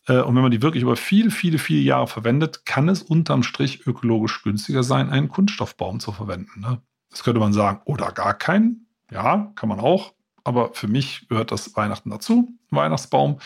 Äh, 0.08 0.22
und 0.22 0.34
wenn 0.34 0.42
man 0.42 0.50
die 0.50 0.62
wirklich 0.62 0.82
über 0.82 0.96
viele, 0.96 1.30
viele, 1.30 1.58
viele 1.58 1.80
Jahre 1.80 2.08
verwendet, 2.08 2.66
kann 2.66 2.88
es 2.88 3.02
unterm 3.02 3.42
Strich 3.42 3.86
ökologisch 3.86 4.42
günstiger 4.42 4.82
sein, 4.82 5.10
einen 5.10 5.28
Kunststoffbaum 5.28 6.00
zu 6.00 6.12
verwenden. 6.12 6.60
Ne? 6.60 6.80
Das 7.10 7.22
könnte 7.22 7.40
man 7.40 7.52
sagen, 7.52 7.80
oder 7.84 8.10
gar 8.12 8.34
keinen. 8.34 8.86
Ja, 9.10 9.52
kann 9.54 9.68
man 9.68 9.80
auch. 9.80 10.14
Aber 10.44 10.72
für 10.72 10.88
mich 10.88 11.28
gehört 11.28 11.52
das 11.52 11.76
Weihnachten 11.76 12.10
dazu, 12.10 12.48
Weihnachtsbaum. 12.70 13.38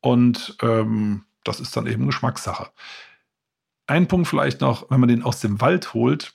Und 0.00 0.56
ähm, 0.62 1.24
das 1.44 1.60
ist 1.60 1.76
dann 1.76 1.86
eben 1.86 2.06
Geschmackssache. 2.06 2.70
Ein 3.86 4.08
Punkt 4.08 4.28
vielleicht 4.28 4.60
noch, 4.60 4.90
wenn 4.90 5.00
man 5.00 5.08
den 5.08 5.22
aus 5.22 5.40
dem 5.40 5.60
Wald 5.60 5.92
holt, 5.92 6.34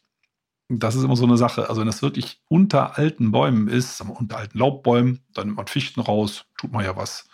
das 0.70 0.96
ist 0.96 1.04
immer 1.04 1.15
so 1.15 1.26
eine 1.26 1.38
Sache. 1.38 1.70
Also 1.70 1.82
wenn 1.82 1.88
das 1.88 2.02
wirklich 2.02 2.41
unter 2.50 2.98
alten 2.98 3.32
Bäumen 3.32 3.67
ist, 3.67 4.02
unter 4.02 4.38
alten 4.38 4.58
Laubbäumen, 4.60 5.24
dann 5.34 5.48
nimmt 5.48 5.58
man 5.58 5.67
Fichten 5.67 6.02
raus, 6.02 6.46
tut 6.58 6.74
man 6.74 6.84
ja 6.84 6.96
was 6.96 7.30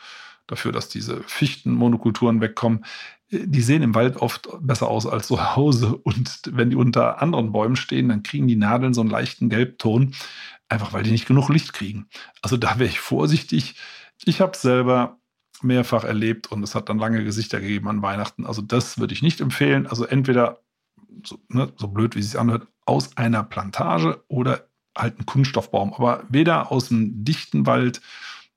dafür, 0.47 0.71
dass 0.71 0.89
diese 0.89 1.23
Fichtenmonokulturen 1.23 2.41
wegkommen. 2.41 2.85
Die 3.31 3.61
sehen 3.61 3.81
im 3.81 3.95
Wald 3.95 4.17
oft 4.17 4.47
besser 4.61 4.87
aus 4.87 5.07
als 5.07 5.27
zu 5.27 5.55
Hause. 5.55 5.95
Und 5.95 6.41
wenn 6.51 6.69
die 6.69 6.75
unter 6.75 7.21
anderen 7.21 7.51
Bäumen 7.51 7.75
stehen, 7.75 8.09
dann 8.09 8.23
kriegen 8.23 8.47
die 8.47 8.55
Nadeln 8.55 8.93
so 8.93 9.01
einen 9.01 9.09
leichten 9.09 9.49
Gelbton, 9.49 10.13
einfach 10.69 10.93
weil 10.93 11.03
die 11.03 11.11
nicht 11.11 11.27
genug 11.27 11.49
Licht 11.49 11.73
kriegen. 11.73 12.07
Also 12.41 12.57
da 12.57 12.77
wäre 12.79 12.89
ich 12.89 12.99
vorsichtig. 12.99 13.75
Ich 14.25 14.41
habe 14.41 14.55
selber 14.55 15.17
mehrfach 15.61 16.03
erlebt 16.03 16.51
und 16.51 16.61
es 16.63 16.75
hat 16.75 16.89
dann 16.89 16.99
lange 16.99 17.23
Gesichter 17.23 17.59
gegeben 17.59 17.87
an 17.87 18.01
Weihnachten. 18.01 18.45
Also 18.45 18.61
das 18.61 18.99
würde 18.99 19.13
ich 19.13 19.23
nicht 19.23 19.41
empfehlen. 19.41 19.87
Also 19.87 20.05
entweder, 20.05 20.59
so, 21.25 21.39
ne, 21.47 21.71
so 21.77 21.87
blöd 21.87 22.15
wie 22.15 22.19
es 22.19 22.31
sich 22.31 22.39
anhört, 22.39 22.67
aus 22.85 23.17
einer 23.17 23.43
Plantage 23.43 24.23
oder 24.27 24.67
halt 24.95 25.19
ein 25.19 25.25
Kunststoffbaum. 25.25 25.93
Aber 25.93 26.23
weder 26.29 26.71
aus 26.71 26.91
einem 26.91 27.23
dichten 27.23 27.65
Wald 27.65 28.01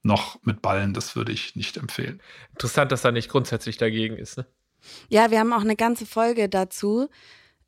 noch 0.07 0.39
mit 0.43 0.63
Ballen, 0.63 0.95
das 0.95 1.17
würde 1.17 1.33
ich 1.33 1.57
nicht 1.57 1.77
empfehlen. 1.77 2.23
Interessant, 2.53 2.93
dass 2.93 3.05
er 3.05 3.13
nicht 3.13 3.29
grundsätzlich 3.29 3.77
dagegen 3.77 4.17
ist. 4.17 4.39
Ne? 4.39 4.47
Ja, 5.09 5.31
wir 5.31 5.41
haben 5.41 5.53
auch 5.53 5.63
eine 5.63 5.77
ganze 5.77 6.07
Folge 6.07 6.49
dazu 6.49 7.09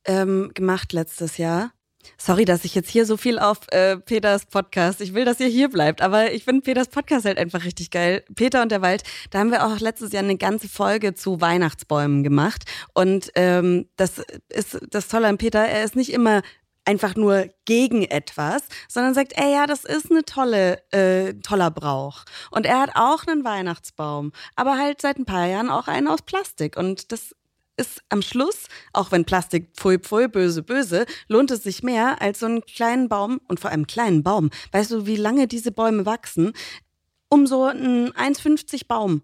ähm, 0.04 0.50
gemacht 0.54 0.92
letztes 0.92 1.36
Jahr. 1.36 1.72
Sorry, 2.16 2.44
dass 2.44 2.64
ich 2.64 2.74
jetzt 2.74 2.88
hier 2.88 3.04
so 3.04 3.16
viel 3.16 3.38
auf 3.38 3.58
äh, 3.70 3.96
Peters 3.98 4.46
Podcast. 4.46 5.00
Ich 5.00 5.14
will, 5.14 5.24
dass 5.24 5.40
ihr 5.40 5.48
hier 5.48 5.68
bleibt, 5.68 6.00
aber 6.00 6.32
ich 6.32 6.44
finde 6.44 6.62
Peters 6.62 6.88
Podcast 6.88 7.26
halt 7.26 7.38
einfach 7.38 7.64
richtig 7.64 7.90
geil. 7.90 8.24
Peter 8.34 8.62
und 8.62 8.72
der 8.72 8.82
Wald, 8.82 9.02
da 9.30 9.40
haben 9.40 9.50
wir 9.50 9.66
auch 9.66 9.80
letztes 9.80 10.12
Jahr 10.12 10.22
eine 10.22 10.36
ganze 10.36 10.68
Folge 10.68 11.14
zu 11.14 11.40
Weihnachtsbäumen 11.40 12.22
gemacht. 12.22 12.64
Und 12.94 13.30
ähm, 13.34 13.88
das 13.96 14.22
ist 14.48 14.78
das 14.90 15.08
Tolle 15.08 15.26
an 15.26 15.38
Peter. 15.38 15.60
Er 15.66 15.84
ist 15.84 15.96
nicht 15.96 16.12
immer 16.12 16.42
einfach 16.88 17.16
nur 17.16 17.50
gegen 17.66 18.02
etwas, 18.02 18.62
sondern 18.88 19.12
sagt, 19.12 19.34
ey, 19.36 19.52
ja, 19.52 19.66
das 19.66 19.84
ist 19.84 20.10
eine 20.10 20.24
tolle, 20.24 20.82
äh, 20.90 21.34
toller 21.34 21.70
Brauch. 21.70 22.24
Und 22.50 22.64
er 22.64 22.80
hat 22.80 22.92
auch 22.94 23.26
einen 23.26 23.44
Weihnachtsbaum, 23.44 24.32
aber 24.56 24.78
halt 24.78 25.02
seit 25.02 25.18
ein 25.18 25.26
paar 25.26 25.46
Jahren 25.46 25.68
auch 25.68 25.86
einen 25.86 26.08
aus 26.08 26.22
Plastik. 26.22 26.78
Und 26.78 27.12
das 27.12 27.34
ist 27.76 28.00
am 28.08 28.22
Schluss, 28.22 28.68
auch 28.94 29.12
wenn 29.12 29.26
Plastik 29.26 29.74
pfui 29.76 29.98
pfui, 29.98 30.28
böse 30.28 30.62
böse, 30.62 31.04
lohnt 31.28 31.50
es 31.50 31.62
sich 31.62 31.82
mehr 31.82 32.22
als 32.22 32.40
so 32.40 32.46
einen 32.46 32.62
kleinen 32.62 33.10
Baum 33.10 33.38
und 33.48 33.60
vor 33.60 33.70
allem 33.70 33.86
kleinen 33.86 34.22
Baum. 34.22 34.48
Weißt 34.72 34.90
du, 34.90 35.06
wie 35.06 35.16
lange 35.16 35.46
diese 35.46 35.70
Bäume 35.70 36.06
wachsen? 36.06 36.54
Um 37.28 37.46
so 37.46 37.64
einen 37.64 38.12
1,50 38.12 38.86
Baum, 38.88 39.20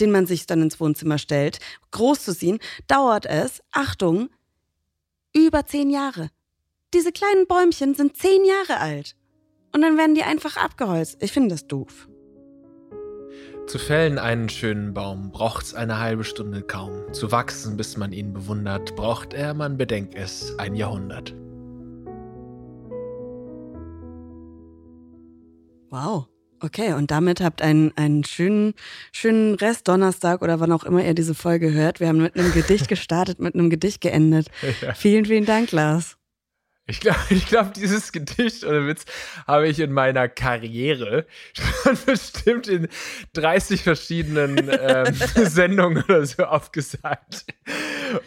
den 0.00 0.10
man 0.10 0.26
sich 0.26 0.46
dann 0.46 0.60
ins 0.60 0.80
Wohnzimmer 0.80 1.18
stellt, 1.18 1.60
groß 1.92 2.24
zu 2.24 2.36
ziehen, 2.36 2.58
dauert 2.88 3.26
es, 3.26 3.62
Achtung, 3.70 4.28
über 5.32 5.64
zehn 5.64 5.90
Jahre. 5.90 6.30
Diese 6.94 7.12
kleinen 7.12 7.46
Bäumchen 7.46 7.94
sind 7.94 8.16
zehn 8.16 8.44
Jahre 8.46 8.80
alt. 8.80 9.14
Und 9.74 9.82
dann 9.82 9.98
werden 9.98 10.14
die 10.14 10.22
einfach 10.22 10.56
abgeholzt. 10.56 11.18
Ich 11.22 11.32
finde 11.32 11.50
das 11.50 11.66
doof. 11.66 12.08
Zu 13.66 13.78
fällen 13.78 14.18
einen 14.18 14.48
schönen 14.48 14.94
Baum 14.94 15.30
braucht's 15.30 15.74
eine 15.74 15.98
halbe 15.98 16.24
Stunde 16.24 16.62
kaum. 16.62 17.12
Zu 17.12 17.30
wachsen, 17.30 17.76
bis 17.76 17.98
man 17.98 18.12
ihn 18.12 18.32
bewundert, 18.32 18.96
braucht 18.96 19.34
er, 19.34 19.52
man 19.52 19.76
bedenkt 19.76 20.14
es, 20.14 20.58
ein 20.58 20.74
Jahrhundert. 20.74 21.34
Wow. 25.90 26.28
Okay, 26.60 26.94
und 26.94 27.10
damit 27.10 27.42
habt 27.42 27.60
einen, 27.60 27.92
einen 27.96 28.24
schönen, 28.24 28.72
schönen 29.12 29.54
Rest 29.56 29.86
Donnerstag 29.86 30.40
oder 30.40 30.58
wann 30.58 30.72
auch 30.72 30.84
immer 30.84 31.04
ihr 31.04 31.14
diese 31.14 31.34
Folge 31.34 31.72
hört. 31.72 32.00
Wir 32.00 32.08
haben 32.08 32.22
mit 32.22 32.34
einem 32.36 32.52
Gedicht 32.52 32.88
gestartet, 32.88 33.38
mit 33.38 33.54
einem 33.54 33.68
Gedicht 33.68 34.00
geendet. 34.00 34.48
Ja. 34.80 34.94
Vielen, 34.94 35.26
vielen 35.26 35.44
Dank, 35.44 35.70
Lars. 35.70 36.18
Ich 36.88 37.00
glaube, 37.00 37.18
ich 37.30 37.46
glaub, 37.46 37.74
dieses 37.74 38.10
Gedicht 38.12 38.64
oder 38.64 38.86
Witz 38.86 39.04
habe 39.46 39.68
ich 39.68 39.78
in 39.78 39.92
meiner 39.92 40.28
Karriere 40.28 41.26
schon 41.84 41.98
bestimmt 42.06 42.66
in 42.66 42.88
30 43.34 43.82
verschiedenen 43.82 44.70
ähm, 44.80 45.14
Sendungen 45.34 46.02
oder 46.02 46.24
so 46.24 46.44
aufgesagt. 46.44 47.44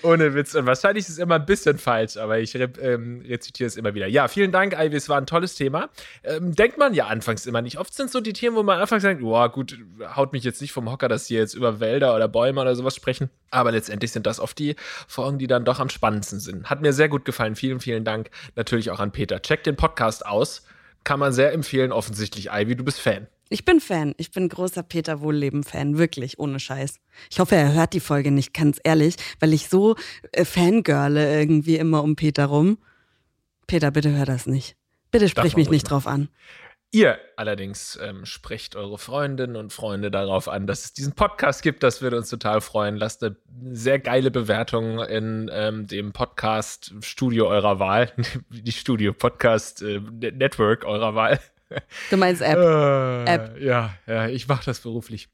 Ohne 0.03 0.36
Witz. 0.36 0.53
Und 0.53 0.68
wahrscheinlich 0.68 1.05
ist 1.05 1.14
es 1.14 1.18
immer 1.18 1.36
ein 1.36 1.45
bisschen 1.45 1.80
falsch, 1.80 2.18
aber 2.18 2.38
ich 2.39 2.55
re 2.55 2.72
ähm, 2.82 3.24
rezitiere 3.28 3.66
es 3.66 3.78
immer 3.78 3.95
wieder. 3.95 4.05
Ja, 4.05 4.28
vielen 4.28 4.51
Dank, 4.51 4.74
Ivy. 4.74 4.95
Es 4.95 5.09
war 5.09 5.18
ein 5.18 5.26
tolles 5.26 5.55
Thema. 5.55 5.89
Ähm, 6.24 6.55
denkt 6.55 6.78
man 6.78 6.93
ja 6.93 7.07
anfangs 7.07 7.47
immer 7.47 7.64
nicht. 7.64 7.80
Oft 7.80 7.95
sind 7.95 8.12
so 8.12 8.22
die 8.22 8.34
Themen, 8.34 8.55
wo 8.55 8.62
man 8.62 8.80
anfangs 8.80 9.01
sagt, 9.01 9.22
boah, 9.22 9.51
gut, 9.51 9.80
haut 10.16 10.34
mich 10.34 10.43
jetzt 10.43 10.62
nicht 10.62 10.72
vom 10.72 10.89
Hocker, 10.91 11.07
dass 11.09 11.26
sie 11.26 11.36
jetzt 11.36 11.55
über 11.55 11.80
Wälder 11.80 12.16
oder 12.16 12.28
Bäume 12.28 12.62
oder 12.62 12.76
sowas 12.76 12.95
sprechen. 12.95 13.32
Aber 13.49 13.72
letztendlich 13.72 14.12
sind 14.12 14.28
das 14.28 14.39
oft 14.39 14.59
die 14.59 14.76
Folgen, 15.07 15.39
die 15.39 15.47
dann 15.47 15.66
doch 15.66 15.80
am 15.80 15.89
spannendsten 15.89 16.39
sind. 16.39 16.70
Hat 16.70 16.82
mir 16.82 16.93
sehr 16.93 17.09
gut 17.09 17.26
gefallen. 17.26 17.55
Vielen, 17.55 17.80
vielen 17.80 18.05
Dank 18.05 18.30
natürlich 18.56 18.91
auch 18.91 18.99
an 18.99 19.12
Peter. 19.12 19.41
Check 19.41 19.64
den 19.64 19.76
Podcast 19.76 20.26
aus. 20.26 20.64
Kann 21.04 21.20
man 21.20 21.34
sehr 21.34 21.54
empfehlen, 21.54 21.91
offensichtlich. 21.91 22.49
Ivy, 22.52 22.76
du 22.76 22.84
bist 22.84 22.99
Fan. 22.99 23.28
Ich 23.49 23.66
bin 23.66 23.82
Fan. 23.82 24.14
Ich 24.18 24.32
bin 24.32 24.47
großer 24.47 24.84
Peter 24.84 25.20
Wohlleben-Fan. 25.20 25.97
Wirklich, 25.97 26.39
ohne 26.39 26.60
Scheiß. 26.60 26.99
Ich 27.30 27.39
hoffe, 27.39 27.56
er 27.56 27.74
hört 27.74 27.93
die 27.93 27.99
Folge 27.99 28.32
nicht, 28.32 28.54
ganz 28.54 28.80
ehrlich, 28.84 29.16
weil 29.39 29.52
ich 29.54 29.68
so 29.68 29.95
äh, 30.32 30.45
fangirle 30.45 31.38
irgendwie 31.39 31.76
immer 31.76 32.04
um 32.04 32.16
Peter 32.16 32.45
rum. 32.45 32.78
Peter, 33.68 33.91
bitte 33.91 34.12
hör 34.12 34.26
das 34.26 34.45
nicht. 34.47 34.76
Bitte 35.12 35.28
sprich 35.28 35.58
mich 35.58 35.70
nicht 35.70 35.84
machen. 35.84 35.89
drauf 35.89 36.08
an. 36.08 36.30
Ihr 36.94 37.20
allerdings 37.38 37.98
ähm, 38.02 38.26
sprecht 38.26 38.76
eure 38.76 38.98
Freundinnen 38.98 39.56
und 39.56 39.72
Freunde 39.72 40.12
darauf 40.12 40.50
an, 40.50 40.68
dass 40.68 40.84
es 40.84 40.92
diesen 40.92 41.14
Podcast 41.14 41.64
gibt. 41.64 41.84
Das 41.84 42.02
würde 42.02 42.18
uns 42.18 42.30
total 42.30 42.60
freuen. 42.60 42.98
Lasst 42.98 43.24
eine 43.24 43.38
sehr 43.72 43.98
geile 43.98 44.30
Bewertung 44.30 45.00
in 45.00 45.50
ähm, 45.54 45.88
dem 45.88 46.12
Podcast-Studio 46.12 47.48
eurer 47.48 47.80
Wahl. 47.80 48.12
Die 48.50 48.74
Studio-Podcast-Network 48.74 50.84
äh, 50.84 50.86
eurer 50.86 51.16
Wahl. 51.16 51.39
Du 52.10 52.18
meinst 52.18 52.42
App. 52.42 52.58
Äh, 52.58 53.24
App. 53.24 53.58
Ja, 53.62 53.94
ja, 54.06 54.28
ich 54.28 54.50
mache 54.50 54.66
das 54.66 54.82
beruflich. 54.82 55.30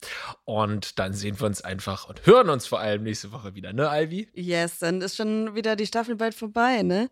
Und 0.46 1.00
dann 1.00 1.14
sehen 1.14 1.40
wir 1.40 1.48
uns 1.48 1.64
einfach 1.64 2.08
und 2.08 2.24
hören 2.28 2.52
uns 2.52 2.68
vor 2.68 2.80
allem 2.80 3.02
nächste 3.02 3.32
Woche 3.32 3.56
wieder, 3.56 3.74
ne, 3.74 3.90
Ivy? 3.92 4.30
Yes, 4.36 4.78
dann 4.78 5.02
ist 5.02 5.16
schon 5.16 5.56
wieder 5.56 5.76
die 5.76 5.88
Staffel 5.88 6.16
bald 6.16 6.36
vorbei, 6.36 6.84
ne? 6.84 7.10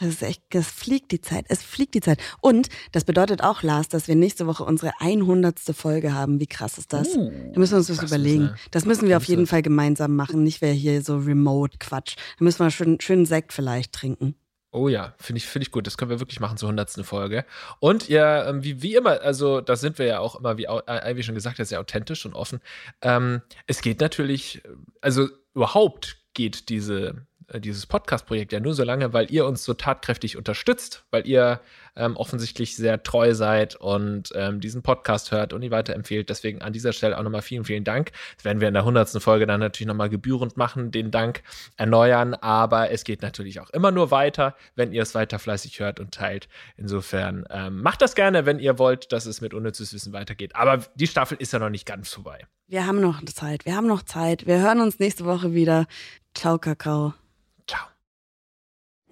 Das 0.00 0.08
ist 0.08 0.22
echt, 0.22 0.42
das 0.50 0.66
fliegt 0.66 1.12
die 1.12 1.20
Zeit. 1.20 1.46
Es 1.48 1.62
fliegt 1.62 1.94
die 1.94 2.00
Zeit. 2.00 2.18
Und 2.40 2.68
das 2.90 3.04
bedeutet 3.04 3.42
auch, 3.42 3.62
Lars, 3.62 3.88
dass 3.88 4.08
wir 4.08 4.16
nächste 4.16 4.46
Woche 4.46 4.64
unsere 4.64 4.92
100. 4.98 5.60
Folge 5.72 6.12
haben. 6.12 6.40
Wie 6.40 6.48
krass 6.48 6.78
ist 6.78 6.92
das? 6.92 7.14
Uh, 7.14 7.30
da 7.52 7.60
müssen 7.60 7.72
wir 7.72 7.78
uns 7.78 7.86
das 7.86 8.02
überlegen. 8.02 8.48
Eine, 8.48 8.56
das 8.72 8.86
müssen 8.86 9.08
wir 9.08 9.16
auf 9.16 9.24
jeden 9.24 9.46
Fall 9.46 9.62
gemeinsam 9.62 10.16
machen. 10.16 10.42
Nicht 10.42 10.60
wer 10.60 10.72
hier 10.72 11.02
so 11.02 11.18
Remote-Quatsch. 11.18 12.16
Da 12.38 12.44
müssen 12.44 12.64
wir 12.64 12.70
schön, 12.70 13.00
schön 13.00 13.24
Sekt 13.24 13.52
vielleicht 13.52 13.92
trinken. 13.92 14.34
Oh 14.72 14.88
ja, 14.88 15.14
finde 15.18 15.38
ich, 15.38 15.46
finde 15.46 15.64
ich 15.66 15.70
gut. 15.70 15.86
Das 15.86 15.96
können 15.96 16.10
wir 16.10 16.18
wirklich 16.18 16.40
machen 16.40 16.56
zur 16.56 16.68
100. 16.68 17.06
Folge. 17.06 17.44
Und 17.78 18.08
ja, 18.08 18.48
ähm, 18.48 18.64
wie, 18.64 18.82
wie 18.82 18.96
immer, 18.96 19.20
also 19.20 19.60
da 19.60 19.76
sind 19.76 20.00
wir 20.00 20.06
ja 20.06 20.18
auch 20.18 20.34
immer, 20.34 20.58
wie 20.58 20.66
Ivy 20.66 21.22
schon 21.22 21.36
gesagt 21.36 21.60
hat, 21.60 21.68
sehr 21.68 21.78
authentisch 21.78 22.26
und 22.26 22.34
offen. 22.34 22.58
Ähm, 23.00 23.42
es 23.68 23.82
geht 23.82 24.00
natürlich, 24.00 24.62
also 25.00 25.28
überhaupt 25.54 26.16
geht 26.34 26.68
diese 26.68 27.06
äh, 27.06 27.14
dieses 27.54 27.86
Podcast-Projekt 27.86 28.52
ja 28.52 28.60
nur 28.60 28.74
so 28.74 28.84
lange, 28.84 29.12
weil 29.12 29.30
ihr 29.30 29.46
uns 29.46 29.64
so 29.64 29.74
tatkräftig 29.74 30.36
unterstützt, 30.36 31.04
weil 31.10 31.26
ihr 31.26 31.60
ähm, 31.96 32.16
offensichtlich 32.16 32.76
sehr 32.76 33.02
treu 33.02 33.34
seid 33.34 33.76
und 33.76 34.30
ähm, 34.34 34.60
diesen 34.60 34.82
Podcast 34.82 35.30
hört 35.32 35.52
und 35.52 35.62
ihn 35.62 35.70
weiterempfehlt. 35.70 36.28
Deswegen 36.28 36.62
an 36.62 36.72
dieser 36.72 36.92
Stelle 36.92 37.18
auch 37.18 37.22
nochmal 37.22 37.42
vielen, 37.42 37.64
vielen 37.64 37.84
Dank. 37.84 38.12
Das 38.36 38.44
werden 38.44 38.60
wir 38.60 38.68
in 38.68 38.74
der 38.74 38.84
hundertsten 38.84 39.20
Folge 39.20 39.46
dann 39.46 39.60
natürlich 39.60 39.86
nochmal 39.86 40.08
gebührend 40.08 40.56
machen, 40.56 40.90
den 40.90 41.10
Dank 41.10 41.42
erneuern. 41.76 42.34
Aber 42.34 42.90
es 42.90 43.04
geht 43.04 43.22
natürlich 43.22 43.60
auch 43.60 43.70
immer 43.70 43.90
nur 43.90 44.10
weiter, 44.10 44.54
wenn 44.74 44.92
ihr 44.92 45.02
es 45.02 45.14
weiter 45.14 45.38
fleißig 45.38 45.80
hört 45.80 46.00
und 46.00 46.12
teilt. 46.12 46.48
Insofern 46.76 47.44
ähm, 47.50 47.82
macht 47.82 48.02
das 48.02 48.14
gerne, 48.14 48.46
wenn 48.46 48.58
ihr 48.58 48.78
wollt, 48.78 49.12
dass 49.12 49.26
es 49.26 49.40
mit 49.40 49.54
unnützes 49.54 49.92
Wissen 49.94 50.12
weitergeht. 50.12 50.56
Aber 50.56 50.78
die 50.94 51.06
Staffel 51.06 51.38
ist 51.38 51.52
ja 51.52 51.58
noch 51.58 51.70
nicht 51.70 51.86
ganz 51.86 52.08
vorbei. 52.12 52.46
Wir 52.66 52.86
haben 52.86 53.00
noch 53.00 53.22
Zeit. 53.24 53.66
Wir 53.66 53.76
haben 53.76 53.86
noch 53.86 54.02
Zeit. 54.02 54.46
Wir 54.46 54.58
hören 54.58 54.80
uns 54.80 54.98
nächste 54.98 55.24
Woche 55.24 55.52
wieder. 55.54 55.86
Ciao, 56.34 56.58
Kakao. 56.58 57.14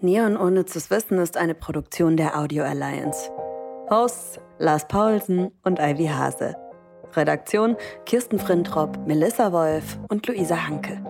Neon 0.05 0.36
Unnützes 0.36 0.90
Wissen 0.90 1.18
ist 1.18 1.36
eine 1.36 1.55
Produktion 1.55 2.16
der 2.16 2.36
Audio 2.36 2.64
Alliance. 2.64 3.30
Hosts 3.88 4.40
Lars 4.59 4.88
Paulsen 4.88 5.53
und 5.62 5.78
Ivy 5.78 6.07
Hase. 6.07 6.57
Redaktion 7.14 7.76
Kirsten 8.05 8.40
Frintrop, 8.40 8.98
Melissa 9.07 9.53
Wolf 9.53 10.00
und 10.09 10.26
Luisa 10.26 10.66
Hanke. 10.66 11.00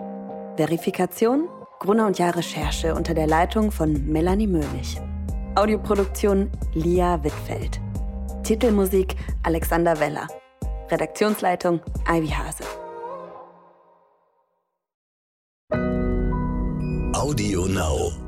Verifikation 0.57 1.49
Gruner 1.79 2.05
und 2.05 2.19
Jahr 2.19 2.35
Recherche 2.35 2.93
unter 2.93 3.15
der 3.15 3.25
Leitung 3.25 3.71
von 3.71 4.05
Melanie 4.05 4.45
Möhlich. 4.45 5.01
Audioproduktion 5.55 6.51
Lia 6.75 7.23
Wittfeld. 7.23 7.81
Titelmusik 8.43 9.15
Alexander 9.41 9.99
Weller. 9.99 10.27
Redaktionsleitung 10.91 11.81
Ivy 12.07 12.27
Hase. 12.27 12.63
Audio 17.15 17.65
Now. 17.65 18.22